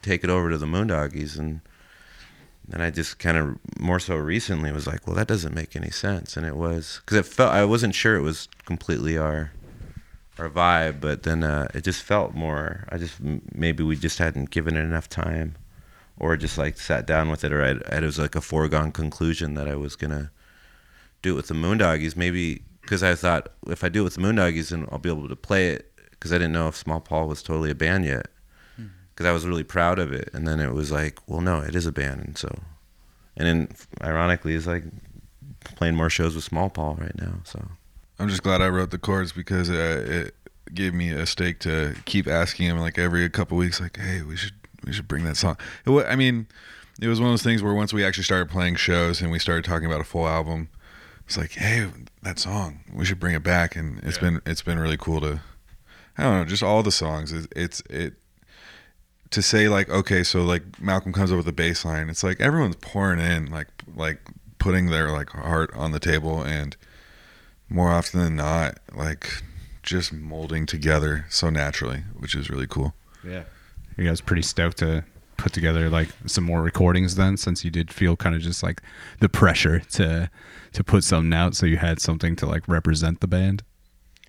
take 0.02 0.24
it 0.24 0.30
over 0.30 0.50
to 0.50 0.58
the 0.58 0.66
Moondoggies, 0.66 1.40
and 1.40 1.62
then 2.68 2.82
I 2.82 2.90
just 2.90 3.18
kind 3.18 3.38
of 3.38 3.58
more 3.80 4.00
so 4.00 4.18
recently 4.18 4.74
was 4.74 4.88
like, 4.88 5.08
well, 5.08 5.16
that 5.16 5.28
doesn't 5.28 5.56
make 5.56 5.76
any 5.76 5.90
sense, 5.90 6.36
and 6.36 6.46
it 6.46 6.58
was 6.58 7.00
because 7.06 7.18
it 7.18 7.26
felt 7.26 7.54
I 7.54 7.64
wasn't 7.64 7.96
sure 7.96 8.18
it 8.18 8.22
was 8.22 8.50
completely 8.66 9.18
our 9.18 9.52
our 10.40 10.50
vibe, 10.50 11.02
but 11.02 11.24
then 11.24 11.44
uh, 11.44 11.68
it 11.74 11.84
just 11.84 12.04
felt 12.04 12.34
more. 12.34 12.86
I 12.90 12.98
just 12.98 13.20
maybe 13.54 13.84
we 13.84 13.96
just 13.96 14.18
hadn't 14.18 14.50
given 14.50 14.76
it 14.76 14.82
enough 14.82 15.10
time, 15.10 15.56
or 16.18 16.36
just 16.38 16.58
like 16.58 16.78
sat 16.78 17.06
down 17.06 17.30
with 17.30 17.44
it, 17.44 17.54
or 17.54 17.64
I'd, 17.64 17.78
it 17.78 18.04
was 18.04 18.20
like 18.20 18.36
a 18.36 18.42
foregone 18.42 18.92
conclusion 18.92 19.54
that 19.56 19.68
I 19.68 19.76
was 19.76 19.96
gonna 19.96 20.32
do 21.22 21.34
it 21.34 21.36
with 21.36 21.48
the 21.48 21.54
Moondoggies. 21.54 22.16
Maybe 22.16 22.64
because 22.82 23.04
I 23.04 23.16
thought 23.16 23.52
if 23.68 23.84
I 23.84 23.90
do 23.90 24.02
it 24.02 24.06
with 24.06 24.16
the 24.16 24.22
Moondoggies, 24.22 24.70
then 24.70 24.88
I'll 24.92 25.00
be 25.00 25.10
able 25.10 25.28
to 25.30 25.36
play 25.36 25.70
it 25.70 25.92
because 26.12 26.32
I 26.32 26.38
didn't 26.38 26.54
know 26.54 26.68
if 26.68 26.76
Small 26.76 27.00
Paul 27.00 27.28
was 27.28 27.44
totally 27.44 27.72
a 27.72 27.76
band 27.76 28.06
yet. 28.06 28.28
Because 29.10 29.28
I 29.28 29.32
was 29.32 29.48
really 29.48 29.64
proud 29.64 29.98
of 29.98 30.12
it, 30.12 30.30
and 30.34 30.46
then 30.46 30.60
it 30.60 30.74
was 30.74 30.92
like, 30.92 31.20
well, 31.26 31.40
no, 31.40 31.62
it 31.62 31.74
is 31.74 31.86
a 31.86 31.92
band, 31.94 32.22
and 32.22 32.38
so, 32.38 32.54
and 33.38 33.48
then 33.48 33.76
ironically, 34.02 34.56
it's 34.56 34.68
like 34.68 34.84
playing 35.64 35.96
more 35.96 36.10
shows 36.10 36.36
with 36.36 36.44
Small 36.44 36.70
Paul 36.70 36.96
right 37.00 37.18
now. 37.18 37.36
So 37.46 37.66
I'm 38.20 38.30
just 38.30 38.44
glad 38.44 38.62
I 38.62 38.70
wrote 38.70 38.92
the 38.92 38.98
chords 38.98 39.32
because 39.32 39.70
uh, 39.70 40.06
it 40.08 40.36
gave 40.74 40.94
me 40.94 41.12
a 41.12 41.26
stake 41.26 41.60
to 41.60 41.96
keep 42.06 42.28
asking 42.28 42.68
him 42.68 42.80
like 42.80 42.98
every 42.98 43.30
couple 43.30 43.58
weeks, 43.58 43.80
like, 43.80 43.98
"Hey, 43.98 44.22
we 44.22 44.36
should 44.36 44.54
we 44.86 44.94
should 44.94 45.08
bring 45.08 45.24
that 45.26 45.38
song." 45.38 45.58
It 45.86 46.06
I 46.08 46.16
mean, 46.16 46.48
it 47.02 47.08
was 47.08 47.20
one 47.20 47.30
of 47.30 47.34
those 47.34 47.44
things 47.44 47.62
where 47.62 47.74
once 47.74 47.94
we 47.94 48.06
actually 48.06 48.24
started 48.24 48.50
playing 48.50 48.76
shows 48.76 49.22
and 49.22 49.32
we 49.32 49.40
started 49.40 49.66
talking 49.66 49.86
about 49.86 50.02
a 50.02 50.06
full 50.06 50.28
album, 50.28 50.70
it's 51.26 51.38
like, 51.38 51.52
"Hey, 51.52 51.90
that 52.24 52.40
song, 52.40 52.80
we 52.94 53.06
should 53.06 53.20
bring 53.20 53.36
it 53.36 53.44
back." 53.44 53.76
And 53.76 54.00
it's 54.04 54.18
been 54.18 54.42
it's 54.46 54.62
been 54.62 54.80
really 54.80 54.98
cool 54.98 55.20
to, 55.22 55.42
I 56.18 56.24
don't 56.24 56.38
know, 56.40 56.46
just 56.46 56.64
all 56.64 56.84
the 56.84 56.92
songs. 56.92 57.34
It's, 57.34 57.48
it's 57.56 57.82
it 57.90 58.14
to 59.32 59.42
say 59.42 59.68
like, 59.68 59.90
okay, 59.90 60.24
so 60.24 60.44
like 60.44 60.82
Malcolm 60.82 61.12
comes 61.12 61.32
up 61.32 61.38
with 61.38 61.48
a 61.48 61.54
bass 61.54 61.84
line. 61.84 62.10
It's 62.10 62.24
like 62.24 62.40
everyone's 62.40 62.78
pouring 62.78 63.20
in, 63.20 63.48
like 63.52 63.68
like 63.96 64.22
putting 64.58 64.90
their 64.90 65.12
like 65.12 65.30
heart 65.30 65.72
on 65.76 65.92
the 65.92 66.00
table 66.00 66.42
and 66.42 66.78
more 67.70 67.90
often 67.90 68.20
than 68.20 68.36
not, 68.36 68.78
like 68.94 69.44
just 69.84 70.12
molding 70.12 70.66
together 70.66 71.26
so 71.30 71.50
naturally, 71.50 72.04
which 72.18 72.36
is 72.36 72.50
really 72.50 72.68
cool. 72.68 72.94
Yeah. 73.24 73.44
You 73.98 74.06
guys 74.06 74.22
pretty 74.22 74.42
stoked 74.42 74.78
to 74.78 75.06
put 75.38 75.54
together 75.54 75.90
like 75.90 76.10
some 76.26 76.44
more 76.44 76.62
recordings 76.62 77.16
then 77.16 77.38
since 77.38 77.66
you 77.66 77.72
did 77.72 77.92
feel 77.92 78.16
kind 78.16 78.36
of 78.36 78.42
just 78.42 78.64
like 78.64 78.82
the 79.20 79.30
pressure 79.30 79.80
to 79.80 80.30
to 80.72 80.84
put 80.84 81.04
something 81.04 81.34
out 81.34 81.56
so 81.56 81.66
you 81.66 81.78
had 81.78 82.00
something 82.00 82.36
to 82.38 82.46
like 82.46 82.68
represent 82.68 83.22
the 83.22 83.28
band. 83.28 83.64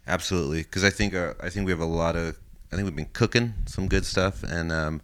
Absolutely, 0.07 0.63
because 0.63 0.85
I 0.85 0.91
think 0.91 1.15
uh, 1.15 1.35
I 1.43 1.49
think 1.49 1.67
we 1.67 1.73
have 1.73 1.81
a 1.81 1.85
lot 1.85 2.17
of 2.17 2.39
I 2.73 2.77
think 2.77 2.87
we've 2.87 2.97
been 2.97 3.09
cooking 3.13 3.55
some 3.67 3.89
good 3.89 4.05
stuff, 4.05 4.43
and 4.43 4.71
um, 4.73 5.01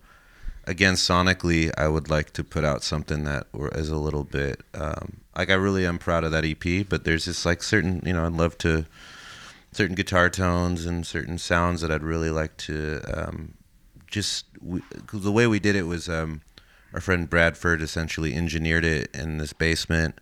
again, 0.64 0.94
sonically, 0.94 1.72
I 1.76 1.88
would 1.88 2.08
like 2.10 2.32
to 2.34 2.44
put 2.44 2.64
out 2.64 2.82
something 2.82 3.24
that 3.24 3.46
is 3.74 3.88
a 3.88 3.96
little 3.96 4.24
bit 4.24 4.60
um, 4.74 5.18
like 5.36 5.50
I 5.50 5.54
really 5.54 5.86
am 5.86 5.98
proud 5.98 6.24
of 6.24 6.32
that 6.32 6.44
EP, 6.44 6.86
but 6.88 7.04
there's 7.04 7.24
just 7.24 7.46
like 7.46 7.62
certain 7.62 8.02
you 8.04 8.12
know 8.12 8.26
I'd 8.26 8.32
love 8.32 8.58
to 8.58 8.84
certain 9.72 9.94
guitar 9.94 10.28
tones 10.28 10.84
and 10.84 11.06
certain 11.06 11.38
sounds 11.38 11.80
that 11.80 11.90
I'd 11.90 12.02
really 12.02 12.30
like 12.30 12.56
to 12.58 13.00
um, 13.12 13.54
just 14.06 14.44
we, 14.60 14.82
the 15.12 15.32
way 15.32 15.46
we 15.46 15.58
did 15.58 15.74
it 15.74 15.84
was 15.84 16.08
um, 16.08 16.42
our 16.92 17.00
friend 17.00 17.28
Bradford 17.28 17.80
essentially 17.80 18.34
engineered 18.34 18.84
it 18.84 19.08
in 19.14 19.38
this 19.38 19.54
basement 19.54 20.20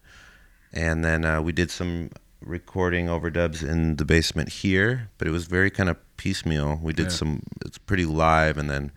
and 0.72 1.04
then 1.04 1.24
uh, 1.24 1.42
we 1.42 1.50
did 1.50 1.70
some 1.70 2.10
recording 2.40 3.06
overdubs 3.06 3.68
in 3.68 3.96
the 3.96 4.04
basement 4.04 4.48
here 4.48 5.10
but 5.18 5.26
it 5.26 5.32
was 5.32 5.46
very 5.46 5.70
kind 5.70 5.88
of 5.88 5.96
piecemeal 6.16 6.78
we 6.80 6.92
did 6.92 7.06
Yeah. 7.06 7.08
some 7.08 7.42
it's 7.66 7.76
pretty 7.78 8.06
live 8.06 8.56
and 8.56 8.70
then 8.70 8.92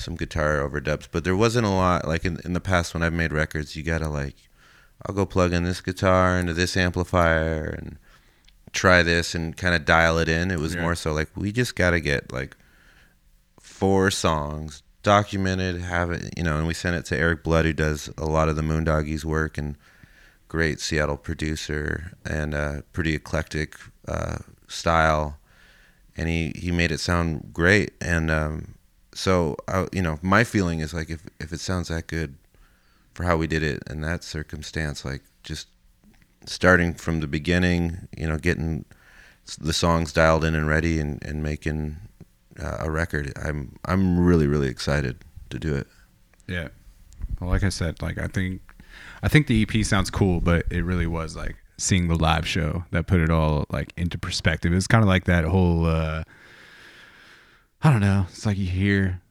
some 0.00 0.16
guitar 0.16 0.58
overdubs 0.58 1.06
but 1.12 1.24
there 1.24 1.36
wasn't 1.36 1.64
a 1.66 1.70
lot 1.70 2.06
like 2.08 2.24
in, 2.24 2.38
in 2.44 2.52
the 2.52 2.60
past 2.60 2.94
when 2.94 3.02
i've 3.02 3.12
made 3.12 3.32
records 3.32 3.76
you 3.76 3.82
gotta 3.82 4.08
like 4.08 4.36
i'll 5.06 5.14
go 5.14 5.24
plug 5.26 5.52
in 5.52 5.62
this 5.64 5.80
guitar 5.80 6.38
into 6.38 6.52
this 6.54 6.76
amplifier 6.76 7.76
and 7.78 7.98
try 8.72 9.02
this 9.02 9.34
and 9.34 9.56
kind 9.56 9.74
of 9.74 9.84
dial 9.84 10.18
it 10.18 10.28
in 10.28 10.50
it 10.50 10.58
was 10.58 10.74
Yeah. 10.74 10.82
more 10.82 10.94
so 10.94 11.12
like 11.12 11.28
we 11.36 11.52
just 11.52 11.74
gotta 11.76 12.00
get 12.00 12.32
like 12.32 12.56
four 13.60 14.10
songs 14.10 14.82
documented 15.02 15.80
have 15.80 16.10
it 16.10 16.32
you 16.36 16.42
know 16.42 16.58
and 16.58 16.66
we 16.66 16.74
sent 16.74 16.94
it 16.96 17.04
to 17.06 17.16
Erik 17.16 17.42
Blood 17.42 17.64
who 17.64 17.72
does 17.72 18.10
a 18.18 18.26
lot 18.26 18.48
of 18.48 18.56
the 18.56 18.62
moondoggies 18.62 19.24
work 19.24 19.56
and 19.58 19.76
great 20.48 20.80
Seattle 20.80 21.16
producer 21.16 22.12
and 22.24 22.54
uh, 22.54 22.82
pretty 22.92 23.14
eclectic 23.14 23.76
uh, 24.08 24.38
style, 24.66 25.38
and 26.16 26.28
he, 26.28 26.52
he 26.56 26.72
made 26.72 26.90
it 26.90 26.98
sound 26.98 27.52
great. 27.52 27.92
And 28.00 28.32
um, 28.32 28.74
so 29.14 29.56
I, 29.68 29.86
you 29.92 30.02
know, 30.02 30.18
my 30.22 30.44
feeling 30.44 30.80
is 30.80 30.94
like 30.94 31.10
if 31.10 31.22
if 31.40 31.52
it 31.52 31.60
sounds 31.60 31.88
that 31.88 32.06
good 32.06 32.36
for 33.14 33.24
how 33.24 33.36
we 33.36 33.46
did 33.46 33.62
it 33.62 33.82
in 33.88 34.00
that 34.02 34.22
circumstance, 34.24 35.04
like 35.04 35.22
just 35.42 35.68
starting 36.46 36.94
from 36.94 37.20
the 37.20 37.26
beginning, 37.26 38.08
you 38.16 38.28
know, 38.28 38.38
getting 38.38 38.84
the 39.58 39.72
songs 39.72 40.12
dialed 40.12 40.44
in 40.44 40.54
and 40.54 40.68
ready, 40.68 41.00
and 41.00 41.22
and 41.24 41.42
making 41.42 41.96
uh, 42.62 42.78
a 42.80 42.90
record. 42.90 43.32
I'm 43.42 43.76
I'm 43.84 44.18
really 44.18 44.46
really 44.46 44.68
excited 44.68 45.18
to 45.50 45.58
do 45.58 45.74
it. 45.74 45.86
Yeah. 46.46 46.68
Well, 47.40 47.50
like 47.50 47.64
I 47.64 47.68
said, 47.68 48.02
like 48.02 48.18
I 48.18 48.26
think 48.26 48.60
I 49.22 49.28
think 49.28 49.46
the 49.46 49.62
EP 49.62 49.84
sounds 49.84 50.10
cool, 50.10 50.40
but 50.40 50.66
it 50.70 50.84
really 50.84 51.06
was 51.06 51.36
like 51.36 51.56
seeing 51.78 52.08
the 52.08 52.14
live 52.14 52.46
show 52.46 52.84
that 52.90 53.06
put 53.06 53.20
it 53.20 53.30
all 53.30 53.66
like 53.70 53.92
into 53.96 54.18
perspective. 54.18 54.72
It's 54.72 54.86
kind 54.86 55.02
of 55.02 55.08
like 55.08 55.24
that 55.24 55.44
whole 55.44 55.86
uh 55.86 56.24
I 57.82 57.90
don't 57.90 58.00
know. 58.00 58.26
It's 58.28 58.44
like 58.44 58.58
you 58.58 58.66
hear 58.66 59.22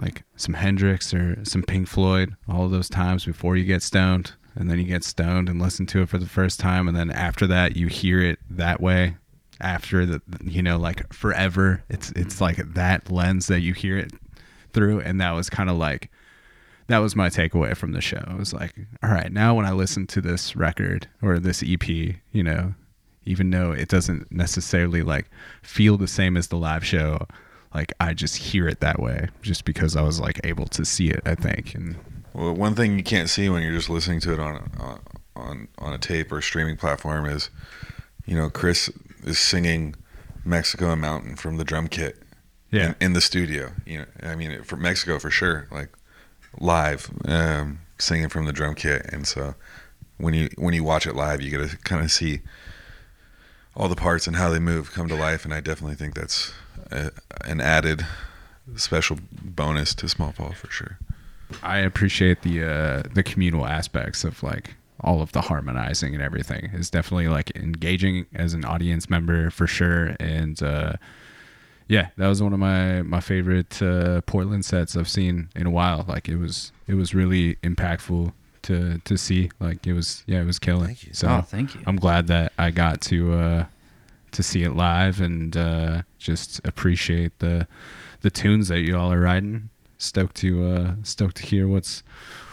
like 0.00 0.24
some 0.36 0.54
Hendrix 0.54 1.14
or 1.14 1.44
some 1.44 1.62
Pink 1.62 1.88
Floyd 1.88 2.34
all 2.48 2.68
those 2.68 2.88
times 2.88 3.24
before 3.24 3.56
you 3.56 3.64
get 3.64 3.82
stoned 3.82 4.32
and 4.54 4.70
then 4.70 4.78
you 4.78 4.84
get 4.84 5.04
stoned 5.04 5.48
and 5.48 5.60
listen 5.60 5.86
to 5.86 6.02
it 6.02 6.08
for 6.08 6.18
the 6.18 6.26
first 6.26 6.60
time 6.60 6.88
and 6.88 6.96
then 6.96 7.10
after 7.10 7.46
that 7.46 7.76
you 7.76 7.86
hear 7.86 8.20
it 8.20 8.38
that 8.50 8.80
way 8.80 9.16
after 9.58 10.04
the 10.04 10.20
you 10.44 10.62
know 10.62 10.76
like 10.76 11.10
forever 11.14 11.82
it's 11.88 12.10
it's 12.10 12.42
like 12.42 12.58
that 12.74 13.10
lens 13.10 13.46
that 13.46 13.60
you 13.60 13.72
hear 13.72 13.96
it 13.96 14.12
through 14.74 15.00
and 15.00 15.18
that 15.18 15.30
was 15.30 15.48
kind 15.48 15.70
of 15.70 15.76
like 15.76 16.10
that 16.88 16.98
was 16.98 17.16
my 17.16 17.28
takeaway 17.28 17.76
from 17.76 17.92
the 17.92 18.00
show. 18.00 18.22
It 18.30 18.38
was 18.38 18.52
like, 18.52 18.74
all 19.02 19.10
right, 19.10 19.32
now 19.32 19.54
when 19.54 19.66
I 19.66 19.72
listen 19.72 20.06
to 20.08 20.20
this 20.20 20.54
record 20.54 21.08
or 21.20 21.38
this 21.38 21.62
EP, 21.66 21.88
you 21.88 22.42
know, 22.42 22.74
even 23.26 23.50
though 23.50 23.72
it 23.72 23.88
doesn't 23.88 24.30
necessarily 24.32 25.02
like 25.02 25.28
feel 25.62 25.96
the 25.96 26.08
same 26.08 26.36
as 26.36 26.48
the 26.48 26.56
live 26.56 26.84
show, 26.84 27.26
like 27.74 27.92
I 28.00 28.14
just 28.14 28.36
hear 28.36 28.66
it 28.68 28.80
that 28.80 29.00
way 29.00 29.28
just 29.42 29.64
because 29.64 29.96
I 29.96 30.02
was 30.02 30.20
like 30.20 30.40
able 30.44 30.66
to 30.68 30.84
see 30.84 31.10
it, 31.10 31.20
I 31.26 31.34
think. 31.34 31.74
And 31.74 31.96
Well, 32.32 32.54
one 32.54 32.74
thing 32.74 32.96
you 32.96 33.04
can't 33.04 33.28
see 33.28 33.48
when 33.48 33.62
you're 33.62 33.74
just 33.74 33.90
listening 33.90 34.20
to 34.20 34.32
it 34.32 34.40
on 34.40 34.70
on 35.36 35.68
on, 35.78 35.92
a 35.92 35.98
tape 35.98 36.32
or 36.32 36.40
streaming 36.40 36.76
platform 36.76 37.26
is, 37.26 37.50
you 38.24 38.34
know, 38.34 38.48
Chris 38.48 38.90
is 39.24 39.38
singing 39.38 39.94
"Mexico 40.44 40.92
and 40.92 41.02
Mountain" 41.02 41.36
from 41.36 41.58
the 41.58 41.64
drum 41.64 41.88
kit. 41.88 42.22
Yeah. 42.70 42.88
In, 42.88 42.96
in 43.00 43.12
the 43.12 43.20
studio, 43.20 43.72
you 43.84 43.98
know, 43.98 44.06
I 44.22 44.34
mean, 44.34 44.62
for 44.62 44.76
Mexico 44.76 45.18
for 45.18 45.30
sure, 45.30 45.68
like 45.70 45.90
live, 46.58 47.10
um, 47.26 47.80
singing 47.98 48.28
from 48.28 48.46
the 48.46 48.52
drum 48.52 48.74
kit, 48.74 49.06
and 49.12 49.26
so 49.26 49.54
when 50.16 50.34
you 50.34 50.48
when 50.56 50.74
you 50.74 50.84
watch 50.84 51.06
it 51.06 51.14
live, 51.14 51.42
you 51.42 51.50
get 51.50 51.68
to 51.68 51.76
kind 51.78 52.02
of 52.02 52.10
see 52.10 52.40
all 53.76 53.88
the 53.88 53.96
parts 53.96 54.26
and 54.26 54.36
how 54.36 54.50
they 54.50 54.58
move 54.58 54.92
come 54.92 55.08
to 55.08 55.14
life, 55.14 55.44
and 55.44 55.52
I 55.52 55.60
definitely 55.60 55.96
think 55.96 56.14
that's 56.14 56.52
a, 56.90 57.10
an 57.44 57.60
added 57.60 58.06
special 58.76 59.18
bonus 59.30 59.94
to 59.96 60.08
Small 60.08 60.32
Paul 60.32 60.52
for 60.52 60.70
sure. 60.70 60.98
I 61.62 61.78
appreciate 61.78 62.42
the 62.42 62.64
uh, 62.64 63.02
the 63.14 63.22
communal 63.22 63.66
aspects 63.66 64.24
of 64.24 64.42
like 64.42 64.74
all 65.00 65.22
of 65.22 65.32
the 65.32 65.42
harmonizing 65.42 66.14
and 66.14 66.22
everything. 66.22 66.70
It's 66.72 66.90
definitely 66.90 67.28
like 67.28 67.54
engaging 67.56 68.26
as 68.34 68.54
an 68.54 68.64
audience 68.64 69.08
member 69.08 69.50
for 69.50 69.66
sure. 69.66 70.16
And 70.18 70.60
uh, 70.62 70.94
yeah, 71.86 72.08
that 72.16 72.26
was 72.26 72.42
one 72.42 72.52
of 72.52 72.58
my 72.58 73.02
my 73.02 73.20
favorite 73.20 73.80
uh, 73.80 74.22
Portland 74.22 74.64
sets 74.64 74.96
I've 74.96 75.08
seen 75.08 75.50
in 75.54 75.66
a 75.66 75.70
while. 75.70 76.04
Like 76.08 76.28
it 76.28 76.36
was 76.36 76.72
it 76.88 76.94
was 76.94 77.14
really 77.14 77.56
impactful 77.56 78.32
to 78.66 78.98
to 78.98 79.16
see. 79.16 79.50
Like 79.60 79.86
it 79.86 79.92
was 79.92 80.22
yeah, 80.26 80.40
it 80.40 80.46
was 80.46 80.58
killing. 80.58 80.86
Thank 80.86 81.06
you. 81.06 81.14
So 81.14 81.28
Oh, 81.28 81.40
thank 81.42 81.74
you. 81.74 81.80
I'm 81.86 81.96
glad 81.96 82.26
that 82.28 82.52
I 82.58 82.70
got 82.70 83.00
to 83.02 83.32
uh, 83.34 83.66
to 84.32 84.42
see 84.42 84.62
it 84.62 84.72
live 84.72 85.20
and 85.20 85.56
uh, 85.56 86.02
just 86.18 86.60
appreciate 86.64 87.38
the 87.38 87.66
the 88.20 88.30
tunes 88.30 88.68
that 88.68 88.80
you 88.80 88.96
all 88.96 89.12
are 89.12 89.20
writing. 89.20 89.70
Stoked 89.98 90.36
to 90.36 90.66
uh, 90.66 90.94
stoked 91.02 91.36
to 91.36 91.46
hear 91.46 91.66
what's 91.66 92.02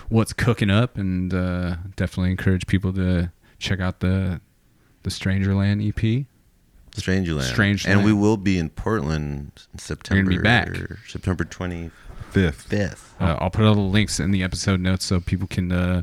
what's 0.09 0.31
cooking 0.33 0.69
up, 0.69 0.97
and 0.97 1.33
uh, 1.33 1.75
definitely 1.95 2.31
encourage 2.31 2.67
people 2.67 2.93
to 2.93 3.31
check 3.59 3.79
out 3.79 3.99
the 3.99 4.39
the 5.03 5.09
Strangerland 5.09 5.85
EP. 5.87 6.25
Strangerland. 6.95 7.51
Strangerland. 7.51 7.87
And 7.87 8.05
we 8.05 8.13
will 8.13 8.37
be 8.37 8.59
in 8.59 8.69
Portland 8.69 9.51
in 9.73 9.79
September. 9.79 10.29
be 10.29 10.37
back. 10.37 10.69
September 12.33 12.51
25th. 12.51 12.55
Fifth. 12.55 13.15
Uh, 13.19 13.37
I'll 13.39 13.49
put 13.49 13.65
all 13.65 13.75
the 13.75 13.81
links 13.81 14.19
in 14.19 14.31
the 14.31 14.43
episode 14.43 14.79
notes 14.79 15.05
so 15.05 15.19
people 15.19 15.47
can 15.47 15.71
uh, 15.71 16.01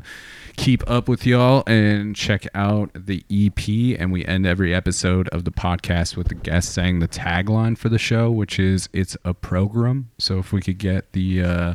keep 0.57 0.89
up 0.89 1.07
with 1.07 1.25
y'all 1.25 1.63
and 1.67 2.15
check 2.15 2.47
out 2.55 2.91
the 2.95 3.23
EP. 3.31 3.99
And 3.99 4.11
we 4.11 4.25
end 4.25 4.45
every 4.45 4.73
episode 4.73 5.27
of 5.29 5.43
the 5.43 5.51
podcast 5.51 6.15
with 6.15 6.29
the 6.29 6.35
guest 6.35 6.73
saying 6.73 6.99
the 6.99 7.07
tagline 7.07 7.77
for 7.77 7.89
the 7.89 7.99
show, 7.99 8.31
which 8.31 8.59
is 8.59 8.89
"It's 8.93 9.17
a 9.23 9.33
program." 9.33 10.09
So 10.17 10.39
if 10.39 10.51
we 10.51 10.61
could 10.61 10.77
get 10.77 11.11
the 11.13 11.43
uh, 11.43 11.73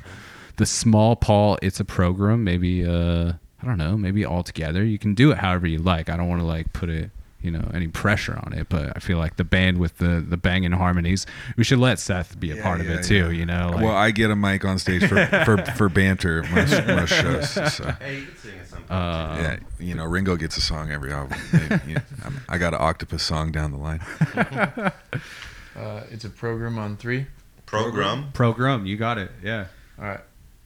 the 0.57 0.67
small 0.67 1.17
Paul, 1.17 1.59
it's 1.63 1.81
a 1.81 1.85
program. 1.85 2.45
Maybe 2.45 2.85
uh, 2.85 3.33
I 3.63 3.67
don't 3.67 3.79
know. 3.79 3.97
Maybe 3.97 4.25
all 4.25 4.43
together. 4.43 4.85
You 4.85 4.99
can 4.99 5.15
do 5.15 5.31
it 5.33 5.39
however 5.39 5.67
you 5.67 5.79
like. 5.79 6.09
I 6.09 6.17
don't 6.17 6.29
want 6.29 6.41
to 6.41 6.47
like 6.47 6.73
put 6.73 6.89
it. 6.89 7.11
You 7.47 7.53
know 7.53 7.71
any 7.73 7.87
pressure 7.89 8.37
on 8.45 8.53
it, 8.53 8.69
but 8.69 8.93
I 8.97 8.99
feel 8.99 9.19
like 9.19 9.37
the 9.37 9.45
band 9.45 9.79
with 9.79 9.99
the 9.99 10.25
the 10.29 10.37
banging 10.37 10.73
harmonies, 10.73 11.27
we 11.57 11.63
should 11.65 11.79
let 11.79 12.01
Seth 12.01 12.39
be 12.41 12.51
a 12.51 12.61
part 12.61 12.81
of 12.81 12.87
yeah, 12.87 12.97
it 12.97 13.05
too. 13.05 13.15
yeah. 13.31 13.39
You 13.39 13.47
know, 13.47 13.71
like, 13.73 13.85
well, 13.85 13.95
I 13.95 14.11
get 14.11 14.31
a 14.33 14.37
mic 14.37 14.65
on 14.65 14.79
stage 14.79 15.07
for 15.07 15.25
for, 15.45 15.57
for 15.77 15.89
banter 15.89 16.43
most, 16.53 16.87
most 16.87 17.13
shows. 17.13 17.51
So. 17.77 17.85
Hey, 18.01 18.21
you 18.21 18.27
can 18.27 18.37
sing 18.37 18.59
at 18.59 18.91
uh, 18.91 19.37
yeah, 19.41 19.57
you 19.79 19.95
know, 19.95 20.05
Ringo 20.05 20.37
gets 20.37 20.57
a 20.57 20.61
song 20.61 20.91
every 20.91 21.13
album. 21.13 21.39
Maybe, 21.53 21.81
you 21.89 21.95
know, 21.95 22.03
I'm- 22.25 22.41
I 22.49 22.59
got 22.59 22.75
an 22.75 22.81
octopus 22.83 23.23
song 23.23 23.53
down 23.53 23.71
the 23.73 23.79
line. 23.79 24.01
Uh, 25.77 26.03
it's 26.11 26.25
a 26.25 26.31
program 26.31 26.79
on 26.79 26.97
three. 26.97 27.27
Program. 27.67 28.33
program, 28.33 28.87
you 28.87 28.97
got 28.97 29.19
it. 29.19 29.31
Yeah. 29.43 29.67
All 29.99 30.07
right. 30.07 30.21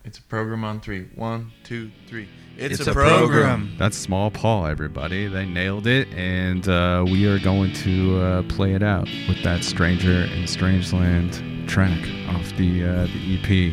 It's 0.05 0.18
a 0.18 0.22
program 0.22 0.62
on 0.62 0.81
three. 0.81 1.09
One, 1.16 1.51
two, 1.64 1.91
three. 2.07 2.28
It's 2.61 2.86
a 2.86 2.92
program. 2.92 3.74
That's 3.78 3.96
Small 3.96 4.30
Paul, 4.30 4.66
everybody. 4.66 5.26
They 5.26 5.46
nailed 5.46 5.86
it, 5.86 6.08
and 6.12 6.68
uh, 6.68 7.06
we 7.08 7.26
are 7.26 7.38
going 7.38 7.72
to 7.72 8.20
uh, 8.20 8.42
play 8.42 8.74
it 8.74 8.82
out 8.82 9.08
with 9.28 9.42
that 9.44 9.64
Stranger 9.64 10.24
in 10.24 10.44
Strangeland 10.44 11.66
track 11.66 11.98
off 12.28 12.54
the 12.58 12.84
uh, 12.84 13.06
the 13.06 13.38
EP. 13.38 13.72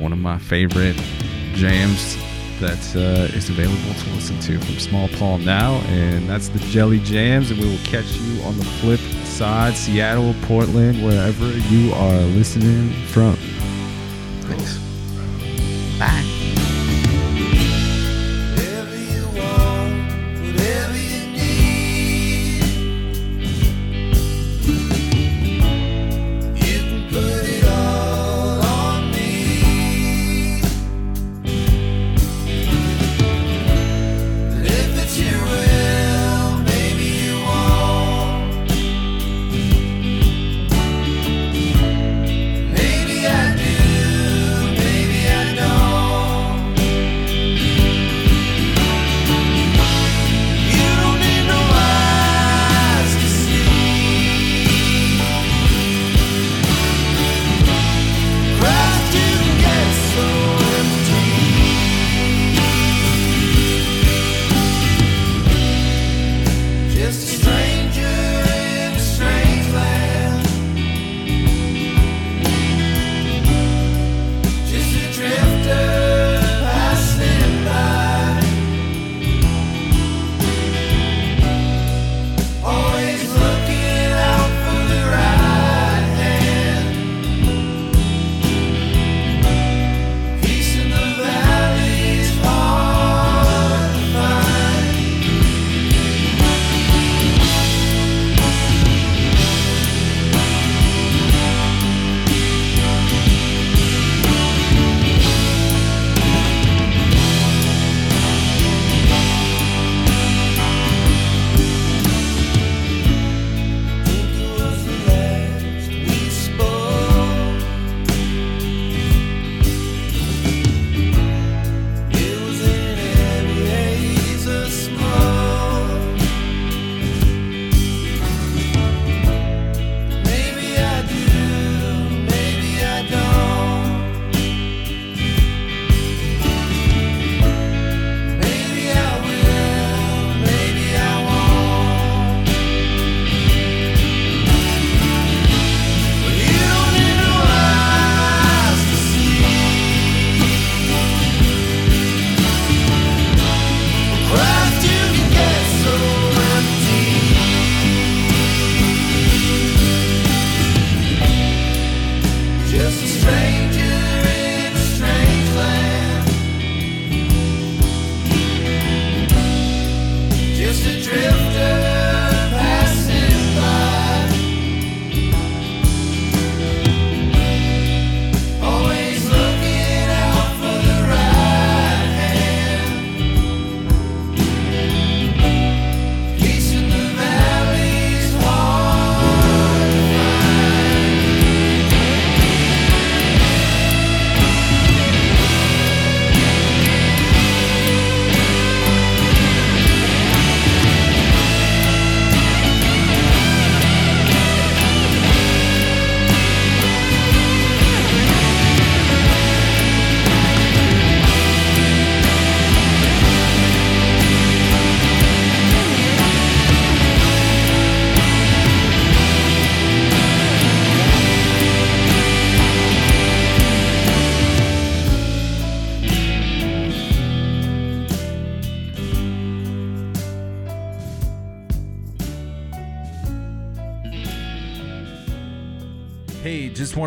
One 0.00 0.12
of 0.12 0.18
my 0.18 0.38
favorite 0.38 0.94
jams 1.54 2.16
that 2.60 2.78
uh, 2.94 3.34
is 3.36 3.50
available 3.50 3.94
to 4.00 4.10
listen 4.10 4.38
to 4.40 4.60
from 4.60 4.78
Small 4.78 5.08
Paul 5.08 5.38
now, 5.38 5.80
and 5.86 6.28
that's 6.28 6.50
the 6.50 6.60
Jelly 6.60 7.00
Jams. 7.00 7.50
And 7.50 7.58
we 7.58 7.68
will 7.68 7.84
catch 7.84 8.12
you 8.12 8.42
on 8.42 8.56
the 8.58 8.64
flip 8.64 9.00
side, 9.24 9.74
Seattle, 9.74 10.36
Portland, 10.42 11.04
wherever 11.04 11.50
you 11.50 11.92
are 11.94 12.20
listening 12.20 12.92
from. 13.06 13.36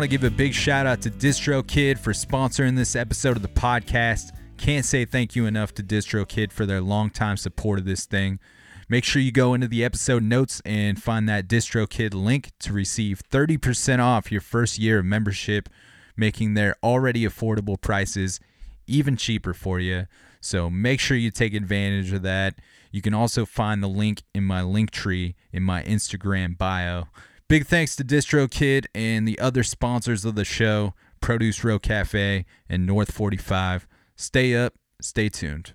To 0.04 0.08
give 0.08 0.22
a 0.22 0.30
big 0.30 0.52
shout 0.52 0.86
out 0.86 1.00
to 1.00 1.10
DistroKid 1.10 1.98
for 1.98 2.12
sponsoring 2.12 2.76
this 2.76 2.94
episode 2.94 3.36
of 3.36 3.42
the 3.42 3.48
podcast. 3.48 4.36
Can't 4.58 4.84
say 4.84 5.06
thank 5.06 5.34
you 5.34 5.46
enough 5.46 5.72
to 5.74 5.82
DistroKid 5.82 6.52
for 6.52 6.66
their 6.66 6.82
longtime 6.82 7.38
support 7.38 7.78
of 7.78 7.86
this 7.86 8.04
thing. 8.04 8.38
Make 8.86 9.04
sure 9.04 9.22
you 9.22 9.32
go 9.32 9.54
into 9.54 9.66
the 9.66 9.82
episode 9.82 10.22
notes 10.22 10.60
and 10.66 11.02
find 11.02 11.26
that 11.30 11.48
DistroKid 11.48 12.12
link 12.12 12.52
to 12.60 12.74
receive 12.74 13.22
30% 13.30 13.98
off 13.98 14.30
your 14.30 14.42
first 14.42 14.78
year 14.78 14.98
of 14.98 15.06
membership, 15.06 15.70
making 16.18 16.52
their 16.52 16.76
already 16.82 17.24
affordable 17.24 17.80
prices 17.80 18.40
even 18.86 19.16
cheaper 19.16 19.54
for 19.54 19.80
you. 19.80 20.06
So 20.38 20.68
make 20.68 21.00
sure 21.00 21.16
you 21.16 21.30
take 21.30 21.54
advantage 21.54 22.12
of 22.12 22.20
that. 22.24 22.56
You 22.92 23.00
can 23.00 23.14
also 23.14 23.46
find 23.46 23.82
the 23.82 23.88
link 23.88 24.22
in 24.34 24.44
my 24.44 24.60
Linktree 24.60 25.34
in 25.50 25.62
my 25.62 25.82
Instagram 25.84 26.58
bio. 26.58 27.08
Big 27.46 27.66
thanks 27.66 27.94
to 27.94 28.02
DistroKid 28.02 28.86
and 28.94 29.28
the 29.28 29.38
other 29.38 29.62
sponsors 29.62 30.24
of 30.24 30.34
the 30.34 30.46
show, 30.46 30.94
Produce 31.20 31.62
Row 31.62 31.78
Cafe 31.78 32.46
and 32.70 32.86
North 32.86 33.10
45. 33.12 33.86
Stay 34.16 34.56
up, 34.56 34.72
stay 35.02 35.28
tuned. 35.28 35.74